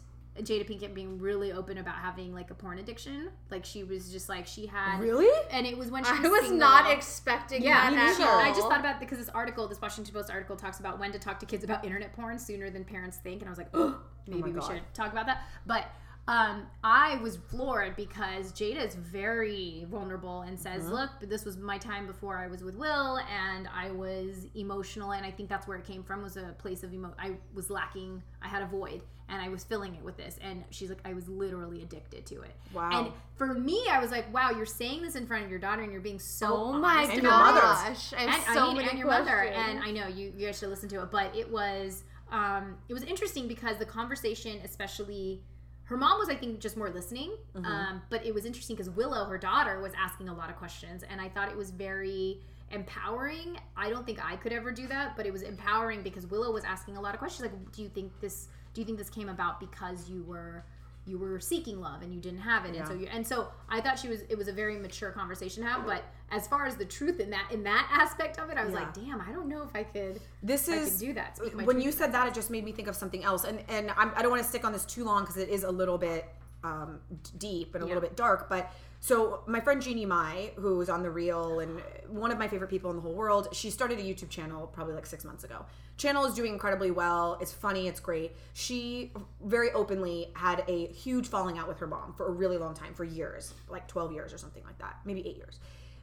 Jada 0.41 0.67
Pinkett 0.67 0.95
being 0.95 1.19
really 1.19 1.53
open 1.53 1.77
about 1.79 1.97
having 1.97 2.33
like 2.35 2.51
a 2.51 2.55
porn 2.55 2.79
addiction. 2.79 3.29
Like 3.51 3.65
she 3.67 3.85
was 3.85 4.11
just 4.11 4.29
like 4.31 4.47
she 4.47 4.67
had 4.67 4.99
Really? 5.01 5.29
and 5.51 5.67
it 5.67 5.77
was 5.77 5.91
when 5.91 6.05
she 6.05 6.11
I 6.11 6.21
was, 6.21 6.31
was 6.31 6.41
single. 6.43 6.59
not 6.59 6.91
expecting 6.91 7.63
Yeah, 7.63 7.91
that 7.91 8.21
at 8.21 8.27
all. 8.27 8.39
I 8.39 8.49
just 8.49 8.63
thought 8.69 8.81
about 8.81 8.99
because 8.99 9.19
this 9.19 9.29
article, 9.29 9.69
this 9.69 9.81
Washington 9.81 10.15
Post 10.15 10.31
article, 10.31 10.57
talks 10.57 10.81
about 10.81 10.99
when 10.99 11.13
to 11.13 11.19
talk 11.19 11.39
to 11.41 11.47
kids 11.47 11.65
about 11.65 11.85
internet 11.85 12.15
porn 12.15 12.39
sooner 12.39 12.71
than 12.71 12.83
parents 12.85 13.19
think, 13.19 13.41
and 13.43 13.49
I 13.49 13.51
was 13.51 13.59
like, 13.59 13.69
oh, 13.75 14.01
maybe 14.27 14.43
we 14.43 14.53
God. 14.53 14.67
should 14.73 14.83
talk 14.95 15.13
about 15.13 15.27
that. 15.27 15.43
But 15.67 15.87
um, 16.29 16.67
I 16.85 17.17
was 17.17 17.37
floored 17.37 17.97
because 17.97 18.53
Jada 18.53 18.87
is 18.87 18.95
very 18.95 19.87
vulnerable 19.91 20.43
and 20.43 20.59
says, 20.59 20.87
"Look, 20.89 21.11
this 21.21 21.45
was 21.45 21.57
my 21.57 21.79
time 21.79 22.07
before 22.07 22.39
I 22.39 22.47
was 22.47 22.63
with 22.63 22.77
Will, 22.77 23.19
and 23.19 23.69
I 23.75 23.91
was 23.91 24.47
emotional, 24.55 25.13
and 25.13 25.27
I 25.27 25.33
think 25.33 25.49
that's 25.49 25.67
where 25.67 25.77
it 25.79 25.85
came 25.85 26.05
from 26.05 26.23
was 26.23 26.37
a 26.37 26.55
place 26.59 26.85
of 26.85 26.95
emo. 26.95 27.13
I 27.19 27.33
was 27.55 27.71
lacking. 27.71 28.23
I 28.41 28.49
had 28.49 28.63
a 28.63 28.67
void." 28.67 29.03
And 29.29 29.41
I 29.41 29.49
was 29.49 29.65
filling 29.65 29.95
it 29.95 30.03
with 30.03 30.19
this, 30.19 30.39
and 30.43 30.63
she's 30.69 30.91
like, 30.91 30.99
I 31.07 31.15
was 31.15 31.27
literally 31.27 31.81
addicted 31.83 32.27
to 32.27 32.43
it. 32.43 32.55
Wow. 32.75 32.91
And 32.93 33.13
for 33.37 33.55
me, 33.55 33.83
I 33.91 33.99
was 33.99 34.11
like, 34.11 34.31
wow, 34.35 34.51
you're 34.51 34.67
saying 34.67 35.01
this 35.01 35.15
in 35.17 35.27
front 35.27 35.43
of 35.43 35.49
your 35.49 35.59
daughter, 35.61 35.81
and 35.81 35.91
you're 35.91 36.03
being 36.03 36.19
so 36.19 36.55
Oh 36.55 36.73
my 36.75 36.97
honest 36.97 37.13
And 37.13 37.23
your 37.23 37.33
about 37.33 37.57
it 37.57 37.61
gosh! 37.63 38.13
I 38.13 38.25
and, 38.25 38.45
so 38.53 38.61
I 38.61 38.67
mean, 38.67 38.77
many 38.77 38.89
and 38.91 38.99
your 38.99 39.07
questions. 39.09 39.29
mother 39.31 39.43
and 39.45 39.79
I 39.79 39.91
know 39.91 40.07
you 40.07 40.35
you 40.37 40.47
guys 40.47 40.59
should 40.59 40.69
listen 40.69 40.89
to 40.91 41.01
it 41.03 41.11
but 41.11 41.35
it 41.35 41.51
was 41.51 42.05
um 42.31 42.77
it 42.91 42.93
was 42.93 43.05
interesting 43.05 43.49
because 43.49 43.79
the 43.79 43.87
conversation 43.87 44.59
especially 44.65 45.41
her 45.85 45.97
mom 45.97 46.19
was 46.19 46.29
I 46.29 46.35
think 46.37 46.61
just 46.61 46.77
more 46.77 46.91
listening 46.91 47.33
Mm-hmm. 47.55 47.67
um 47.67 48.03
but 48.11 48.25
it 48.25 48.33
was 48.35 48.45
interesting 48.47 48.77
because 48.77 48.91
Willow 48.91 49.25
her 49.27 49.39
daughter 49.39 49.81
was 49.81 49.93
asking 49.99 50.29
a 50.29 50.35
lot 50.35 50.49
of 50.51 50.57
questions 50.57 51.03
and 51.09 51.21
I 51.21 51.29
thought 51.29 51.49
it 51.51 51.57
was 51.57 51.71
very 51.71 52.41
empowering 52.71 53.59
I 53.77 53.91
don't 53.91 54.07
think 54.07 54.19
I 54.25 54.37
could 54.37 54.53
ever 54.53 54.73
do 54.73 54.87
that 54.89 55.17
but 55.17 55.27
it 55.27 55.33
was 55.33 55.43
empowering 55.43 56.03
because 56.03 56.27
Willow 56.27 56.51
was 56.53 56.65
asking 56.65 56.97
a 56.97 57.01
lot 57.01 57.15
of 57.15 57.19
questions 57.19 57.43
like 57.51 57.73
do 57.73 57.83
you 57.83 57.89
think 57.89 58.13
this 58.21 58.49
do 58.75 58.81
you 58.81 58.87
think 58.87 58.97
this 58.99 59.11
came 59.11 59.29
about 59.29 59.61
because 59.61 60.09
you 60.09 60.23
were 60.23 60.65
you 61.05 61.19
were 61.19 61.41
seeking 61.41 61.81
love 61.81 62.01
and 62.03 62.15
you 62.15 62.21
didn't 62.21 62.39
have 62.41 62.65
it 62.65 62.77
and 62.77 62.87
so 62.87 62.95
you 62.95 63.09
and 63.13 63.27
so 63.27 63.49
I 63.69 63.81
thought 63.81 63.99
she 63.99 64.07
was 64.09 64.21
it 64.29 64.39
was 64.39 64.47
a 64.47 64.53
very 64.53 64.77
mature 64.79 65.11
conversation 65.11 65.65
to 65.65 65.69
have 65.69 65.85
but 65.85 66.05
as 66.31 66.47
far 66.47 66.65
as 66.65 66.77
the 66.77 66.85
truth 66.85 67.19
in 67.19 67.31
that 67.31 67.49
in 67.51 67.65
that 67.65 67.89
aspect 67.93 68.39
of 68.39 68.51
it 68.51 68.57
I 68.57 68.65
was 68.65 68.73
Yeah. 68.73 68.81
like 68.81 68.95
damn 68.95 69.21
I 69.21 69.33
don't 69.33 69.49
know 69.49 69.63
if 69.63 69.75
I 69.75 69.83
could 69.83 70.21
This 70.45 70.69
I 70.69 70.75
is 70.77 70.91
could 70.93 71.01
do 71.01 71.13
that 71.15 71.39
when 71.65 71.81
you 71.81 71.91
said 71.91 72.13
that, 72.13 72.29
it 72.29 72.35
just 72.35 72.51
made 72.51 72.65
me 72.65 72.71
think 72.73 72.87
of 72.87 72.95
something 72.95 73.25
else, 73.25 73.43
and 73.45 73.59
and 73.69 73.91
I'm, 73.97 74.13
I 74.15 74.23
don't 74.23 74.31
want 74.31 74.43
to 74.45 74.49
stick 74.49 74.65
on 74.65 74.73
this 74.73 74.85
too 74.85 75.05
long 75.05 75.23
because 75.23 75.37
it 75.39 75.49
is 75.49 75.65
a 75.65 75.71
little 75.71 75.99
bit 75.99 76.25
um, 76.65 77.01
deep 77.39 77.75
and 77.75 77.83
a 77.83 77.87
Yeah. 77.87 77.95
little 77.95 78.09
bit 78.09 78.17
dark. 78.17 78.49
But 78.49 78.71
so 79.03 79.43
my 79.49 79.59
friend 79.59 79.83
Jeannie 79.83 80.07
Mai, 80.07 80.53
who 80.55 80.81
is 80.81 80.89
on 80.89 81.03
the 81.03 81.11
Real 81.11 81.59
and 81.59 81.83
one 82.07 82.31
of 82.31 82.39
my 82.39 82.47
favorite 82.47 82.71
people 82.71 82.89
in 82.91 82.97
the 82.97 83.03
whole 83.03 83.15
world, 83.15 83.49
she 83.51 83.69
started 83.69 83.99
a 83.99 84.03
YouTube 84.03 84.29
channel 84.29 84.69
probably 84.69 84.95
like 84.95 85.07
six 85.07 85.25
months 85.25 85.43
ago. 85.43 85.67
Channel 85.97 86.25
is 86.25 86.35
doing 86.35 86.53
incredibly 86.53 86.93
well. 86.93 87.37
It's 87.41 87.51
funny. 87.51 87.89
It's 87.89 87.99
great. 87.99 88.37
She 88.53 89.11
very 89.45 89.73
openly 89.73 90.29
had 90.35 90.63
a 90.69 90.87
huge 90.87 91.27
falling 91.27 91.59
out 91.59 91.67
with 91.67 91.79
her 91.79 91.89
mom 91.89 92.15
for 92.17 92.29
a 92.29 92.31
really 92.31 92.59
long 92.59 92.75
time, 92.75 92.95
for 92.95 93.03
years, 93.03 93.55
like 93.69 93.89
12 93.89 94.13
years 94.13 94.33
or 94.33 94.39
something 94.39 94.63
like 94.63 94.79
that, 94.79 94.99
maybe 95.05 95.27
eight 95.27 95.37
years. 95.37 95.59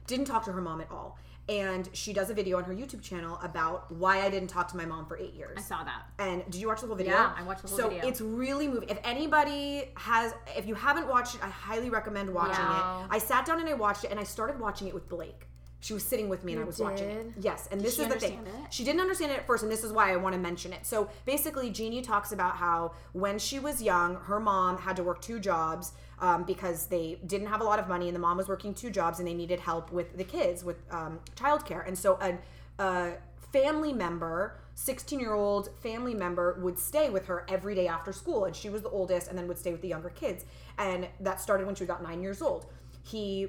Didn't 0.06 0.26
talk 0.26 0.44
to 0.44 0.52
her 0.52 0.60
mom 0.60 0.82
at 0.82 0.90
all. 0.90 1.16
And 1.50 1.88
she 1.92 2.12
does 2.12 2.30
a 2.30 2.34
video 2.34 2.58
on 2.58 2.64
her 2.64 2.72
YouTube 2.74 3.02
channel 3.02 3.38
about 3.42 3.90
why 3.90 4.20
I 4.22 4.30
didn't 4.30 4.48
talk 4.48 4.68
to 4.68 4.76
my 4.76 4.86
mom 4.86 5.06
for 5.06 5.18
eight 5.18 5.34
years. 5.34 5.58
I 5.58 5.62
saw 5.62 5.82
that 5.82 6.02
And 6.20 6.44
did 6.48 6.60
you 6.60 6.68
watch 6.68 6.80
the 6.80 6.86
whole 6.86 6.94
video? 6.96 7.12
Yeah, 7.14 7.32
I 7.36 7.42
watched 7.42 7.62
the 7.62 7.68
whole 7.68 7.76
so 7.76 7.88
video. 7.88 8.02
So 8.02 8.08
it's 8.08 8.20
really 8.20 8.68
moving. 8.68 8.88
If 8.88 8.98
anybody 9.02 9.90
has, 9.96 10.32
if 10.56 10.66
you 10.66 10.76
haven't 10.76 11.08
watched 11.08 11.34
it, 11.34 11.42
I 11.44 11.48
highly 11.48 11.90
recommend 11.90 12.32
watching 12.32 12.64
Wow. 12.64 13.06
it. 13.10 13.14
I 13.14 13.18
sat 13.18 13.46
down 13.46 13.58
and 13.58 13.68
I 13.68 13.74
watched 13.74 14.04
it, 14.04 14.10
and 14.12 14.20
I 14.20 14.24
started 14.24 14.60
watching 14.60 14.86
it 14.86 14.94
with 14.94 15.08
Blake. 15.08 15.48
She 15.82 15.94
was 15.94 16.04
sitting 16.04 16.28
with 16.28 16.44
me, 16.44 16.52
and 16.52 16.58
You 16.58 16.64
I 16.64 16.66
was 16.66 16.78
watching 16.78 17.08
it. 17.08 17.26
Yes, 17.40 17.66
and 17.72 17.80
this 17.80 17.96
she 17.96 18.02
is 18.02 18.08
the 18.08 18.20
thing. 18.20 18.40
it? 18.46 18.72
She 18.72 18.84
didn't 18.84 19.00
understand 19.00 19.32
it 19.32 19.38
at 19.38 19.46
first, 19.46 19.62
and 19.62 19.72
this 19.72 19.82
is 19.82 19.92
why 19.92 20.12
I 20.12 20.16
want 20.16 20.34
to 20.34 20.38
mention 20.38 20.74
it. 20.74 20.84
So 20.84 21.08
basically, 21.24 21.70
Jeannie 21.70 22.02
talks 22.02 22.32
about 22.32 22.56
how 22.56 22.92
when 23.12 23.38
she 23.38 23.58
was 23.58 23.82
young, 23.82 24.16
her 24.16 24.38
mom 24.38 24.76
had 24.76 24.94
to 24.96 25.02
work 25.02 25.22
two 25.22 25.40
jobs 25.40 25.92
um, 26.20 26.44
because 26.44 26.86
they 26.86 27.18
didn't 27.26 27.46
have 27.46 27.62
a 27.62 27.64
lot 27.64 27.78
of 27.78 27.88
money, 27.88 28.08
and 28.08 28.14
the 28.14 28.20
mom 28.20 28.36
was 28.36 28.46
working 28.46 28.74
two 28.74 28.90
jobs, 28.90 29.20
and 29.20 29.26
they 29.26 29.32
needed 29.32 29.58
help 29.58 29.90
with 29.90 30.16
the 30.18 30.24
kids 30.24 30.62
with 30.62 30.76
um, 30.90 31.18
childcare. 31.34 31.86
And 31.86 31.96
so 31.96 32.18
a, 32.20 32.38
a 32.82 33.14
family 33.50 33.94
member, 33.94 34.60
16 34.74 35.18
year 35.18 35.32
old 35.32 35.70
family 35.82 36.12
member, 36.12 36.58
would 36.60 36.78
stay 36.78 37.08
with 37.08 37.24
her 37.26 37.46
every 37.48 37.74
day 37.74 37.88
after 37.88 38.12
school, 38.12 38.44
and 38.44 38.54
she 38.54 38.68
was 38.68 38.82
the 38.82 38.90
oldest, 38.90 39.28
and 39.28 39.38
then 39.38 39.48
would 39.48 39.58
stay 39.58 39.72
with 39.72 39.80
the 39.80 39.88
younger 39.88 40.10
kids. 40.10 40.44
And 40.76 41.08
that 41.20 41.40
started 41.40 41.66
when 41.66 41.74
she 41.74 41.84
was 41.84 41.88
about 41.88 42.02
nine 42.02 42.22
years 42.22 42.42
old. 42.42 42.66
He 43.02 43.48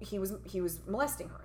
he 0.00 0.18
was 0.18 0.34
he 0.44 0.60
was 0.60 0.80
molesting 0.86 1.28
her. 1.28 1.40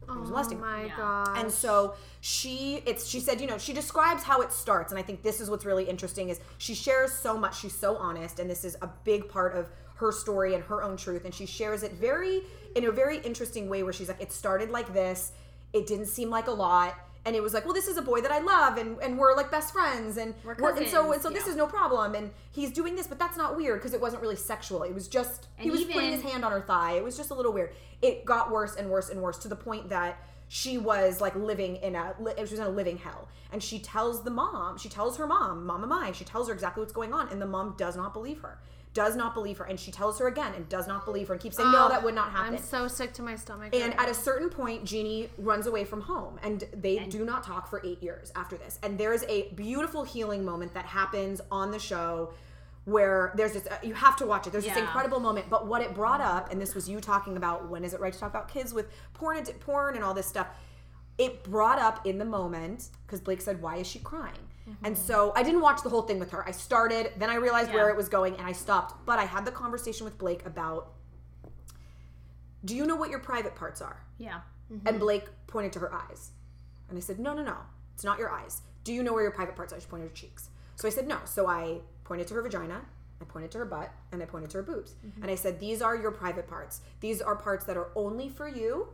He 0.00 0.06
was, 0.06 0.14
he 0.14 0.20
was 0.20 0.30
oh 0.30 0.30
molesting 0.30 0.58
her. 0.58 0.64
my 0.66 0.84
Yeah. 0.84 0.96
god! 0.96 1.38
And 1.38 1.50
so 1.50 1.94
she 2.20 2.82
it's 2.86 3.06
she 3.06 3.20
said, 3.20 3.40
you 3.40 3.46
know, 3.46 3.58
she 3.58 3.72
describes 3.72 4.22
how 4.22 4.40
it 4.42 4.52
starts 4.52 4.92
and 4.92 4.98
I 4.98 5.02
think 5.02 5.22
this 5.22 5.40
is 5.40 5.50
what's 5.50 5.64
really 5.64 5.84
interesting 5.84 6.28
is 6.30 6.40
she 6.58 6.74
shares 6.74 7.12
so 7.12 7.36
much, 7.36 7.60
she's 7.60 7.76
so 7.78 7.96
honest 7.96 8.38
and 8.40 8.48
this 8.48 8.64
is 8.64 8.76
a 8.82 8.88
big 9.04 9.28
part 9.28 9.54
of 9.56 9.68
her 9.96 10.12
story 10.12 10.54
and 10.54 10.64
her 10.64 10.82
own 10.82 10.96
truth 10.96 11.24
and 11.24 11.34
she 11.34 11.44
shares 11.46 11.82
it 11.82 11.92
very 11.92 12.42
in 12.74 12.84
a 12.86 12.90
very 12.90 13.18
interesting 13.18 13.68
way 13.68 13.82
where 13.82 13.92
she's 13.92 14.08
like 14.08 14.20
it 14.20 14.32
started 14.32 14.70
like 14.70 14.92
this, 14.92 15.32
it 15.72 15.86
didn't 15.86 16.06
seem 16.06 16.30
like 16.30 16.46
a 16.46 16.52
lot 16.52 16.94
and 17.24 17.36
it 17.36 17.42
was 17.42 17.52
like, 17.52 17.64
well, 17.64 17.74
this 17.74 17.88
is 17.88 17.96
a 17.96 18.02
boy 18.02 18.20
that 18.22 18.32
I 18.32 18.38
love, 18.38 18.78
and, 18.78 18.98
and 19.00 19.18
we're 19.18 19.36
like 19.36 19.50
best 19.50 19.72
friends, 19.72 20.16
and 20.16 20.34
We're 20.44 20.52
and 20.52 20.88
so 20.88 21.12
and 21.12 21.20
so 21.20 21.28
cousins, 21.28 21.34
this 21.34 21.46
is 21.46 21.56
no 21.56 21.66
problem, 21.66 22.14
and 22.14 22.30
he's 22.52 22.70
doing 22.70 22.96
this, 22.96 23.06
but 23.06 23.18
that's 23.18 23.36
not 23.36 23.56
weird 23.56 23.78
because 23.78 23.94
it 23.94 24.00
wasn't 24.00 24.22
really 24.22 24.36
sexual. 24.36 24.82
It 24.82 24.94
was 24.94 25.08
just 25.08 25.48
he 25.56 25.64
And 25.68 25.72
was 25.72 25.84
putting 25.84 26.12
his 26.12 26.22
hand 26.22 26.44
on 26.44 26.52
her 26.52 26.60
thigh. 26.62 26.92
It 26.92 27.04
was 27.04 27.16
just 27.16 27.30
a 27.30 27.34
little 27.34 27.52
weird. 27.52 27.72
It 28.00 28.24
got 28.24 28.50
worse 28.50 28.76
and 28.76 28.88
worse 28.88 29.10
and 29.10 29.20
worse 29.20 29.38
to 29.38 29.48
the 29.48 29.56
point 29.56 29.90
that 29.90 30.18
she 30.48 30.78
was 30.78 31.20
like 31.20 31.36
living 31.36 31.76
in 31.76 31.94
a 31.94 32.14
she 32.36 32.42
was 32.42 32.52
in 32.54 32.62
a 32.62 32.68
living 32.68 32.98
hell. 32.98 33.28
And 33.52 33.62
she 33.62 33.78
tells 33.78 34.24
the 34.24 34.30
mom, 34.30 34.78
she 34.78 34.88
tells 34.88 35.16
her 35.16 35.26
mom, 35.26 35.66
Mama 35.66 35.86
Mai, 35.86 36.12
she 36.12 36.24
tells 36.24 36.48
her 36.48 36.54
exactly 36.54 36.80
what's 36.80 36.92
going 36.92 37.12
on, 37.12 37.28
and 37.28 37.40
the 37.40 37.46
mom 37.46 37.74
does 37.76 37.96
not 37.96 38.12
believe 38.12 38.40
her, 38.40 38.58
does 38.92 39.14
not 39.14 39.34
believe 39.34 39.58
her, 39.58 39.64
and 39.64 39.78
she 39.78 39.92
tells 39.92 40.18
her 40.18 40.26
again 40.26 40.52
and 40.54 40.68
does 40.68 40.88
not 40.88 41.04
believe 41.04 41.28
her 41.28 41.34
and 41.34 41.42
keeps 41.42 41.56
saying 41.56 41.70
no, 41.70 41.86
Oh, 41.86 41.88
that 41.88 42.02
would 42.02 42.14
not 42.14 42.30
happen. 42.30 42.54
I'm 42.54 42.60
so 42.60 42.88
sick 42.88 43.12
to 43.14 43.22
my 43.22 43.36
stomach. 43.36 43.74
And 43.74 43.94
right 43.94 44.00
at 44.00 44.08
a 44.08 44.14
certain 44.14 44.50
point, 44.50 44.84
Jeannie 44.84 45.30
runs 45.38 45.66
away 45.66 45.84
from 45.84 46.00
home, 46.00 46.38
and 46.42 46.64
they 46.74 46.98
do 47.06 47.24
not 47.24 47.44
talk 47.44 47.68
for 47.68 47.80
eight 47.84 48.02
years 48.02 48.32
after 48.34 48.56
this. 48.56 48.78
And 48.82 48.98
there 48.98 49.12
is 49.12 49.24
a 49.28 49.52
beautiful 49.52 50.02
healing 50.02 50.44
moment 50.44 50.74
that 50.74 50.86
happens 50.86 51.40
on 51.50 51.70
the 51.70 51.78
show 51.78 52.32
where 52.84 53.32
there's 53.36 53.52
this, 53.52 53.66
uh, 53.66 53.76
you 53.82 53.94
have 53.94 54.16
to 54.16 54.26
watch 54.26 54.46
it. 54.46 54.50
There's 54.50 54.64
this 54.64 54.76
incredible 54.76 55.20
moment. 55.20 55.48
But 55.48 55.66
what 55.66 55.82
it 55.82 55.94
brought 55.94 56.20
up, 56.20 56.50
and 56.50 56.60
this 56.60 56.74
was 56.74 56.88
you 56.88 57.00
talking 57.00 57.36
about 57.36 57.68
when 57.68 57.84
is 57.84 57.94
it 57.94 58.00
right 58.00 58.12
to 58.12 58.18
talk 58.18 58.30
about 58.30 58.48
kids 58.48 58.74
with 58.74 58.86
porn, 59.14 59.36
and 59.36 59.60
porn 59.60 59.94
and 59.94 60.04
all 60.04 60.14
this 60.14 60.26
stuff. 60.26 60.48
It 61.18 61.44
brought 61.44 61.78
up 61.78 62.06
in 62.06 62.18
the 62.18 62.24
moment 62.24 62.88
because 63.06 63.20
Blake 63.20 63.42
said, 63.42 63.60
"Why 63.60 63.76
is 63.76 63.86
she 63.86 63.98
crying?" 63.98 64.48
And 64.84 64.94
mm-hmm. 64.94 65.04
so 65.04 65.32
I 65.36 65.42
didn't 65.42 65.60
watch 65.60 65.82
the 65.82 65.88
whole 65.88 66.02
thing 66.02 66.18
with 66.18 66.30
her. 66.30 66.46
I 66.46 66.50
started, 66.50 67.12
then 67.18 67.30
I 67.30 67.36
realized 67.36 67.72
where 67.72 67.88
it 67.90 67.96
was 67.96 68.08
going, 68.08 68.36
and 68.36 68.46
I 68.46 68.52
stopped. 68.52 69.06
But 69.06 69.18
I 69.18 69.24
had 69.24 69.44
the 69.44 69.52
conversation 69.52 70.04
with 70.04 70.18
Blake 70.18 70.44
about, 70.46 70.92
"Do 72.64 72.74
you 72.74 72.86
know 72.86 72.96
what 72.96 73.10
your 73.10 73.20
private 73.20 73.54
parts 73.54 73.80
are?" 73.80 74.04
yeah 74.18 74.40
And 74.70 74.82
mm-hmm. 74.82 74.98
Blake 74.98 75.24
pointed 75.46 75.72
to 75.74 75.80
her 75.80 75.92
eyes. 75.92 76.30
And 76.88 76.98
I 76.98 77.00
said, 77.00 77.18
No, 77.18 77.34
no, 77.34 77.42
no. 77.42 77.56
It's 77.94 78.04
not 78.04 78.18
your 78.18 78.30
eyes. 78.30 78.62
Do 78.84 78.92
you 78.92 79.02
know 79.02 79.12
where 79.12 79.22
your 79.22 79.32
private 79.32 79.56
parts 79.56 79.72
are? 79.72 79.80
She 79.80 79.86
pointed 79.86 80.04
to 80.04 80.10
her 80.10 80.14
cheeks. 80.14 80.50
So 80.76 80.86
I 80.86 80.90
said, 80.90 81.08
No. 81.08 81.18
So 81.24 81.46
I 81.46 81.78
pointed 82.04 82.26
to 82.28 82.34
her 82.34 82.42
vagina, 82.42 82.82
I 83.20 83.24
pointed 83.24 83.50
to 83.52 83.58
her 83.58 83.64
butt, 83.64 83.90
and 84.12 84.22
I 84.22 84.26
pointed 84.26 84.50
to 84.50 84.58
her 84.58 84.62
boobs. 84.62 84.92
Mm-hmm. 85.06 85.22
And 85.22 85.30
I 85.30 85.34
said, 85.34 85.58
These 85.58 85.80
are 85.82 85.96
your 85.96 86.10
private 86.10 86.48
parts. 86.48 86.80
These 87.00 87.20
are 87.22 87.36
parts 87.36 87.64
that 87.66 87.76
are 87.76 87.88
only 87.96 88.28
for 88.28 88.48
you. 88.48 88.88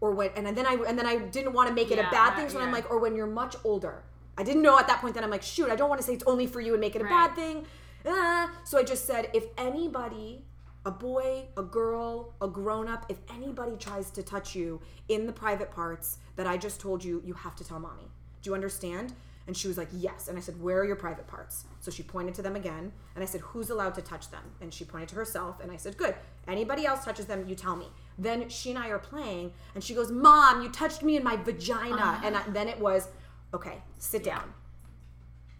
Or 0.00 0.10
when 0.12 0.30
and 0.34 0.56
then 0.56 0.66
I 0.66 0.74
and 0.88 0.98
then 0.98 1.06
I 1.06 1.16
didn't 1.18 1.52
want 1.52 1.68
to 1.68 1.74
make 1.74 1.92
it 1.92 1.98
a 1.98 2.08
bad 2.10 2.34
thing. 2.34 2.48
So 2.48 2.60
I'm 2.60 2.72
like, 2.72 2.90
or 2.90 2.98
when 2.98 3.14
you're 3.14 3.26
much 3.26 3.54
older. 3.62 4.02
I 4.38 4.42
didn't 4.42 4.62
know 4.62 4.78
at 4.78 4.86
that 4.88 5.00
point 5.00 5.14
that 5.14 5.24
I'm 5.24 5.30
like, 5.30 5.42
shoot, 5.42 5.70
I 5.70 5.76
don't 5.76 5.88
want 5.88 6.00
to 6.00 6.06
say 6.06 6.14
it's 6.14 6.24
only 6.24 6.46
for 6.46 6.60
you 6.60 6.72
and 6.72 6.80
make 6.80 6.96
it 6.96 7.02
a 7.02 7.04
Right. 7.04 7.10
bad 7.28 7.34
thing. 7.36 7.66
Ah. 8.06 8.50
So 8.64 8.78
I 8.78 8.82
just 8.82 9.06
said, 9.06 9.30
if 9.32 9.44
anybody, 9.58 10.44
a 10.84 10.90
boy, 10.90 11.44
a 11.56 11.62
girl, 11.62 12.34
a 12.40 12.48
grown 12.48 12.88
up, 12.88 13.06
if 13.08 13.18
anybody 13.34 13.76
tries 13.76 14.10
to 14.12 14.22
touch 14.22 14.54
you 14.56 14.80
in 15.08 15.26
the 15.26 15.32
private 15.32 15.70
parts 15.70 16.18
that 16.36 16.46
I 16.46 16.56
just 16.56 16.80
told 16.80 17.04
you, 17.04 17.22
you 17.24 17.34
have 17.34 17.54
to 17.56 17.64
tell 17.64 17.78
mommy. 17.78 18.10
Do 18.42 18.50
you 18.50 18.54
understand? 18.54 19.12
And 19.46 19.56
she 19.56 19.66
was 19.68 19.76
like, 19.76 19.88
yes. 19.92 20.28
And 20.28 20.38
I 20.38 20.40
said, 20.40 20.60
where 20.62 20.78
are 20.78 20.84
your 20.84 20.96
private 20.96 21.26
parts? 21.26 21.64
So 21.80 21.90
she 21.90 22.02
pointed 22.04 22.34
to 22.36 22.42
them 22.42 22.54
again. 22.56 22.92
And 23.14 23.22
I 23.22 23.26
said, 23.26 23.40
who's 23.40 23.70
allowed 23.70 23.94
to 23.94 24.02
touch 24.02 24.30
them? 24.30 24.42
And 24.60 24.72
she 24.72 24.84
pointed 24.84 25.08
to 25.10 25.14
herself. 25.16 25.60
And 25.60 25.70
I 25.72 25.76
said, 25.76 25.96
good. 25.96 26.14
Anybody 26.46 26.86
else 26.86 27.04
touches 27.04 27.26
them, 27.26 27.44
you 27.48 27.54
tell 27.56 27.74
me. 27.76 27.86
Then 28.18 28.48
she 28.48 28.70
and 28.70 28.78
I 28.78 28.88
are 28.88 29.00
playing. 29.00 29.52
And 29.74 29.82
she 29.82 29.94
goes, 29.94 30.12
mom, 30.12 30.62
you 30.62 30.68
touched 30.68 31.02
me 31.02 31.16
in 31.16 31.24
my 31.24 31.36
vagina. 31.36 32.20
And 32.24 32.36
I, 32.36 32.42
then 32.50 32.68
it 32.68 32.78
was, 32.78 33.08
okay, 33.54 33.82
sit 33.98 34.24
Yeah. 34.26 34.36
down 34.36 34.54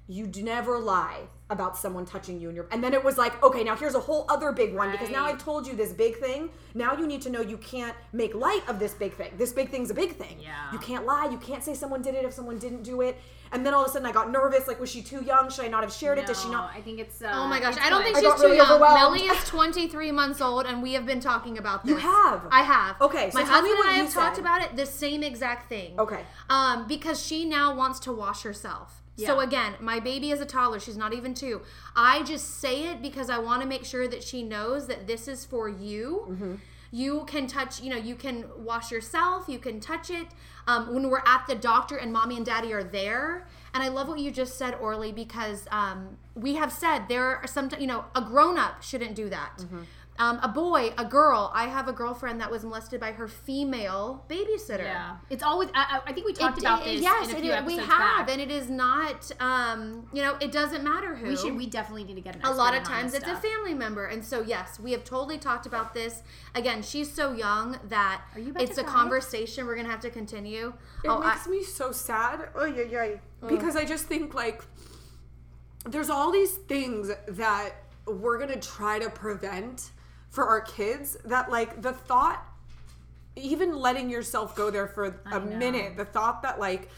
you 0.08 0.26
never 0.42 0.78
lie 0.78 1.20
about 1.52 1.76
someone 1.76 2.04
touching 2.04 2.40
you 2.40 2.48
in 2.50 2.56
your 2.56 2.66
and 2.72 2.82
then 2.82 2.92
it 2.94 3.02
was 3.08 3.16
like 3.18 3.34
okay 3.44 3.62
now 3.62 3.76
here's 3.76 3.94
a 3.94 4.00
whole 4.00 4.24
other 4.28 4.50
big 4.52 4.74
one 4.74 4.90
because 4.90 5.10
now 5.10 5.24
i've 5.26 5.38
told 5.38 5.66
you 5.66 5.74
this 5.74 5.92
big 5.92 6.16
thing 6.16 6.48
now 6.74 6.96
you 6.96 7.06
need 7.06 7.22
to 7.22 7.30
know 7.30 7.40
you 7.52 7.58
can't 7.58 7.94
make 8.12 8.34
light 8.34 8.62
of 8.68 8.78
this 8.78 8.94
big 8.94 9.12
thing 9.14 9.30
this 9.36 9.52
big 9.52 9.68
thing's 9.68 9.90
a 9.90 9.94
big 9.94 10.12
thing 10.16 10.36
Yeah. 10.40 10.72
you 10.72 10.78
can't 10.78 11.04
lie 11.04 11.28
you 11.30 11.38
can't 11.38 11.62
say 11.62 11.74
someone 11.74 12.00
did 12.02 12.14
it 12.14 12.24
if 12.24 12.32
someone 12.32 12.58
didn't 12.58 12.82
do 12.82 13.02
it 13.02 13.18
and 13.52 13.66
then 13.66 13.74
all 13.74 13.82
of 13.84 13.88
a 13.90 13.92
sudden 13.92 14.06
i 14.08 14.12
got 14.12 14.30
nervous 14.30 14.66
like 14.66 14.80
was 14.80 14.90
she 14.90 15.02
too 15.02 15.22
young 15.24 15.50
should 15.50 15.64
i 15.66 15.68
not 15.68 15.82
have 15.82 15.92
shared 15.92 16.18
it 16.18 16.26
does 16.26 16.40
she 16.42 16.48
not 16.48 16.70
I 16.74 16.80
think 16.80 16.98
it's. 17.00 17.20
Uh, 17.20 17.30
Oh 17.34 17.46
my 17.48 17.60
gosh, 17.60 17.76
I 17.80 17.90
don't 17.90 18.02
think 18.02 18.16
I 18.16 18.20
she's 18.22 18.34
too 18.34 18.42
really 18.44 18.56
young. 18.56 18.70
overwhelmed. 18.70 19.16
Melly 19.18 19.26
is 19.26 19.44
23 19.44 20.10
months 20.12 20.40
old, 20.40 20.64
and 20.64 20.82
we 20.82 20.94
have 20.94 21.04
been 21.04 21.20
talking 21.20 21.58
about 21.58 21.84
this. 21.84 21.90
You 21.90 21.96
have? 21.98 22.46
I 22.50 22.62
have. 22.62 22.98
Okay, 23.00 23.30
so 23.30 23.38
my 23.40 23.44
tell 23.44 23.60
me 23.62 23.68
husband 23.68 23.78
what 23.78 23.86
and 23.88 23.94
I 23.94 23.96
you 23.98 24.04
have 24.04 24.14
talked 24.14 24.38
about 24.38 24.62
it. 24.62 24.76
The 24.76 24.86
same 24.86 25.22
exact 25.22 25.68
thing. 25.68 25.98
Okay. 25.98 26.20
Um, 26.48 26.86
because 26.88 27.20
she 27.24 27.44
now 27.44 27.74
wants 27.74 27.98
to 28.00 28.12
wash 28.12 28.42
herself. 28.42 29.01
So 29.16 29.40
again, 29.40 29.74
my 29.80 30.00
baby 30.00 30.30
is 30.30 30.40
a 30.40 30.46
toddler. 30.46 30.80
She's 30.80 30.96
not 30.96 31.12
even 31.12 31.34
two. 31.34 31.62
I 31.94 32.22
just 32.22 32.60
say 32.60 32.84
it 32.84 33.02
because 33.02 33.30
I 33.30 33.38
want 33.38 33.62
to 33.62 33.68
make 33.68 33.84
sure 33.84 34.08
that 34.08 34.22
she 34.22 34.42
knows 34.42 34.86
that 34.86 35.06
this 35.06 35.28
is 35.28 35.44
for 35.44 35.68
you. 35.68 36.26
Mm-hmm. 36.28 36.54
You 36.94 37.24
can 37.26 37.46
touch, 37.46 37.80
you 37.80 37.88
know, 37.88 37.96
you 37.96 38.14
can 38.14 38.44
wash 38.56 38.90
yourself, 38.90 39.48
you 39.48 39.58
can 39.58 39.80
touch 39.80 40.10
it. 40.10 40.26
Um, 40.66 40.94
when 40.94 41.08
we're 41.08 41.22
at 41.26 41.46
the 41.48 41.54
doctor 41.54 41.96
and 41.96 42.12
mommy 42.12 42.36
and 42.36 42.44
daddy 42.44 42.72
are 42.72 42.84
there. 42.84 43.48
And 43.74 43.82
I 43.82 43.88
love 43.88 44.08
what 44.08 44.18
you 44.20 44.30
just 44.30 44.58
said, 44.58 44.74
Orly, 44.74 45.10
because 45.10 45.66
um, 45.70 46.18
we 46.34 46.54
have 46.56 46.70
said 46.70 47.08
there 47.08 47.36
are 47.36 47.46
some, 47.46 47.70
you 47.80 47.86
know, 47.86 48.04
a 48.14 48.20
grown 48.20 48.58
up 48.58 48.82
shouldn't 48.82 49.14
do 49.14 49.30
that. 49.30 49.58
Mm-hmm. 49.58 49.82
Um, 50.18 50.38
a 50.42 50.48
boy, 50.48 50.92
a 50.98 51.06
girl. 51.06 51.50
I 51.54 51.68
have 51.68 51.88
a 51.88 51.92
girlfriend 51.92 52.40
that 52.42 52.50
was 52.50 52.64
molested 52.64 53.00
by 53.00 53.12
her 53.12 53.26
female 53.26 54.24
babysitter. 54.28 54.84
Yeah, 54.84 55.16
it's 55.30 55.42
always. 55.42 55.70
I, 55.74 56.00
I 56.06 56.10
I 56.10 56.12
think 56.12 56.26
we 56.26 56.34
talked 56.34 56.58
It- 56.58 56.64
about 56.64 56.82
it- 56.82 56.92
this. 56.96 57.00
Yes, 57.02 57.30
in 57.30 57.36
a 57.36 57.48
it- 57.48 57.64
we 57.64 57.78
have, 57.78 57.88
back. 58.26 58.30
and 58.30 58.40
it 58.40 58.50
is 58.50 58.68
not. 58.68 59.30
Um, 59.40 60.06
you 60.12 60.22
know, 60.22 60.36
it 60.38 60.52
doesn't 60.52 60.84
matter 60.84 61.14
who. 61.14 61.28
We 61.28 61.36
should. 61.36 61.56
We 61.56 61.66
definitely 61.66 62.04
need 62.04 62.16
to 62.16 62.20
get 62.20 62.36
an. 62.36 62.42
a 62.44 62.52
lot 62.52 62.74
of 62.74 62.80
expert 62.80 62.92
in 62.92 62.96
on 62.96 63.00
times 63.00 63.12
this 63.12 63.22
it's 63.22 63.32
a 63.32 63.36
family 63.36 63.72
member, 63.74 64.04
and 64.04 64.22
so 64.24 64.42
yes, 64.42 64.78
we 64.78 64.92
have 64.92 65.02
totally 65.02 65.38
talked 65.38 65.64
about 65.64 65.94
this. 65.94 66.22
Again, 66.54 66.82
she's 66.82 67.10
so 67.10 67.32
young 67.32 67.78
that 67.88 68.20
Are 68.34 68.40
you 68.40 68.52
it's 68.58 68.76
a 68.76 68.84
cry? 68.84 68.92
conversation 68.92 69.66
we're 69.66 69.76
gonna 69.76 69.88
have 69.90 70.00
to 70.00 70.10
continue. 70.10 70.74
It 71.04 71.08
oh, 71.08 71.22
I, 71.22 71.30
makes 71.34 71.48
me 71.48 71.62
so 71.64 71.90
sad. 71.90 72.50
Oh 72.54 72.66
yeah, 72.66 72.82
yeah. 72.82 73.16
Because 73.48 73.76
I 73.76 73.86
just 73.86 74.04
think 74.04 74.34
like 74.34 74.62
there's 75.86 76.10
all 76.10 76.30
these 76.30 76.52
things 76.52 77.10
that 77.28 77.72
we're 78.06 78.38
gonna 78.38 78.60
try 78.60 78.98
to 78.98 79.08
prevent 79.10 79.90
for 80.32 80.46
our 80.46 80.60
kids. 80.60 81.16
That 81.24 81.50
like 81.50 81.80
the 81.80 81.92
thought, 81.92 82.44
even 83.36 83.78
letting 83.78 84.10
yourself 84.10 84.56
go 84.56 84.70
there 84.70 84.88
for 84.88 85.20
a 85.30 85.38
minute, 85.38 85.96
the 85.96 86.04
thought 86.04 86.42
that 86.42 86.58
like 86.58 86.90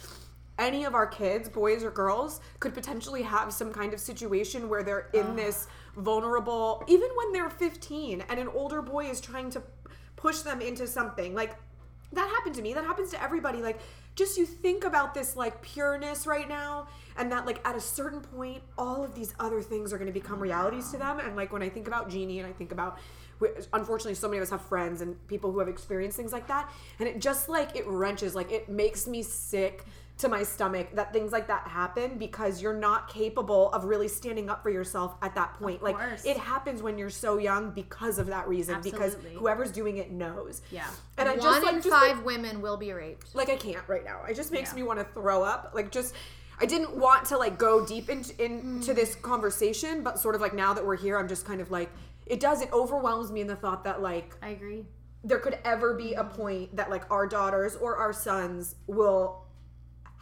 any 0.59 0.85
of 0.85 0.95
our 0.95 1.07
kids, 1.07 1.49
boys 1.49 1.83
or 1.85 1.91
girls, 1.91 2.41
could 2.61 2.73
potentially 2.73 3.23
have 3.23 3.53
some 3.53 3.73
kind 3.73 3.93
of 3.93 4.01
situation 4.01 4.69
where 4.69 4.83
they're 4.83 5.11
in 5.13 5.37
this 5.37 5.67
vulnerable, 5.97 6.83
even 6.87 7.09
when 7.17 7.33
they're 7.33 7.51
15 7.51 8.23
and 8.29 8.41
an 8.41 8.49
older 8.49 8.81
boy 8.81 9.07
is 9.07 9.21
trying 9.21 9.51
to 9.51 9.63
push 10.17 10.39
them 10.39 10.61
into 10.61 10.87
something. 10.87 11.35
Like, 11.35 11.57
that 12.15 12.29
happened 12.29 12.55
to 12.57 12.63
me. 12.63 12.73
That 12.75 12.85
happens 12.85 13.11
to 13.11 13.23
everybody. 13.23 13.59
Like, 13.63 13.81
just 14.15 14.39
you 14.39 14.47
think 14.47 14.85
about 14.85 15.15
this 15.15 15.37
like 15.37 15.61
pureness 15.63 16.27
right 16.27 16.49
now, 16.49 16.89
and 17.17 17.31
that 17.33 17.47
like 17.47 17.67
at 17.67 17.77
a 17.77 17.81
certain 17.81 18.21
point, 18.21 18.63
all 18.79 19.05
of 19.05 19.15
these 19.15 19.35
other 19.39 19.61
things 19.61 19.93
are 19.93 19.99
going 19.99 20.13
to 20.13 20.19
become 20.19 20.39
realities 20.41 20.91
to 20.93 20.99
them. 20.99 21.19
And 21.21 21.37
like 21.37 21.53
when 21.53 21.63
I 21.63 21.69
think 21.69 21.87
about 21.87 22.09
Jeannie 22.09 22.39
and 22.39 22.49
I 22.49 22.53
think 22.53 22.73
about, 22.73 22.99
unfortunately, 23.73 24.15
so 24.15 24.29
many 24.29 24.39
of 24.39 24.43
us 24.43 24.51
have 24.51 24.63
friends 24.63 25.01
and 25.01 25.15
people 25.27 25.51
who 25.53 25.59
have 25.59 25.69
experienced 25.69 26.17
things 26.17 26.33
like 26.33 26.47
that, 26.49 26.71
and 26.99 27.09
it 27.09 27.21
just 27.21 27.49
like 27.49 27.77
it 27.77 27.87
wrenches, 27.87 28.35
like 28.35 28.53
it 28.53 28.69
makes 28.69 29.07
me 29.07 29.23
sick 29.23 29.85
to 30.17 30.29
my 30.29 30.45
stomach 30.45 30.95
that 30.95 31.13
things 31.13 31.33
like 31.33 31.49
that 31.49 31.67
happen 31.67 32.17
because 32.19 32.63
you're 32.63 32.73
not 32.73 33.09
capable 33.09 33.69
of 33.73 33.85
really 33.85 34.07
standing 34.07 34.49
up 34.49 34.63
for 34.63 34.71
yourself 34.71 35.17
at 35.23 35.35
that 35.35 35.55
point. 35.55 35.83
Like 35.83 35.97
course. 35.97 36.25
it 36.25 36.37
happens 36.37 36.83
when 36.83 36.97
you're 36.99 37.11
so 37.11 37.39
young 37.39 37.73
because 37.73 38.21
of 38.21 38.27
that 38.29 38.47
reason 38.47 38.77
Absolutely. 38.77 39.09
because 39.09 39.39
whoever's 39.41 39.73
doing 39.73 39.97
it 39.97 40.13
knows. 40.13 40.63
Yeah. 40.71 40.87
And 41.19 41.29
I 41.29 41.33
one 41.33 41.43
just 41.43 41.63
like 41.65 41.75
in 41.75 41.83
just, 41.83 41.91
five 41.91 42.17
like, 42.19 42.27
women 42.27 42.63
will 42.63 42.77
be 42.77 42.93
raped. 42.93 43.35
like 43.35 43.49
I 43.51 43.57
can't 43.57 43.87
right 43.89 44.05
now. 44.05 44.23
It 44.29 44.35
just 44.35 44.53
makes 44.53 44.71
Yeah. 44.71 44.77
me 44.77 44.83
want 44.85 45.01
to 45.01 45.05
throw 45.05 45.43
up. 45.43 45.73
Like 45.75 45.91
just 45.91 46.15
I 46.61 46.67
didn't 46.67 46.97
want 46.97 47.25
to 47.27 47.37
like 47.39 47.59
go 47.59 47.85
deep 47.85 48.09
into 48.09 48.41
into 48.43 48.95
this 48.95 49.17
conversation, 49.17 50.05
but 50.05 50.21
sort 50.21 50.37
of 50.37 50.41
like 50.41 50.55
now 50.55 50.73
that 50.75 50.87
we're 50.87 50.97
here, 50.97 51.19
I'm 51.19 51.27
just 51.29 51.45
kind 51.45 51.61
of 51.61 51.73
like 51.73 51.91
it 52.27 52.39
does 52.39 52.63
it 52.63 52.73
overwhelms 52.73 53.33
me 53.33 53.41
in 53.41 53.49
the 53.49 53.57
thought 53.57 53.83
that 53.83 54.01
like 54.01 54.37
I 54.41 54.51
agree. 54.51 54.87
there 55.25 55.41
could 55.41 55.59
ever 55.65 55.95
be 55.95 56.15
a 56.15 56.23
point 56.23 56.77
that 56.77 56.89
like 56.89 57.11
our 57.11 57.27
daughters 57.27 57.75
or 57.75 57.97
our 57.97 58.13
sons 58.13 58.77
will 58.87 59.44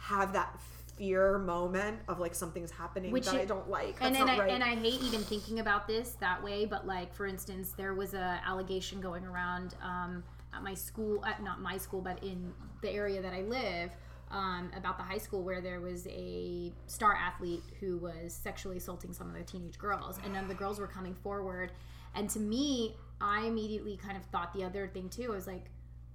have 0.03 0.33
that 0.33 0.59
fear 0.97 1.39
moment 1.39 1.97
of 2.09 2.19
like 2.19 2.35
something's 2.35 2.69
happening 2.71 3.11
Which 3.11 3.25
that 3.25 3.35
it- 3.35 3.41
I 3.41 3.45
don't 3.45 3.69
like. 3.69 3.95
and 4.01 4.13
That's 4.13 4.17
and 4.17 4.27
not 4.27 4.37
I, 4.37 4.39
right. 4.39 4.51
and 4.51 4.63
I 4.63 4.75
hate 4.75 5.01
even 5.01 5.21
thinking 5.21 5.59
about 5.59 5.87
this 5.87 6.11
that 6.19 6.43
way, 6.43 6.65
but 6.65 6.85
like 6.85 7.13
for 7.13 7.25
instance, 7.25 7.71
there 7.77 7.93
was 7.93 8.13
a 8.13 8.41
allegation 8.45 8.99
going 8.99 9.25
around 9.25 9.75
um, 9.81 10.23
at 10.53 10.61
my 10.61 10.73
school, 10.73 11.23
at 11.25 11.41
not 11.41 11.61
my 11.61 11.77
school, 11.77 12.01
but 12.01 12.21
in 12.23 12.53
the 12.81 12.89
area 12.91 13.21
that 13.21 13.33
I 13.33 13.41
live. 13.41 13.91
Um, 14.31 14.71
about 14.75 14.97
the 14.97 15.03
high 15.03 15.19
school 15.19 15.43
where 15.43 15.61
there 15.61 15.79
was 15.79 16.07
a 16.07 16.73
star 16.87 17.13
athlete 17.15 17.61
who 17.79 17.99
was 17.99 18.33
sexually 18.33 18.77
assaulting 18.77 19.13
some 19.13 19.27
of 19.29 19.35
the 19.35 19.43
teenage 19.43 19.77
girls, 19.77 20.17
and 20.23 20.33
none 20.33 20.41
of 20.43 20.49
the 20.49 20.55
girls 20.55 20.79
were 20.79 20.87
coming 20.87 21.13
forward. 21.13 21.71
And 22.15 22.27
to 22.31 22.39
me, 22.39 22.95
I 23.21 23.45
immediately 23.45 23.95
kind 23.95 24.17
of 24.17 24.23
thought 24.25 24.51
the 24.53 24.63
other 24.63 24.87
thing 24.87 25.07
too. 25.09 25.31
I 25.31 25.35
was 25.35 25.45
like, 25.45 25.69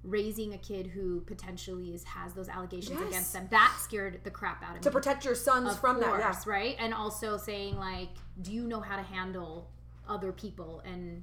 raising 0.05 0.55
a 0.55 0.59
kid 0.59 0.86
who 0.86 1.20
potentially 1.22 1.92
is 1.94 2.05
has 2.05 2.32
those 2.32 2.49
allegations 2.49 2.99
Yes. 3.01 3.09
against 3.09 3.32
them 3.32 3.49
that 3.51 3.76
scared 3.82 4.20
the 4.24 4.30
crap 4.30 4.62
out 4.62 4.76
of 4.76 4.80
to 4.80 4.80
me 4.80 4.82
To 4.84 4.90
protect 4.90 5.24
your 5.24 5.34
sons 5.34 5.72
of 5.72 5.80
from 5.80 6.01
that, 6.01 6.18
yeah. 6.20 6.34
right? 6.46 6.76
And 6.78 6.94
also 6.94 7.36
saying 7.36 7.76
like, 7.78 8.11
do 8.40 8.53
you 8.53 8.66
know 8.66 8.80
how 8.80 8.96
to 8.96 9.03
handle 9.03 9.68
other 10.09 10.32
people 10.32 10.82
and 10.84 11.22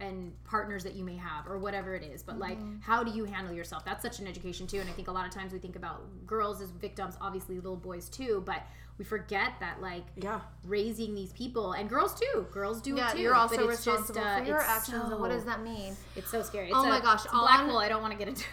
and 0.00 0.32
partners 0.44 0.82
that 0.82 0.94
you 0.96 1.04
may 1.04 1.16
have 1.16 1.46
or 1.46 1.58
whatever 1.58 1.94
it 1.94 2.02
is 2.02 2.24
but 2.24 2.36
like 2.38 2.58
Mm-hmm. 2.58 2.80
how 2.80 3.04
do 3.04 3.12
you 3.12 3.24
handle 3.24 3.54
yourself 3.54 3.84
that's 3.84 4.02
such 4.02 4.18
an 4.18 4.26
education 4.26 4.66
too 4.66 4.80
and 4.80 4.88
i 4.88 4.92
think 4.92 5.06
a 5.06 5.12
lot 5.12 5.26
of 5.26 5.32
times 5.32 5.52
we 5.52 5.60
think 5.60 5.76
about 5.76 6.02
girls 6.26 6.60
as 6.60 6.70
victims 6.70 7.14
obviously 7.20 7.54
little 7.56 7.76
boys 7.76 8.08
too 8.08 8.42
but 8.44 8.62
we 8.98 9.04
forget 9.04 9.52
that 9.60 9.80
like 9.80 10.04
Yeah. 10.16 10.40
raising 10.64 11.14
these 11.14 11.32
people 11.32 11.72
and 11.72 11.88
girls 11.88 12.14
too 12.14 12.46
girls 12.52 12.80
do 12.80 12.94
Yeah, 12.94 13.10
it 13.10 13.16
too 13.16 13.22
you're 13.22 13.34
also 13.34 13.56
but 13.56 13.62
it's 13.70 13.86
responsible 13.86 14.20
just, 14.20 14.26
uh, 14.26 14.38
for 14.40 14.44
your 14.44 14.58
it's 14.58 14.68
actions. 14.68 15.04
and 15.10 15.20
what 15.20 15.30
so- 15.30 15.36
does 15.36 15.44
that 15.46 15.62
mean? 15.62 15.96
it's 16.16 16.30
so 16.30 16.42
scary 16.42 16.66
it's 16.68 16.76
Oh 16.76 16.84
a- 16.84 16.88
my 16.88 17.00
gosh, 17.00 17.24
it's 17.24 17.32
a 17.34 17.36
black 17.36 17.60
on- 17.60 17.68
hole 17.70 17.78
i 17.78 17.88
don't 17.88 18.02
want 18.02 18.12
to 18.12 18.18
get 18.18 18.28
into 18.28 18.44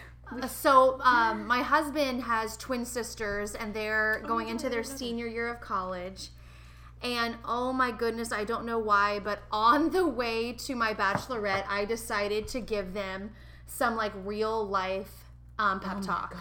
Uh, 0.42 0.46
So, 0.46 1.00
um, 1.02 1.44
my 1.44 1.60
husband 1.60 2.22
has 2.22 2.56
twin 2.56 2.84
sisters, 2.84 3.56
and 3.56 3.74
they're 3.74 4.22
going 4.28 4.46
into 4.48 4.68
their 4.68 4.84
senior 4.84 5.26
year 5.26 5.48
of 5.48 5.60
college. 5.60 6.28
And 7.02 7.34
oh 7.44 7.72
my 7.72 7.90
goodness, 7.90 8.30
I 8.30 8.44
don't 8.44 8.64
know 8.64 8.78
why, 8.78 9.18
but 9.18 9.40
on 9.50 9.90
the 9.90 10.06
way 10.06 10.52
to 10.52 10.76
my 10.76 10.94
bachelorette, 10.94 11.64
I 11.68 11.84
decided 11.84 12.46
to 12.48 12.60
give 12.60 12.94
them 12.94 13.32
some 13.66 13.96
like 13.96 14.12
real 14.24 14.64
life 14.64 15.24
um, 15.58 15.80
pep 15.80 16.00
talk. 16.00 16.36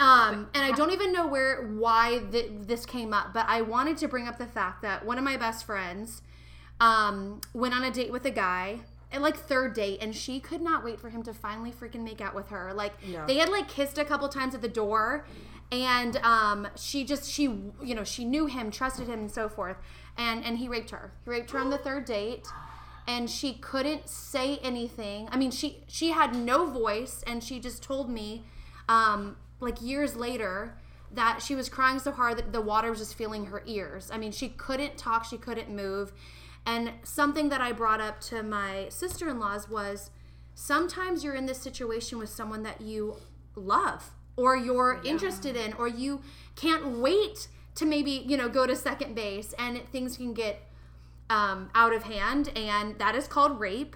Um, 0.00 0.48
and 0.54 0.64
I 0.64 0.72
don't 0.72 0.92
even 0.92 1.12
know 1.12 1.26
where 1.26 1.66
why 1.68 2.20
th- 2.30 2.50
this 2.60 2.86
came 2.86 3.12
up, 3.12 3.32
but 3.34 3.46
I 3.48 3.62
wanted 3.62 3.96
to 3.98 4.08
bring 4.08 4.26
up 4.28 4.38
the 4.38 4.46
fact 4.46 4.82
that 4.82 5.04
one 5.04 5.18
of 5.18 5.24
my 5.24 5.36
best 5.36 5.64
friends 5.66 6.22
um, 6.80 7.40
went 7.54 7.74
on 7.74 7.82
a 7.84 7.90
date 7.90 8.12
with 8.12 8.24
a 8.24 8.30
guy 8.30 8.80
at 9.12 9.22
like 9.22 9.36
third 9.36 9.74
date, 9.74 9.98
and 10.02 10.14
she 10.14 10.40
could 10.40 10.60
not 10.60 10.84
wait 10.84 11.00
for 11.00 11.10
him 11.10 11.22
to 11.24 11.32
finally 11.34 11.72
freaking 11.72 12.02
make 12.02 12.20
out 12.20 12.34
with 12.34 12.48
her. 12.48 12.72
Like 12.74 12.94
Yeah. 13.06 13.24
they 13.26 13.36
had 13.38 13.48
like 13.48 13.68
kissed 13.68 13.98
a 13.98 14.04
couple 14.04 14.28
times 14.28 14.54
at 14.54 14.62
the 14.62 14.68
door, 14.68 15.26
and 15.72 16.16
um, 16.18 16.68
she 16.76 17.04
just 17.04 17.30
she 17.30 17.44
you 17.82 17.94
know 17.94 18.04
she 18.04 18.24
knew 18.24 18.46
him, 18.46 18.70
trusted 18.70 19.06
him, 19.08 19.20
and 19.20 19.30
so 19.30 19.48
forth, 19.48 19.76
and 20.16 20.44
and 20.44 20.58
he 20.58 20.68
raped 20.68 20.90
her. 20.90 21.12
He 21.24 21.30
raped 21.30 21.50
her 21.52 21.58
on 21.58 21.70
the 21.70 21.78
third 21.78 22.04
date. 22.04 22.46
And 23.08 23.30
she 23.30 23.52
couldn't 23.52 24.08
say 24.08 24.58
anything. 24.64 25.28
I 25.30 25.36
mean, 25.36 25.52
she 25.52 25.84
she 25.86 26.10
had 26.10 26.34
no 26.34 26.66
voice, 26.66 27.22
and 27.24 27.40
she 27.42 27.60
just 27.60 27.80
told 27.80 28.10
me 28.10 28.42
um, 28.88 29.36
like 29.60 29.80
years 29.80 30.16
later 30.16 30.76
that 31.12 31.40
she 31.42 31.54
was 31.54 31.68
crying 31.68 31.98
so 31.98 32.10
hard 32.12 32.36
that 32.36 32.52
the 32.52 32.60
water 32.60 32.90
was 32.90 32.98
just 32.98 33.14
filling 33.14 33.46
her 33.46 33.62
ears. 33.66 34.10
I 34.12 34.18
mean, 34.18 34.32
she 34.32 34.48
couldn't 34.48 34.96
talk, 34.98 35.24
she 35.24 35.38
couldn't 35.38 35.68
move. 35.74 36.12
And 36.66 36.92
something 37.04 37.48
that 37.50 37.60
I 37.60 37.72
brought 37.72 38.00
up 38.00 38.20
to 38.22 38.42
my 38.42 38.86
sister 38.88 39.28
in 39.28 39.38
laws 39.38 39.68
was 39.68 40.10
sometimes 40.54 41.22
you're 41.22 41.34
in 41.34 41.46
this 41.46 41.58
situation 41.58 42.18
with 42.18 42.28
someone 42.28 42.64
that 42.64 42.80
you 42.80 43.16
love 43.54 44.10
or 44.36 44.56
you're 44.56 45.00
interested 45.04 45.56
in 45.56 45.72
or 45.74 45.86
you 45.88 46.20
can't 46.56 46.98
wait 46.98 47.48
to 47.76 47.86
maybe, 47.86 48.10
you 48.26 48.36
know, 48.36 48.48
go 48.48 48.66
to 48.66 48.74
second 48.74 49.14
base 49.14 49.54
and 49.58 49.80
things 49.92 50.16
can 50.16 50.34
get 50.34 50.60
um, 51.30 51.70
out 51.74 51.94
of 51.94 52.02
hand. 52.02 52.50
And 52.56 52.98
that 52.98 53.14
is 53.14 53.28
called 53.28 53.60
rape. 53.60 53.94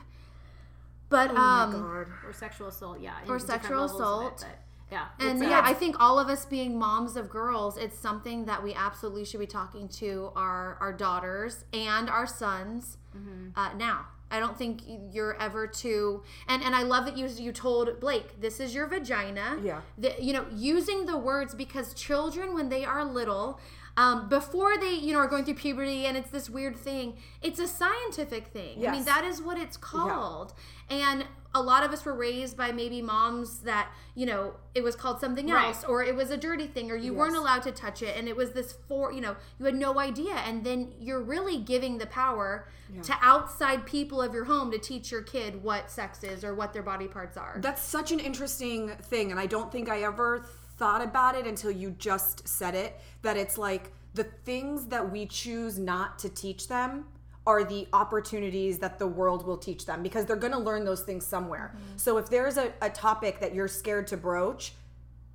But, 1.09 1.31
Oh 1.33 1.37
um, 1.37 1.73
my 1.73 1.79
god. 1.79 2.07
or 2.25 2.33
sexual 2.33 2.69
assault 2.69 3.01
yeah 3.01 3.15
Or 3.29 3.39
sexual 3.41 3.83
it, 3.83 3.87
assault. 3.87 4.39
but 4.47 4.59
yeah 4.91 5.07
And 5.19 5.41
yeah, 5.43 5.63
I 5.65 5.75
think 5.75 5.97
all 6.01 6.19
of 6.19 6.29
us 6.29 6.45
being 6.45 6.79
moms 6.79 7.17
of 7.17 7.29
girls, 7.31 7.77
it's 7.77 7.99
something 7.99 8.45
that 8.47 8.63
we 8.63 8.75
absolutely 8.75 9.25
should 9.25 9.41
be 9.41 9.47
talking 9.47 9.89
to 10.03 10.31
our 10.37 10.77
our 10.81 10.93
daughters 10.93 11.65
and 11.73 12.09
our 12.11 12.27
sons 12.27 12.97
Mm-hmm. 13.17 13.59
uh, 13.59 13.73
now. 13.75 14.07
I 14.31 14.39
don't 14.39 14.57
think 14.57 14.83
you're 15.13 15.37
ever 15.43 15.67
too 15.67 16.23
and 16.47 16.63
and 16.63 16.77
I 16.77 16.83
love 16.85 17.05
that 17.07 17.17
you 17.19 17.27
you 17.27 17.51
told 17.51 17.99
Blake 17.99 18.41
this 18.41 18.61
is 18.61 18.73
your 18.73 18.87
vagina. 18.87 19.59
Yeah. 19.61 19.81
The, 19.99 20.15
you 20.21 20.33
know, 20.33 20.47
using 20.53 21.07
the 21.07 21.19
words 21.19 21.53
because 21.57 21.93
children 21.95 22.55
when 22.55 22.69
they 22.69 22.85
are 22.85 23.05
little, 23.05 23.59
um, 23.97 24.29
before 24.29 24.77
they 24.79 24.95
you 24.95 25.13
know 25.13 25.19
are 25.19 25.29
going 25.29 25.45
through 25.45 25.55
puberty 25.55 26.07
and 26.07 26.17
it's 26.17 26.31
this 26.31 26.49
weird 26.49 26.77
thing, 26.77 27.17
it's 27.43 27.59
a 27.59 27.69
scientific 27.69 28.49
thing. 28.49 28.87
I 28.87 28.93
mean 28.93 29.05
that 29.05 29.25
is 29.25 29.43
what 29.43 29.59
it's 29.59 29.77
called. 29.77 30.53
And 30.89 31.25
a 31.55 31.61
lot 31.63 31.83
of 31.83 31.91
us 31.93 32.05
were 32.05 32.15
raised 32.15 32.57
by 32.57 32.71
maybe 32.71 33.03
moms 33.03 33.61
that 33.61 33.89
you 34.15 34.25
know 34.27 34.55
it 34.75 34.83
was 34.85 34.95
called 34.95 35.21
something 35.21 35.49
Right. 35.49 35.67
else 35.67 35.83
or 35.85 36.03
it 36.05 36.15
was 36.15 36.31
a 36.31 36.37
dirty 36.37 36.67
thing 36.69 36.91
or 36.93 36.97
you 36.97 37.13
weren't 37.13 37.35
allowed 37.37 37.63
to 37.63 37.73
touch 37.73 38.03
it 38.03 38.17
and 38.17 38.29
it 38.29 38.37
was 38.37 38.53
this 38.53 38.73
for 38.87 39.13
you 39.13 39.21
know 39.21 39.35
you 39.59 39.65
had 39.65 39.75
no 39.75 39.99
idea 39.99 40.35
and 40.47 40.63
then 40.65 40.93
you're 41.01 41.21
really 41.21 41.59
giving 41.59 41.99
the 41.99 42.07
power 42.07 42.69
to 43.05 43.17
outside 43.23 43.87
people 43.87 44.21
of 44.21 44.35
your 44.35 44.45
home 44.47 44.71
to 44.73 44.79
teach 44.79 45.13
your 45.13 45.23
kid 45.23 45.63
what 45.63 45.89
sex 45.91 46.25
is 46.25 46.43
or 46.45 46.55
what 46.55 46.73
their 46.73 46.83
body 46.83 47.07
parts 47.07 47.37
are 47.37 47.57
That's 47.61 47.83
such 47.83 48.11
an 48.11 48.19
interesting 48.19 48.89
thing, 49.03 49.31
and 49.31 49.39
I 49.39 49.47
don't 49.47 49.71
think 49.71 49.89
I 49.89 50.03
ever 50.03 50.45
thought 50.81 51.03
about 51.03 51.37
it 51.37 51.47
until 51.47 51.71
you 51.71 51.95
just 51.99 52.49
said 52.49 52.75
it. 52.75 52.99
That 53.23 53.37
it's 53.37 53.57
like 53.57 53.93
the 54.15 54.25
things 54.25 54.87
that 54.87 55.13
we 55.13 55.27
choose 55.27 55.79
not 55.79 56.19
to 56.21 56.29
teach 56.29 56.67
them 56.67 57.05
are 57.47 57.63
the 57.65 57.87
opportunities 57.93 58.79
that 58.79 58.99
the 58.99 59.07
world 59.07 59.47
will 59.47 59.57
teach 59.57 59.87
them 59.87 60.03
because 60.03 60.25
they're 60.25 60.37
going 60.37 60.53
to 60.53 60.59
learn 60.59 60.85
those 60.85 61.03
things 61.03 61.27
somewhere. 61.27 61.75
Mm-hmm. 61.75 61.97
So 61.97 62.19
if 62.19 62.29
there's 62.29 62.57
a, 62.57 62.73
a 62.83 62.91
topic 62.91 63.41
that 63.41 63.55
you're 63.55 63.69
scared 63.69 64.07
to 64.09 64.17
broach, 64.17 64.73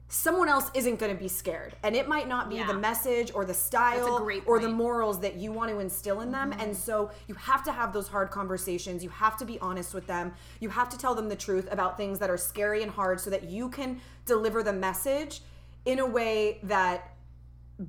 someone 0.07 0.47
else 0.47 0.69
isn't 0.75 0.99
going 0.99 1.11
to 1.13 1.19
be 1.19 1.27
scared. 1.27 1.75
And 1.83 1.95
it 1.95 2.07
might 2.07 2.27
not 2.27 2.47
be 2.49 2.57
Yeah. 2.57 2.67
the 2.67 2.75
message 2.75 3.31
or 3.33 3.43
the 3.43 3.53
style 3.55 4.27
or 4.45 4.59
the 4.59 4.69
morals 4.69 5.19
that 5.21 5.35
you 5.35 5.51
want 5.51 5.71
to 5.71 5.79
instill 5.79 6.21
in 6.21 6.31
them. 6.31 6.53
And 6.53 6.75
so 6.77 7.09
you 7.27 7.33
have 7.35 7.63
to 7.63 7.71
have 7.71 7.91
those 7.91 8.07
hard 8.07 8.29
conversations. 8.29 9.03
You 9.03 9.09
have 9.09 9.35
to 9.37 9.45
be 9.45 9.59
honest 9.59 9.93
with 9.93 10.05
them. 10.05 10.33
You 10.59 10.69
have 10.69 10.89
to 10.89 10.97
tell 10.97 11.15
them 11.15 11.27
the 11.27 11.35
truth 11.35 11.67
about 11.71 11.97
things 11.97 12.19
that 12.19 12.29
are 12.29 12.37
scary 12.37 12.83
and 12.83 12.91
hard 12.91 13.19
so 13.19 13.29
that 13.31 13.45
you 13.45 13.67
can 13.69 13.99
deliver 14.25 14.61
the 14.61 14.73
message 14.73 15.41
in 15.85 15.99
a 15.99 16.05
way 16.05 16.59
that 16.63 17.13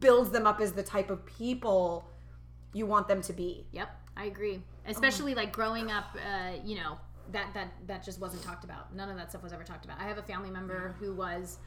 builds 0.00 0.30
them 0.30 0.46
up 0.46 0.60
as 0.60 0.72
the 0.72 0.82
type 0.82 1.10
of 1.10 1.24
people 1.26 2.10
you 2.72 2.86
want 2.86 3.08
them 3.08 3.20
to 3.22 3.32
be. 3.32 3.66
Yep, 3.72 3.88
I 4.16 4.24
agree. 4.24 4.62
Especially 4.86 5.34
like 5.34 5.52
growing 5.52 5.90
up, 5.90 6.06
uh, 6.16 6.52
you 6.64 6.76
know, 6.76 6.98
that 7.32 7.52
that 7.54 7.72
that 7.86 8.04
just 8.04 8.20
wasn't 8.20 8.42
talked 8.42 8.64
about. 8.64 8.94
None 8.94 9.08
of 9.08 9.16
that 9.16 9.30
stuff 9.30 9.42
was 9.42 9.52
ever 9.52 9.64
talked 9.64 9.84
about. 9.84 10.00
I 10.00 10.04
have 10.04 10.18
a 10.18 10.22
family 10.22 10.50
member 10.50 10.94
who 11.00 11.14
was, 11.14 11.58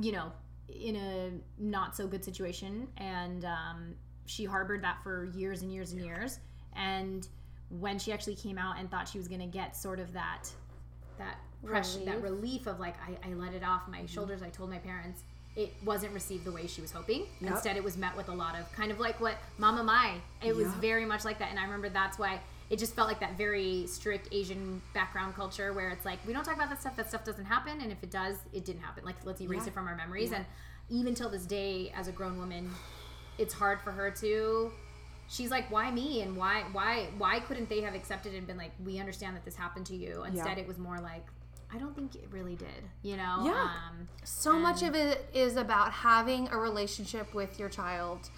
you 0.00 0.12
know, 0.12 0.32
in 0.68 0.96
a 0.96 1.30
not 1.58 1.96
so 1.96 2.06
good 2.06 2.24
situation, 2.24 2.88
and 2.96 3.44
um, 3.44 3.94
she 4.26 4.44
harbored 4.44 4.82
that 4.82 5.02
for 5.02 5.24
years 5.26 5.62
and 5.62 5.72
years 5.72 5.92
and 5.92 6.00
years. 6.04 6.38
And 6.74 7.26
when 7.68 7.98
she 7.98 8.12
actually 8.12 8.36
came 8.36 8.58
out 8.58 8.78
and 8.78 8.90
thought 8.90 9.08
she 9.08 9.18
was 9.18 9.28
going 9.28 9.40
to 9.40 9.46
get 9.46 9.76
sort 9.76 10.00
of 10.00 10.12
that 10.12 10.48
that 11.18 11.38
pressure, 11.64 12.00
that 12.04 12.22
relief 12.22 12.66
of 12.66 12.80
like 12.80 12.94
I, 13.00 13.28
I 13.28 13.34
let 13.34 13.52
it 13.54 13.62
off 13.62 13.82
my 13.88 14.06
shoulders. 14.06 14.42
I 14.42 14.48
told 14.48 14.70
my 14.70 14.78
parents. 14.78 15.22
It 15.56 15.74
wasn't 15.84 16.14
received 16.14 16.44
the 16.44 16.52
way 16.52 16.68
she 16.68 16.80
was 16.80 16.92
hoping. 16.92 17.26
Yep. 17.40 17.50
Instead, 17.50 17.76
it 17.76 17.82
was 17.82 17.96
met 17.96 18.16
with 18.16 18.28
a 18.28 18.32
lot 18.32 18.56
of 18.56 18.72
kind 18.72 18.92
of 18.92 19.00
like 19.00 19.20
what 19.20 19.34
Mama 19.58 19.82
Mai. 19.82 20.14
It 20.42 20.54
was 20.54 20.68
very 20.74 21.04
much 21.04 21.24
like 21.24 21.40
that, 21.40 21.50
and 21.50 21.58
I 21.58 21.64
remember 21.64 21.88
that's 21.88 22.18
why 22.20 22.40
it 22.70 22.78
just 22.78 22.94
felt 22.94 23.08
like 23.08 23.20
that 23.20 23.36
very 23.36 23.86
strict 23.88 24.28
Asian 24.32 24.80
background 24.94 25.34
culture 25.34 25.72
where 25.72 25.90
it's 25.90 26.04
like 26.04 26.18
we 26.26 26.32
don't 26.32 26.44
talk 26.44 26.54
about 26.54 26.70
that 26.70 26.80
stuff. 26.80 26.96
That 26.96 27.08
stuff 27.08 27.24
doesn't 27.24 27.44
happen, 27.44 27.80
and 27.80 27.90
if 27.92 28.02
it 28.02 28.10
does, 28.10 28.36
it 28.52 28.64
didn't 28.64 28.82
happen. 28.82 29.04
Like 29.04 29.16
let's 29.24 29.40
erase 29.40 29.62
Yeah. 29.62 29.68
it 29.68 29.74
from 29.74 29.88
our 29.88 29.96
memories. 29.96 30.32
And 30.32 30.46
even 30.88 31.14
till 31.14 31.28
this 31.28 31.46
day, 31.46 31.92
as 31.96 32.08
a 32.08 32.12
grown 32.12 32.38
woman, 32.38 32.70
it's 33.38 33.52
hard 33.54 33.80
for 33.80 33.92
her 33.92 34.10
to. 34.22 34.72
She's 35.28 35.50
like, 35.50 35.70
why 35.70 35.90
me? 35.90 36.22
And 36.22 36.36
why 36.36 36.64
why 36.72 37.08
why 37.18 37.40
couldn't 37.40 37.68
they 37.68 37.80
have 37.82 37.94
accepted 37.94 38.34
and 38.34 38.46
been 38.46 38.56
like, 38.56 38.72
we 38.84 38.98
understand 38.98 39.36
that 39.36 39.44
this 39.44 39.56
happened 39.56 39.86
to 39.86 39.96
you? 39.96 40.24
Instead, 40.24 40.58
it 40.58 40.66
was 40.66 40.78
more 40.78 40.98
like, 40.98 41.24
I 41.72 41.78
don't 41.78 41.94
think 41.94 42.14
it 42.16 42.26
really 42.32 42.56
did. 42.56 42.82
You 43.02 43.16
know? 43.16 43.42
Yeah. 43.44 43.52
Um, 43.88 44.08
So 44.24 44.58
much 44.58 44.82
of 44.82 44.94
it 44.96 45.28
is 45.32 45.56
about 45.56 45.92
having 45.92 46.48
a 46.48 46.56
relationship 46.58 47.32
with 47.34 47.58
your 47.60 47.68
child, 47.68 48.28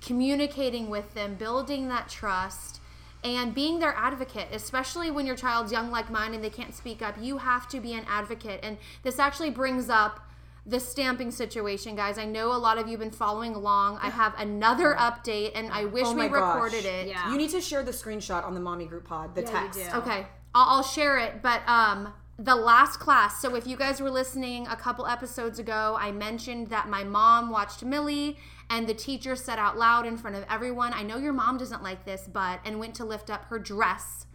communicating 0.00 0.88
with 0.88 1.14
them, 1.14 1.34
building 1.34 1.88
that 1.88 2.08
trust, 2.08 2.80
and 3.22 3.54
being 3.54 3.78
their 3.80 3.94
advocate, 3.96 4.48
especially 4.52 5.10
when 5.10 5.26
your 5.26 5.36
child's 5.36 5.70
young 5.72 5.90
like 5.90 6.10
mine 6.10 6.34
and 6.34 6.42
they 6.42 6.50
can't 6.50 6.74
speak 6.74 7.02
up. 7.02 7.16
You 7.20 7.38
have 7.38 7.68
to 7.68 7.80
be 7.80 7.92
an 7.92 8.04
advocate. 8.08 8.60
And 8.62 8.78
this 9.02 9.18
actually 9.18 9.50
brings 9.50 9.90
up 9.90 10.20
the 10.66 10.78
stamping 10.80 11.30
situation, 11.30 11.96
guys. 11.96 12.18
I 12.18 12.24
know 12.26 12.52
a 12.52 12.56
lot 12.58 12.78
of 12.78 12.86
you 12.86 12.92
have 12.92 13.00
been 13.00 13.10
following 13.10 13.54
along. 13.54 13.98
I 14.02 14.10
have 14.10 14.34
another 14.38 14.94
update, 14.94 15.52
and 15.54 15.70
I 15.72 15.86
wish 15.86 16.04
Oh 16.06 16.12
we 16.12 16.18
my 16.18 16.28
gosh. 16.28 16.54
recorded 16.54 16.84
it. 16.84 17.08
Yeah. 17.08 17.30
You 17.30 17.38
need 17.38 17.50
to 17.50 17.60
share 17.60 17.82
the 17.82 17.92
screenshot 17.92 18.44
on 18.44 18.54
the 18.54 18.60
mommy 18.60 18.84
group 18.84 19.04
pod, 19.06 19.34
the 19.34 19.40
Yeah, 19.42 19.46
you 19.48 19.52
text. 19.72 19.90
do. 19.92 19.98
Okay, 19.98 20.26
I'll, 20.54 20.76
I'll 20.76 20.82
share 20.82 21.18
it. 21.18 21.42
But 21.42 21.62
um, 21.66 22.12
the 22.38 22.54
last 22.56 23.00
class. 23.00 23.40
So 23.40 23.54
if 23.54 23.66
you 23.66 23.76
guys 23.76 24.00
were 24.00 24.10
listening 24.10 24.66
a 24.66 24.76
couple 24.76 25.06
episodes 25.06 25.58
ago, 25.58 25.96
I 25.98 26.12
mentioned 26.12 26.68
that 26.68 26.88
my 26.88 27.04
mom 27.04 27.50
watched 27.50 27.82
Millie, 27.82 28.36
and 28.70 28.86
the 28.88 28.94
teacher 28.94 29.36
said 29.36 29.58
out 29.58 29.76
loud 29.76 30.06
in 30.06 30.16
front 30.16 30.36
of 30.36 30.44
everyone, 30.48 30.94
"I 30.94 31.02
know 31.02 31.18
your 31.18 31.32
mom 31.34 31.58
doesn't 31.58 31.82
like 31.82 32.04
this, 32.06 32.26
but," 32.32 32.60
and 32.64 32.78
went 32.78 32.94
to 32.94 33.04
lift 33.04 33.28
up 33.28 33.44
her 33.46 33.58
dress 33.58 34.26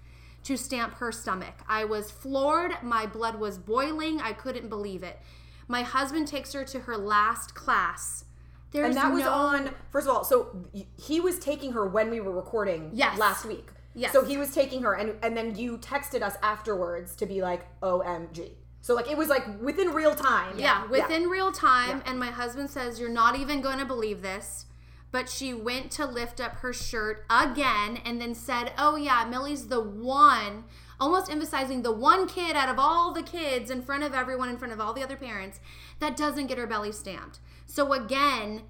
to 0.44 0.56
stamp 0.58 0.96
her 0.96 1.12
stomach. 1.12 1.56
I 1.68 1.86
was 1.86 2.12
floored. 2.12 2.84
My 2.84 3.08
blood 3.08 3.40
was 3.40 3.58
boiling. 3.58 4.22
I 4.22 4.34
couldn't 4.34 4.68
believe 4.70 5.02
it. 5.02 5.20
My 5.68 5.82
husband 5.82 6.28
takes 6.28 6.54
her 6.54 6.64
to 6.66 6.82
her 6.82 6.96
last 6.98 7.56
class. 7.56 8.26
There's 8.70 8.88
And 8.90 8.98
that 8.98 9.12
was 9.14 9.24
no- 9.24 9.32
on, 9.32 9.70
first 9.90 10.08
of 10.08 10.14
all, 10.16 10.24
so 10.24 10.64
he 10.98 11.20
was 11.20 11.40
taking 11.40 11.72
her 11.72 11.88
when 11.88 12.12
we 12.12 12.20
were 12.20 12.32
recording 12.34 12.92
Yes. 12.94 13.18
last 13.18 13.46
week. 13.46 13.70
Yes. 13.96 14.12
So 14.12 14.26
he 14.26 14.36
was 14.38 14.54
taking 14.54 14.82
her, 14.84 14.94
and, 14.94 15.16
and 15.24 15.36
then 15.38 15.56
you 15.56 15.78
texted 15.78 16.22
us 16.22 16.36
afterwards 16.44 17.16
to 17.16 17.26
be 17.26 17.42
like, 17.42 17.66
OMG. 17.82 18.52
So, 18.86 18.94
like, 18.94 19.10
it 19.10 19.18
was 19.18 19.30
like 19.30 19.48
within 19.60 19.96
real 19.96 20.14
time. 20.14 20.60
Yeah, 20.60 20.86
within 20.86 21.24
real 21.28 21.52
time. 21.52 22.04
And 22.06 22.20
my 22.20 22.30
husband 22.30 22.70
says, 22.70 23.00
You're 23.00 23.10
not 23.10 23.36
even 23.36 23.60
going 23.60 23.80
to 23.80 23.86
believe 23.86 24.22
this. 24.22 24.68
But 25.12 25.28
she 25.28 25.56
went 25.56 25.90
to 25.94 26.06
lift 26.06 26.40
up 26.40 26.58
her 26.58 26.72
shirt 26.72 27.26
again 27.28 27.98
and 28.06 28.22
then 28.22 28.36
said, 28.36 28.74
Oh, 28.78 28.96
yeah, 28.96 29.26
Millie's 29.28 29.70
the 29.70 29.82
one, 29.82 30.66
almost 31.00 31.32
emphasizing 31.32 31.82
the 31.82 31.92
one 31.92 32.28
kid 32.28 32.56
out 32.56 32.70
of 32.70 32.78
all 32.78 33.12
the 33.12 33.24
kids 33.24 33.72
in 33.72 33.82
front 33.82 34.04
of 34.04 34.14
everyone, 34.14 34.50
in 34.50 34.58
front 34.60 34.72
of 34.72 34.80
all 34.80 34.94
the 34.94 35.02
other 35.02 35.16
parents, 35.16 35.60
that 35.98 36.16
doesn't 36.16 36.46
get 36.46 36.60
her 36.60 36.68
belly 36.68 36.92
stamped. 36.92 37.40
So, 37.66 37.92
again, 37.92 38.62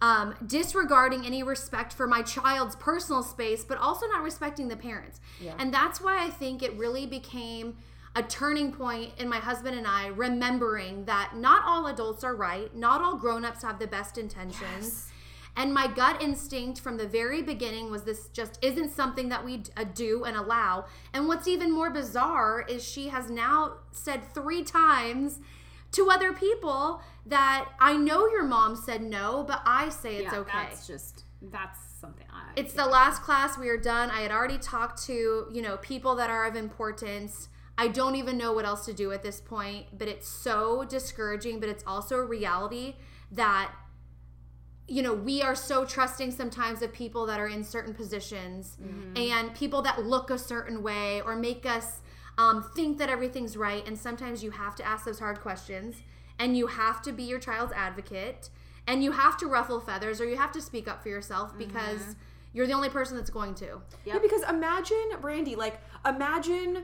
um, 0.00 0.34
disregarding 0.44 1.24
any 1.24 1.44
respect 1.44 1.92
for 1.92 2.08
my 2.08 2.22
child's 2.22 2.74
personal 2.74 3.22
space, 3.22 3.62
but 3.62 3.78
also 3.78 4.08
not 4.08 4.24
respecting 4.24 4.66
the 4.66 4.76
parents. 4.76 5.20
And 5.56 5.72
that's 5.72 6.00
why 6.00 6.18
I 6.26 6.30
think 6.30 6.64
it 6.64 6.76
really 6.76 7.06
became 7.06 7.76
a 8.14 8.22
turning 8.22 8.72
point 8.72 9.12
in 9.18 9.28
my 9.28 9.38
husband 9.38 9.76
and 9.76 9.86
I 9.86 10.08
remembering 10.08 11.06
that 11.06 11.32
not 11.36 11.62
all 11.64 11.86
adults 11.86 12.24
are 12.24 12.34
right, 12.34 12.74
not 12.74 13.00
all 13.00 13.16
grown-ups 13.16 13.62
have 13.62 13.78
the 13.78 13.86
best 13.86 14.18
intentions. 14.18 15.08
And 15.56 15.72
my 15.74 15.86
gut 15.86 16.22
instinct 16.22 16.80
from 16.80 16.96
the 16.96 17.06
very 17.06 17.42
beginning 17.42 17.90
was 17.90 18.04
this 18.04 18.28
just 18.28 18.58
isn't 18.62 18.90
something 18.90 19.28
that 19.28 19.44
we 19.44 19.62
uh, 19.76 19.84
do 19.84 20.24
and 20.24 20.36
allow. 20.36 20.86
And 21.12 21.28
what's 21.28 21.46
even 21.46 21.70
more 21.70 21.90
bizarre 21.90 22.64
is 22.68 22.82
she 22.82 23.08
has 23.08 23.30
now 23.30 23.74
said 23.90 24.22
three 24.32 24.62
times 24.62 25.40
to 25.92 26.10
other 26.10 26.32
people 26.32 27.02
that 27.26 27.68
I 27.78 27.96
know 27.96 28.26
your 28.28 28.44
mom 28.44 28.76
said 28.76 29.02
no, 29.02 29.44
but 29.46 29.60
I 29.66 29.90
say 29.90 30.16
it's 30.16 30.32
yeah, 30.32 30.38
okay. 30.38 30.50
That's 30.52 30.86
just 30.86 31.24
that's 31.42 31.78
something. 32.00 32.26
I, 32.32 32.52
It's 32.56 32.72
the 32.72 32.86
last 32.86 33.22
class 33.22 33.58
we 33.58 33.68
are 33.68 33.76
done. 33.76 34.10
I 34.10 34.22
had 34.22 34.30
already 34.30 34.58
talked 34.58 35.02
to, 35.04 35.48
you 35.52 35.62
know, 35.62 35.76
people 35.78 36.14
that 36.16 36.30
are 36.30 36.46
of 36.46 36.56
importance. 36.56 37.48
I 37.78 37.88
don't 37.88 38.16
even 38.16 38.36
know 38.36 38.52
what 38.52 38.64
else 38.64 38.84
to 38.86 38.92
do 38.92 39.12
at 39.12 39.22
this 39.22 39.40
point, 39.40 39.86
but 39.98 40.08
it's 40.08 40.28
so 40.28 40.84
discouraging, 40.84 41.58
but 41.58 41.68
it's 41.68 41.84
also 41.86 42.16
a 42.16 42.24
reality 42.24 42.96
that 43.30 43.72
you 44.88 45.00
know, 45.00 45.14
we 45.14 45.40
are 45.40 45.54
so 45.54 45.84
trusting 45.84 46.30
sometimes 46.32 46.82
of 46.82 46.92
people 46.92 47.24
that 47.24 47.40
are 47.40 47.46
in 47.46 47.64
certain 47.64 47.94
positions 47.94 48.76
and 49.16 49.54
people 49.54 49.80
that 49.80 50.04
look 50.04 50.28
a 50.28 50.36
certain 50.36 50.82
way 50.82 51.22
or 51.22 51.36
make 51.36 51.64
us 51.64 52.00
um, 52.36 52.62
think 52.74 52.98
that 52.98 53.08
everything's 53.08 53.56
right. 53.56 53.86
And 53.86 53.96
sometimes 53.96 54.42
you 54.42 54.50
have 54.50 54.74
to 54.76 54.86
ask 54.86 55.04
those 55.04 55.18
hard 55.18 55.40
questions 55.40 56.02
and 56.38 56.56
you 56.56 56.66
have 56.66 57.00
to 57.02 57.12
be 57.12 57.22
your 57.22 57.38
child's 57.38 57.72
advocate 57.72 58.50
and 58.86 59.02
you 59.04 59.12
have 59.12 59.36
to 59.38 59.46
ruffle 59.46 59.80
feathers 59.80 60.20
or 60.20 60.26
you 60.26 60.36
have 60.36 60.52
to 60.52 60.60
speak 60.60 60.88
up 60.88 61.02
for 61.02 61.08
yourself 61.08 61.56
because 61.56 62.16
you're 62.52 62.66
the 62.66 62.72
only 62.72 62.88
person 62.88 63.16
that's 63.16 63.30
going 63.30 63.54
to. 63.54 63.80
Yeah, 64.04 64.18
because 64.18 64.42
imagine, 64.42 65.10
Brandy, 65.20 65.56
like, 65.56 65.80
imagine 66.04 66.82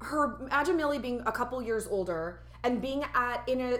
her, 0.00 0.38
imagine 0.40 0.76
Millie 0.76 0.98
being 0.98 1.22
a 1.26 1.32
couple 1.32 1.60
years 1.62 1.86
older 1.86 2.40
and 2.64 2.80
being 2.80 3.04
at, 3.14 3.48
in 3.48 3.60
a, 3.60 3.78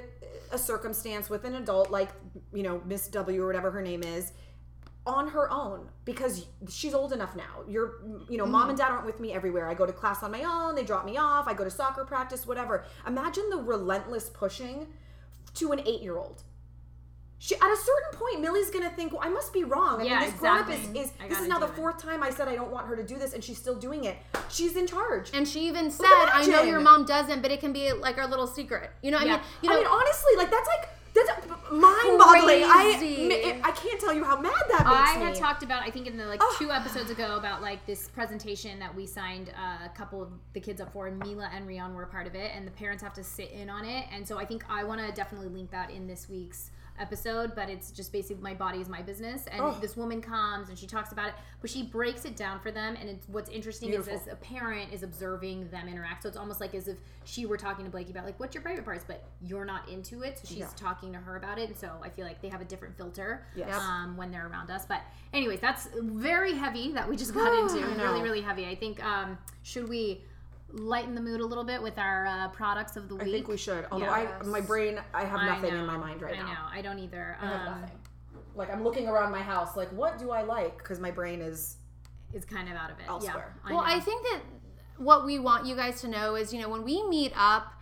a 0.52 0.58
circumstance 0.58 1.30
with 1.30 1.44
an 1.44 1.54
adult 1.54 1.90
like, 1.90 2.10
you 2.52 2.62
know, 2.62 2.82
Miss 2.86 3.08
W 3.08 3.42
or 3.42 3.46
whatever 3.46 3.70
her 3.70 3.82
name 3.82 4.02
is, 4.02 4.32
on 5.06 5.28
her 5.28 5.50
own 5.50 5.88
because 6.04 6.46
she's 6.68 6.92
old 6.92 7.12
enough 7.12 7.34
now. 7.34 7.64
You're, 7.66 8.02
you 8.28 8.36
know, 8.36 8.44
mom 8.44 8.68
and 8.68 8.78
mm-hmm. 8.78 8.86
dad 8.86 8.92
aren't 8.92 9.06
with 9.06 9.20
me 9.20 9.32
everywhere. 9.32 9.68
I 9.68 9.74
go 9.74 9.86
to 9.86 9.92
class 9.92 10.22
on 10.22 10.30
my 10.30 10.42
own, 10.42 10.74
they 10.74 10.84
drop 10.84 11.06
me 11.06 11.16
off, 11.16 11.48
I 11.48 11.54
go 11.54 11.64
to 11.64 11.70
soccer 11.70 12.04
practice, 12.04 12.46
whatever. 12.46 12.84
Imagine 13.06 13.48
the 13.48 13.56
relentless 13.56 14.28
pushing 14.28 14.86
to 15.54 15.72
an 15.72 15.80
eight 15.86 16.02
year 16.02 16.18
old. 16.18 16.42
She, 17.40 17.54
at 17.54 17.60
a 17.62 17.76
certain 17.76 18.18
point, 18.18 18.40
Millie's 18.40 18.68
gonna 18.70 18.90
think, 18.90 19.12
"Well, 19.12 19.22
I 19.24 19.28
must 19.28 19.52
be 19.52 19.62
wrong." 19.62 20.00
I 20.00 20.04
Yeah, 20.04 20.18
mean, 20.20 20.30
this 20.30 20.40
grown 20.40 20.58
up 20.58 20.68
exactly. 20.68 21.00
is, 21.00 21.06
is 21.08 21.12
this 21.28 21.40
is 21.40 21.46
now 21.48 21.58
do 21.60 21.66
the 21.66 21.72
it. 21.72 21.76
fourth 21.76 22.02
time 22.02 22.20
I 22.22 22.30
said 22.30 22.48
I 22.48 22.56
don't 22.56 22.70
want 22.72 22.88
her 22.88 22.96
to 22.96 23.04
do 23.04 23.16
this, 23.16 23.32
and 23.32 23.44
she's 23.44 23.58
still 23.58 23.76
doing 23.76 24.04
it. 24.04 24.16
She's 24.48 24.76
in 24.76 24.86
charge. 24.88 25.30
And 25.32 25.46
she 25.46 25.60
even 25.68 25.88
said, 25.90 26.06
I 26.08 26.46
know 26.46 26.62
your 26.62 26.80
mom 26.80 27.04
doesn't, 27.04 27.40
but 27.42 27.52
it 27.52 27.60
can 27.60 27.72
be 27.72 27.92
like 27.92 28.18
our 28.18 28.26
little 28.26 28.46
secret. 28.48 28.90
You 29.02 29.12
know, 29.12 29.18
I 29.18 29.24
Yeah. 29.24 29.32
mean, 29.36 29.40
you 29.62 29.68
know, 29.70 29.76
I 29.76 29.78
mean, 29.78 29.86
honestly, 29.86 30.32
like 30.36 30.50
that's 30.50 30.66
like 30.66 30.88
that's 31.14 31.30
mind-boggling. 31.70 32.68
Crazy. 32.68 33.32
I 33.32 33.50
m- 33.52 33.60
I 33.64 33.70
can't 33.72 34.00
tell 34.00 34.12
you 34.14 34.24
how 34.24 34.38
mad 34.40 34.52
that 34.68 34.84
makes 34.86 35.10
I 35.10 35.18
me. 35.18 35.24
had 35.26 35.34
talked 35.36 35.62
about, 35.62 35.82
I 35.82 35.90
think 35.90 36.06
in 36.06 36.16
the 36.16 36.26
like 36.26 36.40
Oh. 36.42 36.56
two 36.58 36.70
episodes 36.70 37.10
ago, 37.10 37.36
about 37.36 37.62
like 37.62 37.84
this 37.86 38.08
presentation 38.08 38.78
that 38.80 38.94
we 38.94 39.06
signed 39.06 39.50
uh, 39.50 39.84
a 39.86 39.88
couple 39.96 40.22
of 40.22 40.30
the 40.54 40.60
kids 40.60 40.80
up 40.80 40.92
for, 40.92 41.06
and 41.06 41.18
Mila 41.18 41.48
and 41.54 41.66
Rion 41.66 41.94
were 41.94 42.02
a 42.02 42.06
part 42.08 42.26
of 42.26 42.34
it, 42.34 42.52
and 42.54 42.66
the 42.66 42.70
parents 42.72 43.02
have 43.02 43.14
to 43.14 43.24
sit 43.24 43.50
in 43.52 43.68
on 43.70 43.84
it. 43.84 44.06
And 44.12 44.26
so 44.26 44.38
I 44.38 44.44
think 44.44 44.64
I 44.68 44.84
want 44.84 45.00
to 45.00 45.12
definitely 45.12 45.48
link 45.48 45.70
that 45.70 45.90
in 45.90 46.06
this 46.06 46.28
week's 46.28 46.70
episode, 46.98 47.54
but 47.54 47.68
it's 47.68 47.90
just 47.90 48.12
basically 48.12 48.42
my 48.42 48.54
body 48.54 48.80
is 48.80 48.88
my 48.88 49.02
business. 49.02 49.46
And 49.46 49.60
Oh. 49.60 49.76
this 49.80 49.96
woman 49.96 50.20
comes 50.22 50.68
and 50.68 50.78
she 50.78 50.86
talks 50.86 51.12
about 51.12 51.28
it, 51.28 51.34
but 51.60 51.70
she 51.70 51.82
breaks 51.82 52.24
it 52.24 52.36
down 52.36 52.60
for 52.60 52.70
them. 52.70 52.96
And 53.00 53.08
it's 53.08 53.26
what's 53.28 53.50
interesting 53.50 53.90
Beautiful. 53.90 54.14
is 54.14 54.24
this 54.24 54.32
a 54.32 54.36
parent 54.36 54.92
is 54.92 55.02
observing 55.02 55.68
them 55.70 55.88
interact. 55.88 56.22
So 56.22 56.28
it's 56.28 56.38
almost 56.38 56.60
like 56.60 56.74
as 56.74 56.88
if 56.88 56.98
she 57.24 57.46
were 57.46 57.56
talking 57.56 57.84
to 57.84 57.90
Blakey 57.90 58.10
about 58.10 58.24
like 58.24 58.38
what's 58.40 58.54
your 58.54 58.62
private 58.62 58.84
parts, 58.84 59.04
but 59.06 59.24
you're 59.40 59.64
not 59.64 59.88
into 59.88 60.22
it, 60.22 60.38
so 60.38 60.48
she's 60.48 60.58
Yeah. 60.58 60.68
talking 60.76 61.12
to 61.12 61.18
her 61.18 61.36
about 61.36 61.58
it. 61.58 61.68
And 61.68 61.76
so 61.76 61.90
I 62.02 62.08
feel 62.08 62.24
like 62.26 62.40
they 62.42 62.48
have 62.48 62.60
a 62.60 62.64
different 62.64 62.96
filter 62.96 63.46
Yes. 63.54 63.74
Um, 63.76 64.16
when 64.16 64.30
they're 64.30 64.48
around 64.48 64.70
us. 64.70 64.84
But 64.86 65.02
anyways, 65.32 65.60
that's 65.60 65.88
very 65.94 66.54
heavy 66.54 66.92
that 66.92 67.08
we 67.08 67.16
just 67.16 67.34
got 67.34 67.52
into. 67.58 67.86
I. 67.86 68.02
Really, 68.02 68.22
really 68.22 68.40
heavy. 68.40 68.66
I 68.66 68.74
think 68.74 69.02
um, 69.04 69.38
should 69.62 69.88
we 69.88 70.24
lighten 70.72 71.14
the 71.14 71.20
mood 71.20 71.40
a 71.40 71.44
little 71.46 71.64
bit 71.64 71.82
with 71.82 71.98
our 71.98 72.26
uh, 72.26 72.48
products 72.48 72.96
of 72.96 73.08
the 73.08 73.14
week. 73.16 73.28
I 73.28 73.30
think 73.30 73.48
we 73.48 73.56
should. 73.56 73.86
Although 73.90 74.06
Yes. 74.06 74.32
I, 74.42 74.46
my 74.46 74.60
brain, 74.60 75.00
I 75.14 75.24
have 75.24 75.40
I 75.40 75.46
nothing 75.46 75.74
in 75.74 75.86
my 75.86 75.96
mind 75.96 76.20
right 76.22 76.34
I 76.34 76.38
now. 76.38 76.46
know. 76.46 76.58
I 76.70 76.82
don't 76.82 76.98
either. 76.98 77.36
I 77.40 77.46
have 77.46 77.60
Um, 77.68 77.80
nothing. 77.80 77.98
Like 78.54 78.72
I'm 78.72 78.82
looking 78.84 79.06
around 79.08 79.30
my 79.32 79.40
house, 79.40 79.76
like 79.76 79.88
what 79.92 80.18
do 80.18 80.30
I 80.30 80.42
like? 80.42 80.78
Because 80.78 80.98
my 81.00 81.10
brain 81.10 81.40
is 81.40 81.76
is 82.34 82.44
kind 82.44 82.68
of 82.68 82.74
out 82.76 82.90
of 82.90 82.98
it. 82.98 83.08
Elsewhere. 83.08 83.54
Yeah. 83.66 83.72
well, 83.74 83.82
know. 83.84 83.90
I 83.90 84.00
think 84.00 84.22
that 84.24 84.40
what 84.98 85.24
we 85.24 85.38
want 85.38 85.64
you 85.64 85.74
guys 85.76 86.00
to 86.02 86.08
know 86.08 86.34
is, 86.34 86.52
you 86.52 86.60
know, 86.60 86.68
when 86.68 86.82
we 86.84 87.02
meet 87.08 87.32
up, 87.36 87.72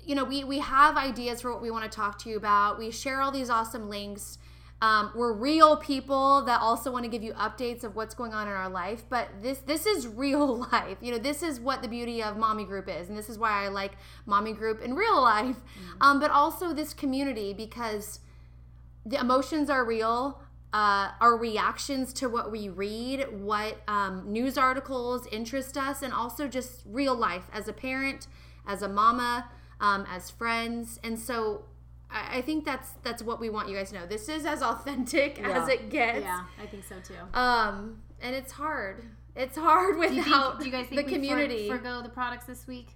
you 0.00 0.14
know, 0.14 0.24
we 0.24 0.44
we 0.44 0.58
have 0.58 0.96
ideas 0.96 1.40
for 1.40 1.52
what 1.52 1.62
we 1.62 1.70
want 1.70 1.90
to 1.90 1.94
talk 1.94 2.18
to 2.24 2.28
you 2.28 2.36
about. 2.36 2.78
We 2.78 2.90
share 2.90 3.22
all 3.22 3.30
these 3.30 3.48
awesome 3.48 3.88
links. 3.88 4.38
Um, 4.84 5.12
we're 5.14 5.32
real 5.32 5.78
people 5.78 6.42
that 6.44 6.60
also 6.60 6.92
want 6.92 7.04
to 7.04 7.10
give 7.10 7.22
you 7.22 7.32
updates 7.32 7.84
of 7.84 7.96
what's 7.96 8.14
going 8.14 8.34
on 8.34 8.48
in 8.48 8.52
our 8.52 8.68
life. 8.68 9.04
But 9.08 9.30
this 9.40 9.60
this 9.60 9.86
is 9.86 10.06
real 10.24 10.58
life. 10.70 10.98
You 11.00 11.12
know, 11.12 11.18
this 11.18 11.42
is 11.42 11.58
what 11.58 11.80
the 11.80 11.88
beauty 11.88 12.22
of 12.22 12.36
Mommy 12.36 12.66
Group 12.66 12.86
is, 12.90 13.08
and 13.08 13.16
this 13.16 13.30
is 13.30 13.38
why 13.38 13.64
I 13.64 13.68
like 13.68 13.92
Mommy 14.26 14.52
Group 14.52 14.82
in 14.82 14.94
real 14.94 15.22
life. 15.22 15.56
Um, 16.02 16.20
but 16.20 16.30
also 16.30 16.74
this 16.74 16.92
community 16.92 17.54
because 17.54 18.20
the 19.06 19.18
emotions 19.18 19.70
are 19.70 19.86
real. 19.86 20.42
Uh, 20.74 21.12
our 21.20 21.36
reactions 21.38 22.12
to 22.12 22.28
what 22.28 22.50
we 22.50 22.68
read, 22.68 23.26
what 23.40 23.80
um, 23.88 24.24
news 24.26 24.58
articles 24.58 25.26
interest 25.32 25.78
us, 25.78 26.02
and 26.02 26.12
also 26.12 26.46
just 26.46 26.82
real 26.84 27.14
life 27.14 27.44
as 27.54 27.68
a 27.68 27.72
parent, 27.72 28.26
as 28.66 28.82
a 28.82 28.88
mama, 28.88 29.48
um, 29.80 30.04
as 30.10 30.30
friends. 30.30 30.98
And 31.04 31.18
so 31.18 31.64
I, 32.14 32.38
I 32.38 32.40
think 32.42 32.64
that's 32.64 32.90
that's 33.02 33.22
what 33.22 33.40
we 33.40 33.50
want 33.50 33.68
you 33.68 33.76
guys 33.76 33.90
to 33.90 33.96
know. 33.98 34.06
This 34.06 34.28
is 34.30 34.46
as 34.46 34.62
authentic 34.62 35.38
Yeah. 35.42 35.62
as 35.62 35.68
it 35.68 35.90
gets. 35.90 36.20
yeah, 36.22 36.44
I 36.62 36.66
think 36.66 36.84
so 36.84 36.96
too. 37.00 37.38
Um, 37.38 38.00
and 38.22 38.34
it's 38.34 38.52
hard. 38.52 39.04
It's 39.36 39.56
hard 39.58 39.96
Do 40.00 40.02
you, 40.14 40.16
without 40.22 40.58
think, 40.58 40.60
do 40.60 40.64
you 40.66 40.72
guys 40.72 40.86
think 40.88 41.00
the 41.00 41.04
we 41.18 41.28
for- 41.28 41.28
community. 41.34 41.68
forgo 41.68 42.00
the 42.02 42.08
products 42.08 42.46
this 42.46 42.66
week? 42.66 42.88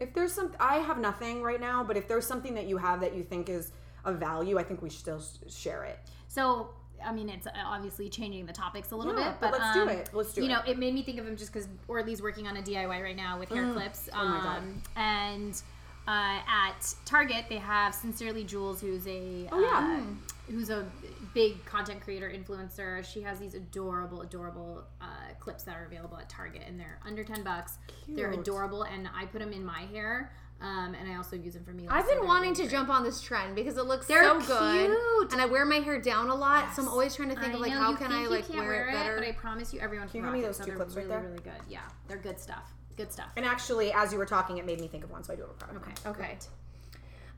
if 0.00 0.14
there's 0.14 0.32
some 0.32 0.52
I 0.60 0.76
have 0.76 0.98
nothing 0.98 1.42
right 1.42 1.60
now, 1.60 1.82
but 1.82 1.96
if 1.96 2.06
there's 2.06 2.26
something 2.26 2.54
that 2.54 2.66
you 2.68 2.76
have 2.76 3.00
that 3.00 3.16
you 3.16 3.24
think 3.24 3.48
is 3.48 3.72
of 4.04 4.16
value, 4.18 4.58
I 4.58 4.62
think 4.62 4.80
we 4.80 4.90
should 4.90 5.00
still 5.00 5.22
share 5.48 5.82
it. 5.84 5.98
So, 6.28 6.70
I 7.04 7.12
mean, 7.12 7.28
it's 7.28 7.48
uh, 7.48 7.50
obviously 7.64 8.08
changing 8.08 8.46
the 8.46 8.52
topics 8.52 8.92
a 8.92 8.96
little 8.96 9.18
Yeah, 9.18 9.30
bit, 9.30 9.40
but 9.40 9.50
but, 9.50 9.60
let's 9.60 9.74
do 9.74 9.82
um, 9.82 9.88
it. 9.88 10.10
Let's 10.12 10.32
do 10.34 10.42
you 10.42 10.46
it. 10.46 10.50
know, 10.52 10.60
it 10.66 10.78
made 10.78 10.94
me 10.94 11.02
think 11.02 11.18
of 11.18 11.26
him 11.26 11.36
just 11.36 11.52
because 11.52 11.68
Orly's 11.88 12.22
working 12.22 12.46
on 12.46 12.56
a 12.56 12.62
DIY 12.62 13.02
right 13.02 13.16
now 13.16 13.38
with 13.40 13.48
hair 13.48 13.72
clips. 13.72 14.08
Oh 14.14 14.24
my 14.24 14.38
God. 14.40 14.58
Um, 14.58 14.82
and 14.94 15.62
uh, 16.08 16.40
at 16.48 16.94
Target, 17.04 17.44
they 17.50 17.58
have 17.58 17.94
Sincerely 17.94 18.42
Jules, 18.44 18.80
who's 18.80 19.06
a 19.06 19.46
Oh, 19.52 19.60
yeah. 19.60 20.00
uh, 20.00 20.50
who's 20.50 20.70
a 20.70 20.86
big 21.34 21.62
content 21.66 22.00
creator 22.00 22.30
influencer. 22.34 23.04
She 23.04 23.20
has 23.20 23.38
these 23.38 23.52
adorable, 23.54 24.22
adorable 24.22 24.84
uh, 25.00 25.04
clips 25.38 25.64
that 25.64 25.76
are 25.76 25.84
available 25.84 26.16
at 26.16 26.28
Target, 26.30 26.62
and 26.66 26.80
they're 26.80 26.98
under 27.06 27.22
ten 27.24 27.42
bucks. 27.42 27.76
They're 28.08 28.30
adorable, 28.32 28.84
and 28.84 29.08
I 29.14 29.26
put 29.26 29.40
them 29.40 29.52
in 29.52 29.64
my 29.64 29.82
hair. 29.92 30.32
Um, 30.60 30.96
and 30.98 31.08
I 31.08 31.14
also 31.14 31.36
use 31.36 31.54
them 31.54 31.62
for 31.62 31.70
me. 31.70 31.86
I've 31.88 32.08
been 32.08 32.26
wanting 32.26 32.52
to 32.54 32.66
jump 32.68 32.88
on 32.88 33.04
this 33.04 33.20
trend 33.20 33.54
because 33.54 33.76
it 33.76 33.84
looks 33.84 34.06
They're 34.08 34.24
so 34.24 34.40
good, 34.40 34.86
cute. 34.90 35.32
and 35.32 35.40
I 35.40 35.46
wear 35.46 35.64
my 35.64 35.76
hair 35.76 36.00
down 36.00 36.30
a 36.30 36.34
lot, 36.34 36.74
so 36.74 36.82
I'm 36.82 36.88
always 36.88 37.14
trying 37.14 37.28
to 37.28 37.36
think 37.36 37.52
I 37.52 37.54
of 37.54 37.60
like 37.60 37.70
know, 37.70 37.78
how 37.78 37.94
can 37.94 38.10
I 38.10 38.26
like 38.26 38.48
can't 38.48 38.66
wear, 38.66 38.88
it 38.88 38.92
better. 38.92 39.14
but 39.18 39.28
I 39.28 39.32
promise 39.32 39.72
you, 39.72 39.78
everyone 39.78 40.08
can, 40.08 40.16
you 40.16 40.22
give 40.22 40.32
rock 40.32 40.40
me 40.40 40.44
those 40.44 40.56
so 40.56 40.64
two 40.64 40.70
they're 40.70 40.76
clips 40.78 40.96
right 40.96 41.06
really, 41.06 41.16
there? 41.20 41.30
really 41.30 41.42
good. 41.44 41.62
Yeah, 41.68 41.82
they're 42.08 42.16
good 42.16 42.40
stuff. 42.40 42.72
Good 42.98 43.12
stuff. 43.12 43.28
And 43.36 43.46
actually, 43.46 43.92
as 43.92 44.12
you 44.12 44.18
were 44.18 44.26
talking, 44.26 44.58
it 44.58 44.66
made 44.66 44.80
me 44.80 44.88
think 44.88 45.04
of 45.04 45.10
one, 45.10 45.22
so 45.24 45.32
I 45.32 45.36
do 45.36 45.42
have 45.42 45.50
a 45.50 45.54
product. 45.54 46.06
Okay. 46.06 46.10
Okay. 46.24 46.38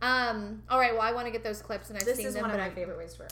Um. 0.02 0.62
All 0.70 0.78
right. 0.80 0.92
Well, 0.94 1.02
I 1.02 1.12
want 1.12 1.26
to 1.26 1.30
get 1.30 1.44
those 1.44 1.60
clips, 1.60 1.90
and 1.90 1.98
I've 1.98 2.04
This 2.06 2.16
seen 2.16 2.26
is 2.26 2.34
them, 2.34 2.42
one 2.42 2.50
of 2.50 2.56
but 2.56 2.62
my 2.62 2.68
I- 2.70 2.74
favorite 2.74 2.96
ways 2.98 3.12
to 3.14 3.20
wear. 3.20 3.28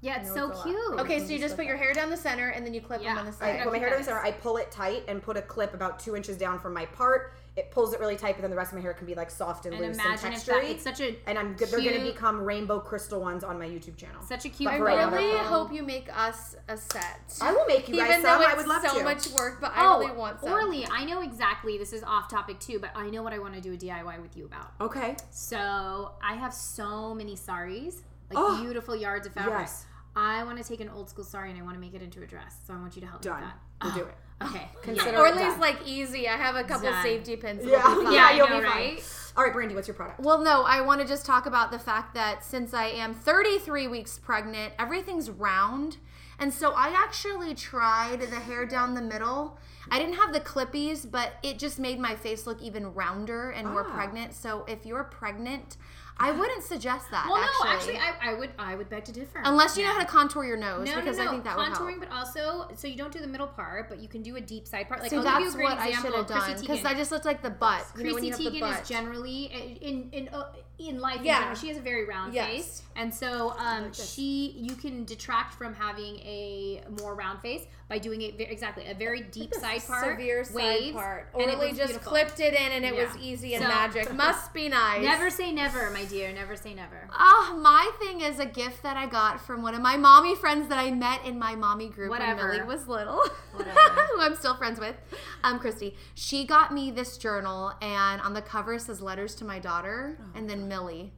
Yeah, 0.00 0.20
it's 0.20 0.28
so 0.32 0.50
it's 0.50 0.54
a 0.54 0.58
lot. 0.58 0.64
cute. 0.66 1.00
Okay, 1.00 1.18
so 1.18 1.32
you 1.32 1.40
just 1.40 1.56
put 1.56 1.64
your 1.64 1.76
hair 1.76 1.92
down 1.92 2.08
the 2.10 2.16
center, 2.16 2.50
and 2.50 2.64
then 2.64 2.72
you 2.72 2.80
clip 2.80 3.02
Yeah. 3.02 3.14
them 3.14 3.18
on 3.18 3.26
the 3.26 3.32
side. 3.32 3.58
I 3.60 3.64
put 3.64 3.72
my 3.72 3.78
hair 3.78 3.88
down 3.90 3.98
the 3.98 4.04
center. 4.04 4.20
I 4.20 4.30
pull 4.30 4.56
it 4.58 4.70
tight 4.70 5.02
and 5.08 5.20
put 5.20 5.36
a 5.36 5.42
clip 5.42 5.74
about 5.74 5.98
two 5.98 6.14
inches 6.14 6.36
down 6.36 6.60
from 6.60 6.72
my 6.74 6.84
part. 6.86 7.32
It 7.58 7.72
pulls 7.72 7.92
it 7.92 7.98
really 7.98 8.14
tight, 8.16 8.36
but 8.36 8.42
then 8.42 8.50
the 8.52 8.56
rest 8.56 8.70
of 8.70 8.76
my 8.76 8.82
hair 8.82 8.92
can 8.94 9.04
be 9.04 9.16
like 9.16 9.30
soft 9.30 9.66
and, 9.66 9.74
And 9.74 9.84
loose 9.84 9.96
imagine 9.96 10.26
and 10.26 10.34
if 10.36 10.44
That, 10.46 10.62
it's 10.64 10.84
such 10.84 11.00
a 11.00 11.16
and 11.26 11.36
I'm 11.36 11.54
good. 11.54 11.68
They're 11.70 11.80
going 11.80 11.98
to 11.98 12.04
become 12.12 12.40
rainbow 12.40 12.78
crystal 12.78 13.20
ones 13.20 13.42
on 13.42 13.58
my 13.58 13.66
YouTube 13.66 13.96
channel. 13.96 14.22
such 14.22 14.44
a 14.44 14.48
cute. 14.48 14.70
I 14.70 14.78
for 14.78 14.84
right 14.84 14.96
now, 14.96 15.10
really 15.10 15.36
hope 15.38 15.72
you 15.72 15.82
make 15.82 16.08
us 16.16 16.54
a 16.68 16.76
set. 16.76 17.20
I 17.40 17.52
will 17.52 17.66
make 17.66 17.88
you 17.88 17.96
guys 17.96 18.10
Even 18.10 18.22
some. 18.22 18.40
though 18.40 18.46
I 18.46 18.50
it's 18.52 18.58
would 18.58 18.68
love 18.68 18.82
so 18.86 18.98
to. 18.98 19.02
much 19.04 19.28
work, 19.30 19.60
but 19.60 19.72
Oh, 19.76 19.80
I 19.80 19.98
really 19.98 20.12
oh, 20.12 20.18
want 20.18 20.40
some. 20.40 20.52
Orly, 20.52 20.86
I 20.90 21.04
know 21.04 21.20
exactly. 21.22 21.76
This 21.78 21.92
is 21.92 22.04
off 22.04 22.28
topic 22.30 22.60
too, 22.60 22.78
but 22.78 22.90
I 22.94 23.10
know 23.10 23.24
what 23.24 23.32
I 23.32 23.40
want 23.40 23.54
to 23.54 23.60
do 23.60 23.72
a 23.72 23.76
DIY 23.76 24.22
with 24.22 24.36
you 24.36 24.44
about. 24.44 24.70
Okay. 24.80 25.16
So 25.30 26.12
I 26.22 26.34
have 26.34 26.54
so 26.54 27.12
many 27.14 27.34
saris, 27.34 28.02
like 28.30 28.38
Oh, 28.38 28.60
beautiful 28.62 28.94
yards 28.94 29.26
of 29.26 29.32
fabric. 29.32 29.58
yes. 29.60 29.84
I 30.14 30.44
want 30.44 30.58
to 30.58 30.64
take 30.64 30.80
an 30.80 30.88
old 30.88 31.08
school 31.10 31.24
sari 31.24 31.50
and 31.50 31.58
I 31.58 31.62
want 31.62 31.74
to 31.74 31.80
make 31.80 31.94
it 31.94 32.02
into 32.02 32.22
a 32.22 32.26
dress. 32.26 32.56
So 32.66 32.74
I 32.74 32.76
want 32.78 32.94
you 32.94 33.00
to 33.02 33.08
help 33.08 33.22
Done. 33.22 33.40
me 33.40 33.46
with 33.46 33.54
that. 33.80 33.84
We'll 33.96 34.04
do 34.04 34.10
it. 34.10 34.14
Okay. 34.42 34.68
Consider 34.82 35.10
Yeah. 35.10 35.16
it 35.16 35.20
Orly's 35.20 35.38
done. 35.40 35.60
like 35.60 35.78
easy. 35.86 36.28
I 36.28 36.36
have 36.36 36.54
a 36.56 36.62
couple 36.64 36.90
Done. 36.90 37.02
safety 37.02 37.36
pins. 37.36 37.64
Yeah. 37.64 37.90
It'll 37.90 38.04
be. 38.08 38.14
Yeah, 38.14 38.30
you'll 38.32 38.48
know, 38.48 38.60
be 38.60 38.66
fine. 38.66 38.76
right? 38.94 39.04
All 39.36 39.44
right, 39.44 39.52
Brandy, 39.52 39.74
what's 39.74 39.86
your 39.88 39.94
product? 39.94 40.20
Well, 40.20 40.38
no, 40.42 40.62
I 40.62 40.80
want 40.80 41.00
to 41.00 41.06
just 41.06 41.24
talk 41.26 41.46
about 41.46 41.70
the 41.70 41.78
fact 41.78 42.14
that 42.14 42.44
since 42.44 42.74
I 42.74 42.86
am 42.86 43.14
33 43.14 43.86
weeks 43.86 44.18
pregnant, 44.18 44.72
everything's 44.78 45.30
round. 45.30 45.98
And 46.40 46.52
so 46.54 46.72
I 46.72 46.88
actually 46.96 47.54
tried 47.54 48.20
the 48.20 48.36
hair 48.36 48.64
down 48.64 48.94
the 48.94 49.02
middle. 49.02 49.58
I 49.90 49.98
didn't 49.98 50.14
have 50.14 50.32
the 50.32 50.40
clippies, 50.40 51.08
but 51.10 51.32
it 51.42 51.58
just 51.58 51.78
made 51.80 51.98
my 51.98 52.14
face 52.14 52.46
look 52.46 52.60
even 52.62 52.94
rounder 52.94 53.50
and 53.50 53.68
more 53.68 53.86
Ah. 53.88 53.94
pregnant. 53.94 54.34
So 54.34 54.64
if 54.68 54.84
you're 54.86 55.02
pregnant, 55.04 55.76
I 56.20 56.32
wouldn't 56.32 56.64
suggest 56.64 57.10
that. 57.12 57.26
Well, 57.28 57.36
actually. 57.42 57.94
no, 57.94 58.00
actually, 58.00 58.28
I, 58.28 58.30
I 58.32 58.34
would 58.34 58.50
I 58.58 58.74
would 58.74 58.88
beg 58.90 59.04
to 59.04 59.12
differ. 59.12 59.40
Unless 59.44 59.76
you 59.78 59.84
know 59.84 59.92
how 59.92 60.00
to 60.00 60.04
contour 60.06 60.44
your 60.44 60.56
nose, 60.56 60.86
No, 60.88 60.96
because 60.96 61.16
no, 61.18 61.24
no. 61.24 61.28
I 61.28 61.32
think 61.32 61.44
that 61.44 61.56
would 61.56 61.66
help. 61.66 61.78
contouring, 61.78 62.00
but 62.00 62.10
also 62.10 62.68
so 62.74 62.88
you 62.88 62.96
don't 62.96 63.12
do 63.12 63.20
the 63.20 63.26
middle 63.28 63.46
part, 63.46 63.88
but 63.88 63.98
you 64.00 64.08
can 64.08 64.22
do 64.22 64.34
a 64.36 64.40
deep 64.40 64.66
side 64.66 64.88
part. 64.88 65.00
Like 65.00 65.10
See, 65.10 65.16
I'll 65.16 65.22
give 65.22 65.32
you 65.32 65.38
a 65.38 65.42
that's 65.44 65.54
great 65.54 65.64
what 65.68 65.78
I 65.78 65.88
example. 65.88 66.10
should 66.10 66.16
have 66.18 66.26
Chrissy 66.26 66.52
done 66.52 66.60
because 66.60 66.80
Teigen. 66.80 66.86
I 66.86 66.94
just 66.94 67.12
looked 67.12 67.24
like 67.24 67.42
the 67.42 67.50
butt. 67.50 67.84
You 67.96 68.04
know, 68.04 68.14
when 68.14 68.22
Chrissy 68.24 68.42
you 68.42 68.50
have 68.50 68.52
the 68.52 68.58
Teigen 68.58 68.70
butt. 68.72 68.82
is 68.82 68.88
generally 68.88 69.44
in 69.80 70.08
in 70.12 70.28
uh, 70.28 70.52
in 70.78 71.00
life. 71.00 71.20
Yeah. 71.22 71.36
in 71.36 71.40
general, 71.42 71.56
she 71.56 71.68
has 71.68 71.76
a 71.76 71.80
very 71.80 72.04
round 72.06 72.34
Yes. 72.34 72.46
face, 72.48 72.82
and 72.96 73.12
so 73.12 73.50
um, 73.58 73.92
she 73.92 74.54
you 74.56 74.74
can 74.76 75.04
detract 75.04 75.54
from 75.54 75.74
having 75.74 76.16
a 76.20 76.82
more 77.00 77.14
round 77.14 77.40
face 77.40 77.62
by 77.88 77.98
doing 77.98 78.20
it 78.20 78.34
exactly 78.38 78.86
a 78.86 78.94
very 78.94 79.22
deep 79.22 79.54
side 79.54 79.82
part, 79.86 80.04
severe 80.04 80.44
side 80.44 80.54
waves, 80.54 80.92
part. 80.94 81.28
and 81.34 81.42
it 81.50 81.54
Orly 81.56 81.68
just 81.68 81.78
beautiful. 81.88 82.10
clipped 82.12 82.38
it 82.40 82.52
in, 82.54 82.72
and 82.72 82.84
it 82.84 82.94
Yeah. 82.94 83.04
was 83.06 83.16
easy 83.16 83.54
and 83.54 83.62
So- 83.62 83.68
magic. 83.68 84.12
Must 84.14 84.52
be 84.52 84.68
nice. 84.68 85.02
Never 85.02 85.30
say 85.30 85.52
never, 85.52 85.90
my 85.90 86.04
dear. 86.04 86.32
Never 86.32 86.54
say 86.54 86.74
never. 86.74 87.08
Ah, 87.12 87.54
my 87.58 87.90
thing 87.98 88.20
is 88.20 88.38
a 88.38 88.46
gift 88.46 88.82
that 88.82 88.96
I 88.96 89.06
got 89.06 89.40
from 89.40 89.62
one 89.62 89.74
of 89.74 89.80
my 89.80 89.96
mommy 89.96 90.34
friends 90.36 90.68
that 90.68 90.78
I 90.78 90.90
met 90.90 91.24
in 91.24 91.38
my 91.38 91.54
mommy 91.56 91.88
group 91.88 92.10
Whatever. 92.10 92.48
when 92.50 92.58
Millie 92.58 92.68
was 92.68 92.86
little, 92.88 93.22
Whatever. 93.54 93.78
who 94.14 94.20
I'm 94.20 94.36
still 94.36 94.56
friends 94.56 94.78
with, 94.78 94.96
um, 95.42 95.58
Christy. 95.58 95.96
She 96.14 96.44
got 96.44 96.72
me 96.74 96.90
this 96.90 97.16
journal, 97.16 97.72
and 97.80 98.20
on 98.20 98.34
the 98.34 98.42
cover 98.42 98.74
it 98.74 98.82
says 98.82 99.00
"Letters 99.00 99.34
to 99.36 99.44
my 99.46 99.58
daughter," 99.58 100.18
and 100.34 100.48
then 100.48 100.67
Millie. 100.68 101.12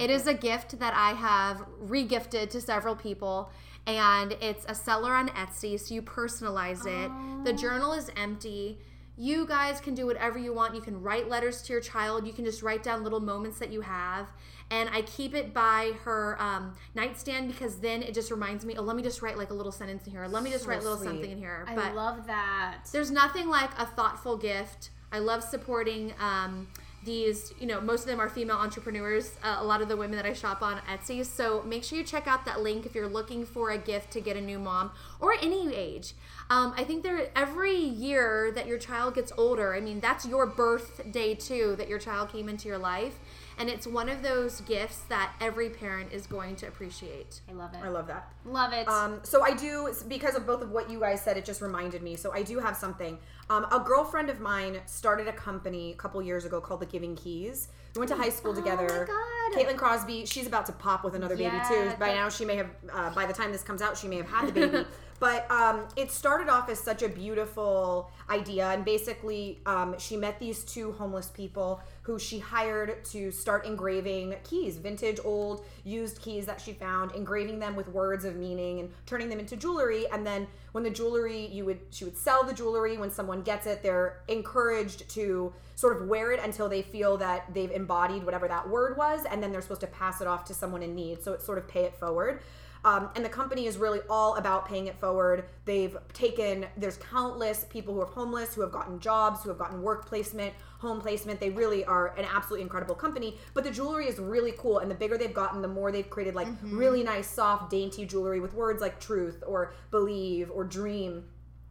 It 0.00 0.10
is 0.10 0.26
a 0.26 0.34
gift 0.34 0.78
that 0.80 0.92
I 0.94 1.10
have 1.12 1.64
regifted 1.80 2.50
to 2.50 2.60
several 2.60 2.96
people, 2.96 3.50
and 3.86 4.32
it's 4.40 4.64
a 4.68 4.74
seller 4.74 5.12
on 5.14 5.28
Etsy, 5.28 5.78
so 5.78 5.94
you 5.94 6.02
personalize 6.02 6.84
it. 6.86 7.44
The 7.44 7.52
journal 7.52 7.92
is 7.92 8.10
empty. 8.16 8.78
You 9.16 9.46
guys 9.46 9.80
can 9.80 9.94
do 9.94 10.06
whatever 10.06 10.36
you 10.36 10.52
want. 10.52 10.74
You 10.74 10.80
can 10.80 11.00
write 11.00 11.28
letters 11.28 11.62
to 11.62 11.72
your 11.72 11.80
child. 11.80 12.26
You 12.26 12.32
can 12.32 12.44
just 12.44 12.64
write 12.64 12.82
down 12.82 13.04
little 13.04 13.20
moments 13.20 13.60
that 13.60 13.70
you 13.70 13.82
have. 13.82 14.26
And 14.72 14.90
I 14.92 15.02
keep 15.02 15.34
it 15.36 15.54
by 15.54 15.92
her 16.02 16.36
um, 16.42 16.74
nightstand 16.96 17.46
because 17.46 17.76
then 17.76 18.02
it 18.02 18.12
just 18.14 18.32
reminds 18.32 18.64
me, 18.64 18.74
oh, 18.76 18.82
let 18.82 18.96
me 18.96 19.02
just 19.04 19.22
write 19.22 19.38
like 19.38 19.50
a 19.50 19.54
little 19.54 19.70
sentence 19.70 20.04
in 20.06 20.10
here. 20.10 20.26
Let 20.26 20.42
me 20.42 20.50
just 20.50 20.64
So 20.64 20.70
write 20.70 20.80
a 20.80 20.82
little 20.82 20.96
sweet. 20.98 21.06
something 21.06 21.30
in 21.30 21.38
here. 21.38 21.64
I 21.68 21.92
love 21.92 22.26
that. 22.26 22.78
there's 22.90 23.12
nothing 23.12 23.48
like 23.48 23.70
a 23.78 23.86
thoughtful 23.86 24.36
gift. 24.36 24.90
I 25.12 25.20
love 25.20 25.44
supporting 25.44 26.12
um, 26.18 26.66
these. 27.04 27.52
You 27.58 27.66
know, 27.66 27.80
most 27.80 28.02
of 28.02 28.06
them 28.06 28.20
are 28.20 28.28
female 28.28 28.56
entrepreneurs. 28.56 29.36
Uh, 29.42 29.56
a 29.58 29.64
lot 29.64 29.82
of 29.82 29.88
the 29.88 29.96
women 29.96 30.16
that 30.16 30.26
I 30.26 30.32
shop 30.32 30.62
on 30.62 30.78
Etsy. 30.90 31.24
So 31.24 31.62
make 31.62 31.84
sure 31.84 31.98
you 31.98 32.04
check 32.04 32.26
out 32.26 32.44
that 32.46 32.60
link 32.60 32.86
if 32.86 32.94
you're 32.94 33.08
looking 33.08 33.44
for 33.44 33.70
a 33.70 33.78
gift 33.78 34.10
to 34.12 34.20
get 34.20 34.36
a 34.36 34.40
new 34.40 34.58
mom 34.58 34.90
or 35.20 35.34
any 35.34 35.74
age. 35.74 36.14
Um, 36.50 36.74
I 36.76 36.84
think 36.84 37.02
there 37.02 37.28
every 37.34 37.76
year 37.76 38.52
that 38.52 38.66
your 38.66 38.78
child 38.78 39.14
gets 39.14 39.32
older. 39.36 39.74
I 39.74 39.80
mean, 39.80 40.00
that's 40.00 40.26
your 40.26 40.46
birthday 40.46 41.34
too. 41.34 41.74
That 41.76 41.88
your 41.88 41.98
child 41.98 42.30
came 42.30 42.48
into 42.48 42.68
your 42.68 42.78
life. 42.78 43.18
And 43.58 43.68
it's 43.68 43.86
one 43.86 44.08
of 44.08 44.22
those 44.22 44.60
gifts 44.62 44.98
that 45.08 45.32
every 45.40 45.70
parent 45.70 46.12
is 46.12 46.26
going 46.26 46.56
to 46.56 46.66
appreciate. 46.66 47.40
I 47.48 47.52
love 47.52 47.74
it. 47.74 47.80
I 47.82 47.88
love 47.88 48.06
that. 48.08 48.32
Love 48.44 48.72
it. 48.72 48.88
Um, 48.88 49.20
so 49.22 49.42
I 49.42 49.54
do 49.54 49.92
because 50.08 50.34
of 50.34 50.46
both 50.46 50.62
of 50.62 50.70
what 50.70 50.90
you 50.90 51.00
guys 51.00 51.22
said. 51.22 51.36
It 51.36 51.44
just 51.44 51.60
reminded 51.60 52.02
me. 52.02 52.16
So 52.16 52.32
I 52.32 52.42
do 52.42 52.58
have 52.58 52.76
something. 52.76 53.18
Um, 53.50 53.66
a 53.70 53.78
girlfriend 53.78 54.30
of 54.30 54.40
mine 54.40 54.80
started 54.86 55.28
a 55.28 55.32
company 55.32 55.92
a 55.92 55.96
couple 55.96 56.20
years 56.22 56.44
ago 56.44 56.60
called 56.60 56.80
the 56.80 56.86
Giving 56.86 57.14
Keys. 57.14 57.68
We 57.94 58.00
went 58.00 58.10
to 58.10 58.16
high 58.16 58.30
school 58.30 58.54
together. 58.54 59.06
Oh 59.08 59.52
God. 59.52 59.58
Caitlin 59.58 59.76
Crosby. 59.76 60.26
She's 60.26 60.46
about 60.46 60.66
to 60.66 60.72
pop 60.72 61.04
with 61.04 61.14
another 61.14 61.36
baby 61.36 61.56
too. 61.68 61.92
By 61.98 62.14
now 62.14 62.28
she 62.28 62.44
may 62.44 62.56
have. 62.56 62.70
Uh, 62.92 63.14
by 63.14 63.26
the 63.26 63.32
time 63.32 63.52
this 63.52 63.62
comes 63.62 63.82
out, 63.82 63.96
she 63.96 64.08
may 64.08 64.16
have 64.16 64.28
had 64.28 64.48
the 64.48 64.52
baby. 64.52 64.84
but 65.24 65.50
um, 65.50 65.88
it 65.96 66.10
started 66.10 66.50
off 66.50 66.68
as 66.68 66.78
such 66.78 67.02
a 67.02 67.08
beautiful 67.08 68.10
idea, 68.28 68.66
and 68.66 68.84
basically 68.84 69.58
um, 69.64 69.94
she 69.98 70.18
met 70.18 70.38
these 70.38 70.64
two 70.64 70.92
homeless 70.92 71.28
people 71.28 71.80
who 72.02 72.18
she 72.18 72.38
hired 72.38 73.02
to 73.06 73.30
start 73.30 73.64
engraving 73.64 74.34
keys, 74.44 74.76
vintage, 74.76 75.18
old, 75.24 75.64
used 75.82 76.20
keys 76.20 76.44
that 76.44 76.60
she 76.60 76.74
found, 76.74 77.10
engraving 77.12 77.58
them 77.58 77.74
with 77.74 77.88
words 77.88 78.26
of 78.26 78.36
meaning 78.36 78.80
and 78.80 78.90
turning 79.06 79.30
them 79.30 79.40
into 79.40 79.56
jewelry. 79.56 80.04
And 80.12 80.26
then 80.26 80.46
when 80.72 80.84
the 80.84 80.90
jewelry, 80.90 81.46
you 81.46 81.64
would 81.64 81.80
she 81.88 82.04
would 82.04 82.18
sell 82.18 82.44
the 82.44 82.52
jewelry. 82.52 82.98
When 82.98 83.10
someone 83.10 83.40
gets 83.40 83.66
it, 83.66 83.82
they're 83.82 84.18
encouraged 84.28 85.08
to 85.14 85.54
sort 85.74 85.96
of 85.96 86.06
wear 86.06 86.32
it 86.32 86.40
until 86.44 86.68
they 86.68 86.82
feel 86.82 87.16
that 87.16 87.54
they've 87.54 87.70
embodied 87.70 88.24
whatever 88.24 88.46
that 88.46 88.68
word 88.68 88.98
was, 88.98 89.24
and 89.30 89.42
then 89.42 89.52
they're 89.52 89.62
supposed 89.62 89.80
to 89.80 89.86
pass 89.86 90.20
it 90.20 90.26
off 90.26 90.44
to 90.44 90.52
someone 90.52 90.82
in 90.82 90.94
need. 90.94 91.22
So 91.22 91.32
it's 91.32 91.46
sort 91.46 91.56
of 91.56 91.66
pay 91.66 91.84
it 91.84 91.94
forward. 91.94 92.42
Um, 92.84 93.08
and 93.16 93.24
the 93.24 93.30
company 93.30 93.66
is 93.66 93.78
really 93.78 94.00
all 94.10 94.36
about 94.36 94.68
paying 94.68 94.88
it 94.88 95.00
forward. 95.00 95.46
They've 95.64 95.96
taken, 96.12 96.66
there's 96.76 96.98
countless 96.98 97.64
people 97.70 97.94
who 97.94 98.00
are 98.00 98.06
homeless, 98.06 98.54
who 98.54 98.60
have 98.60 98.72
gotten 98.72 99.00
jobs, 99.00 99.42
who 99.42 99.48
have 99.48 99.58
gotten 99.58 99.80
work 99.80 100.04
placement, 100.04 100.52
home 100.78 101.00
placement. 101.00 101.40
They 101.40 101.48
really 101.48 101.82
are 101.86 102.08
an 102.18 102.26
absolutely 102.30 102.62
incredible 102.62 102.94
company. 102.94 103.38
But 103.54 103.64
the 103.64 103.70
jewelry 103.70 104.06
is 104.06 104.18
really 104.18 104.52
cool. 104.58 104.80
And 104.80 104.90
the 104.90 104.94
bigger 104.94 105.16
they've 105.16 105.32
gotten, 105.32 105.62
the 105.62 105.68
more 105.68 105.90
they've 105.90 106.08
created 106.08 106.34
like 106.34 106.48
really 106.62 107.02
nice, 107.02 107.26
soft, 107.26 107.70
dainty 107.70 108.04
jewelry 108.04 108.38
with 108.38 108.52
words 108.52 108.82
like 108.82 109.00
truth 109.00 109.42
or 109.46 109.72
believe 109.90 110.50
or 110.50 110.62
dream. 110.62 111.24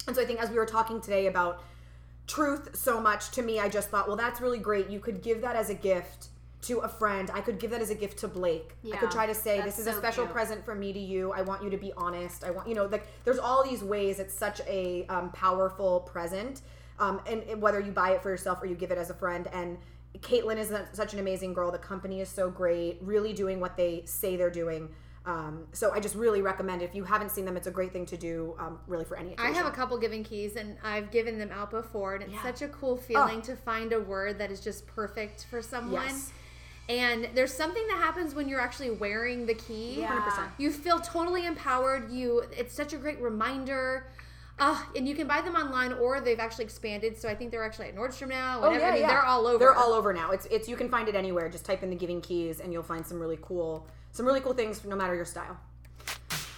And 0.07 0.16
so 0.16 0.22
I 0.24 0.26
think 0.26 0.41
as 0.41 0.49
we 0.49 0.57
were 0.57 0.66
talking 0.66 0.99
today 0.99 1.28
about 1.28 1.61
truth 2.26 2.76
so 2.76 2.99
much 2.99 3.30
to 3.32 3.43
me, 3.43 3.59
I 3.59 3.70
just 3.70 3.89
thought, 3.89 4.07
well, 4.07 4.18
that's 4.18 4.41
really 4.41 4.57
great. 4.57 4.89
You 4.89 4.99
could 4.99 5.22
give 5.22 5.41
that 5.41 5.55
as 5.55 5.70
a 5.70 5.76
gift 5.76 6.30
to 6.64 6.80
a 6.80 6.88
friend. 6.88 7.30
I 7.34 7.41
could 7.41 7.59
give 7.59 7.72
that 7.72 7.82
as 7.82 7.89
a 7.89 7.95
gift 7.95 8.20
to 8.20 8.28
Blake. 8.28 8.76
I 8.91 8.97
could 8.97 9.11
try 9.11 9.26
to 9.26 9.36
say, 9.36 9.61
this 9.61 9.80
is 9.80 9.88
a 9.88 9.93
special 9.93 10.24
cute. 10.26 10.34
present 10.34 10.66
from 10.66 10.80
me 10.80 10.93
to 10.93 10.99
you. 10.99 11.32
I 11.32 11.41
want 11.41 11.64
you 11.64 11.70
to 11.70 11.78
be 11.78 11.91
honest. 11.97 12.43
I 12.43 12.51
want, 12.51 12.68
you 12.68 12.76
know, 12.76 12.86
like 12.86 13.05
there's 13.26 13.39
all 13.39 13.64
these 13.64 13.84
ways. 13.84 14.20
It's 14.20 14.34
such 14.34 14.61
a 14.68 15.05
um, 15.07 15.32
powerful 15.32 16.01
present. 16.01 16.61
Um, 16.99 17.22
and, 17.28 17.43
and 17.43 17.61
whether 17.61 17.80
you 17.80 17.91
buy 17.91 18.11
it 18.11 18.22
for 18.22 18.30
yourself 18.30 18.61
or 18.61 18.68
you 18.68 18.76
give 18.76 18.91
it 18.91 18.97
as 18.97 19.09
a 19.09 19.14
friend. 19.14 19.47
And 19.51 19.78
Caitlin 20.20 20.57
is 20.57 20.72
such 20.93 21.14
an 21.14 21.20
amazing 21.20 21.53
girl. 21.53 21.72
The 21.72 21.78
company 21.80 22.22
is 22.22 22.30
so 22.30 22.49
great, 22.49 22.99
really 23.01 23.34
doing 23.34 23.59
what 23.59 23.76
they 23.76 24.03
say 24.05 24.36
they're 24.38 24.49
doing. 24.51 24.89
Um, 25.26 25.68
so 25.72 25.91
I 25.93 25.99
just 26.01 26.16
really 26.16 26.41
recommend 26.41 26.82
it. 26.82 26.86
If 26.86 26.95
you 26.95 27.03
haven't 27.05 27.32
seen 27.32 27.45
them, 27.45 27.55
it's 27.55 27.68
a 27.68 27.72
great 27.72 27.93
thing 27.93 28.05
to 28.07 28.18
do, 28.18 28.55
um, 28.59 28.80
really 28.88 29.05
for 29.05 29.16
any 29.16 29.36
I 29.38 29.51
have 29.51 29.66
a 29.66 29.72
couple 29.72 29.97
giving 29.97 30.22
keys 30.24 30.57
and 30.57 30.78
I've 30.84 31.11
given 31.11 31.39
them 31.39 31.49
out 31.51 31.72
before 31.72 32.16
and 32.16 32.24
it's 32.24 32.34
Yeah. 32.34 32.43
such 32.43 32.61
a 32.61 32.68
cool 32.68 32.97
feeling 32.97 33.38
Oh. 33.39 33.41
to 33.41 33.55
find 33.55 33.93
a 33.93 34.01
word 34.01 34.38
that 34.39 34.51
is 34.51 34.59
just 34.59 34.86
perfect 34.86 35.45
for 35.49 35.61
someone. 35.61 36.03
Yes. 36.03 36.32
And 36.89 37.29
there's 37.34 37.53
something 37.53 37.86
that 37.88 37.97
happens 37.97 38.36
when 38.36 38.49
you're 38.49 38.59
actually 38.59 38.91
wearing 38.91 39.45
the 39.45 39.53
key. 39.53 39.99
Yeah. 39.99 40.19
100%. 40.29 40.49
You 40.57 40.71
feel 40.71 40.99
totally 40.99 41.45
empowered. 41.45 42.11
You 42.11 42.43
it's 42.51 42.73
such 42.73 42.93
a 42.93 42.97
great 42.97 43.21
reminder. 43.21 44.07
Uh, 44.59 44.79
and 44.95 45.07
you 45.07 45.15
can 45.15 45.25
buy 45.27 45.41
them 45.41 45.55
online 45.55 45.93
or 45.93 46.21
they've 46.21 46.39
actually 46.39 46.65
expanded. 46.65 47.17
So 47.17 47.27
I 47.27 47.36
think 47.36 47.51
they're 47.51 47.63
actually 47.63 47.88
at 47.88 47.95
Nordstrom 47.95 48.29
now. 48.29 48.59
Oh 48.61 48.71
yeah, 48.71 48.88
I 48.88 48.91
mean, 48.91 49.01
yeah. 49.01 49.07
They're 49.07 49.25
all 49.25 49.47
over. 49.47 49.57
They're 49.57 49.75
all 49.75 49.93
over 49.93 50.13
now. 50.13 50.31
It's 50.31 50.45
it's 50.47 50.67
you 50.67 50.75
can 50.75 50.89
find 50.89 51.07
it 51.07 51.15
anywhere. 51.15 51.49
Just 51.49 51.65
type 51.65 51.84
in 51.84 51.89
the 51.89 51.95
Giving 51.95 52.21
Keys 52.21 52.59
and 52.59 52.71
you'll 52.71 52.84
find 52.84 53.05
some 53.05 53.19
really 53.19 53.39
cool 53.41 53.88
some 54.11 54.25
really 54.25 54.41
cool 54.41 54.53
things 54.53 54.84
no 54.86 54.95
matter 54.95 55.15
your 55.15 55.25
style. 55.25 55.57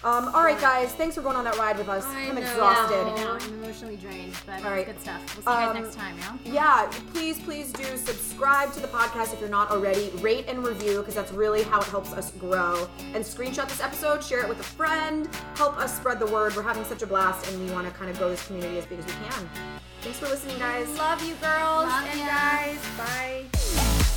Um, 0.05 0.29
all 0.35 0.43
right, 0.43 0.59
guys. 0.61 0.93
Thanks 0.93 1.15
for 1.15 1.21
going 1.21 1.35
on 1.35 1.43
that 1.45 1.57
ride 1.57 1.79
with 1.79 1.89
us. 1.89 2.05
I 2.05 2.27
I'm 2.27 2.35
know. 2.35 2.41
exhausted. 2.41 2.95
I 3.07 3.15
know, 3.23 3.37
I'm 3.41 3.53
emotionally 3.55 3.95
drained, 3.97 4.33
but 4.45 4.63
All 4.63 4.69
right. 4.69 4.85
good 4.85 4.99
stuff. 5.01 5.19
We'll 5.35 5.43
see 5.43 5.49
you 5.61 5.67
guys 5.67 5.75
Um, 5.75 5.81
next 5.81 5.95
time, 5.95 6.15
yeah? 6.45 6.53
Yeah, 6.85 6.91
please, 7.11 7.39
please 7.39 7.73
do 7.73 7.83
subscribe 7.97 8.71
to 8.73 8.79
the 8.79 8.87
podcast 8.87 9.33
if 9.33 9.39
you're 9.39 9.49
not 9.49 9.71
already. 9.71 10.11
Rate 10.17 10.45
and 10.47 10.63
review 10.63 10.99
because 10.99 11.15
that's 11.15 11.31
really 11.31 11.63
how 11.63 11.79
it 11.81 11.87
helps 11.87 12.13
us 12.13 12.29
grow. 12.33 12.87
And 13.15 13.23
screenshot 13.25 13.67
this 13.67 13.81
episode, 13.81 14.23
share 14.23 14.41
it 14.41 14.47
with 14.47 14.59
a 14.59 14.63
friend, 14.63 15.27
help 15.55 15.75
us 15.79 15.97
spread 15.97 16.19
the 16.19 16.27
word. 16.27 16.55
We're 16.55 16.61
having 16.61 16.85
such 16.85 17.01
a 17.01 17.07
blast, 17.07 17.51
and 17.51 17.65
we 17.65 17.73
want 17.73 17.87
to 17.87 17.93
kind 17.93 18.11
of 18.11 18.17
grow 18.19 18.29
this 18.29 18.45
community 18.45 18.77
as 18.77 18.85
big 18.85 18.99
as 18.99 19.05
we 19.07 19.13
can. 19.13 19.49
Thanks 20.01 20.19
for 20.19 20.27
listening, 20.27 20.59
guys. 20.59 20.87
Love 20.99 21.23
you, 21.27 21.33
girls 21.41 21.87
Love 21.87 22.05
and 22.11 22.19
ya. 22.19 22.27
guys. 22.27 22.79
Bye. 22.95 24.11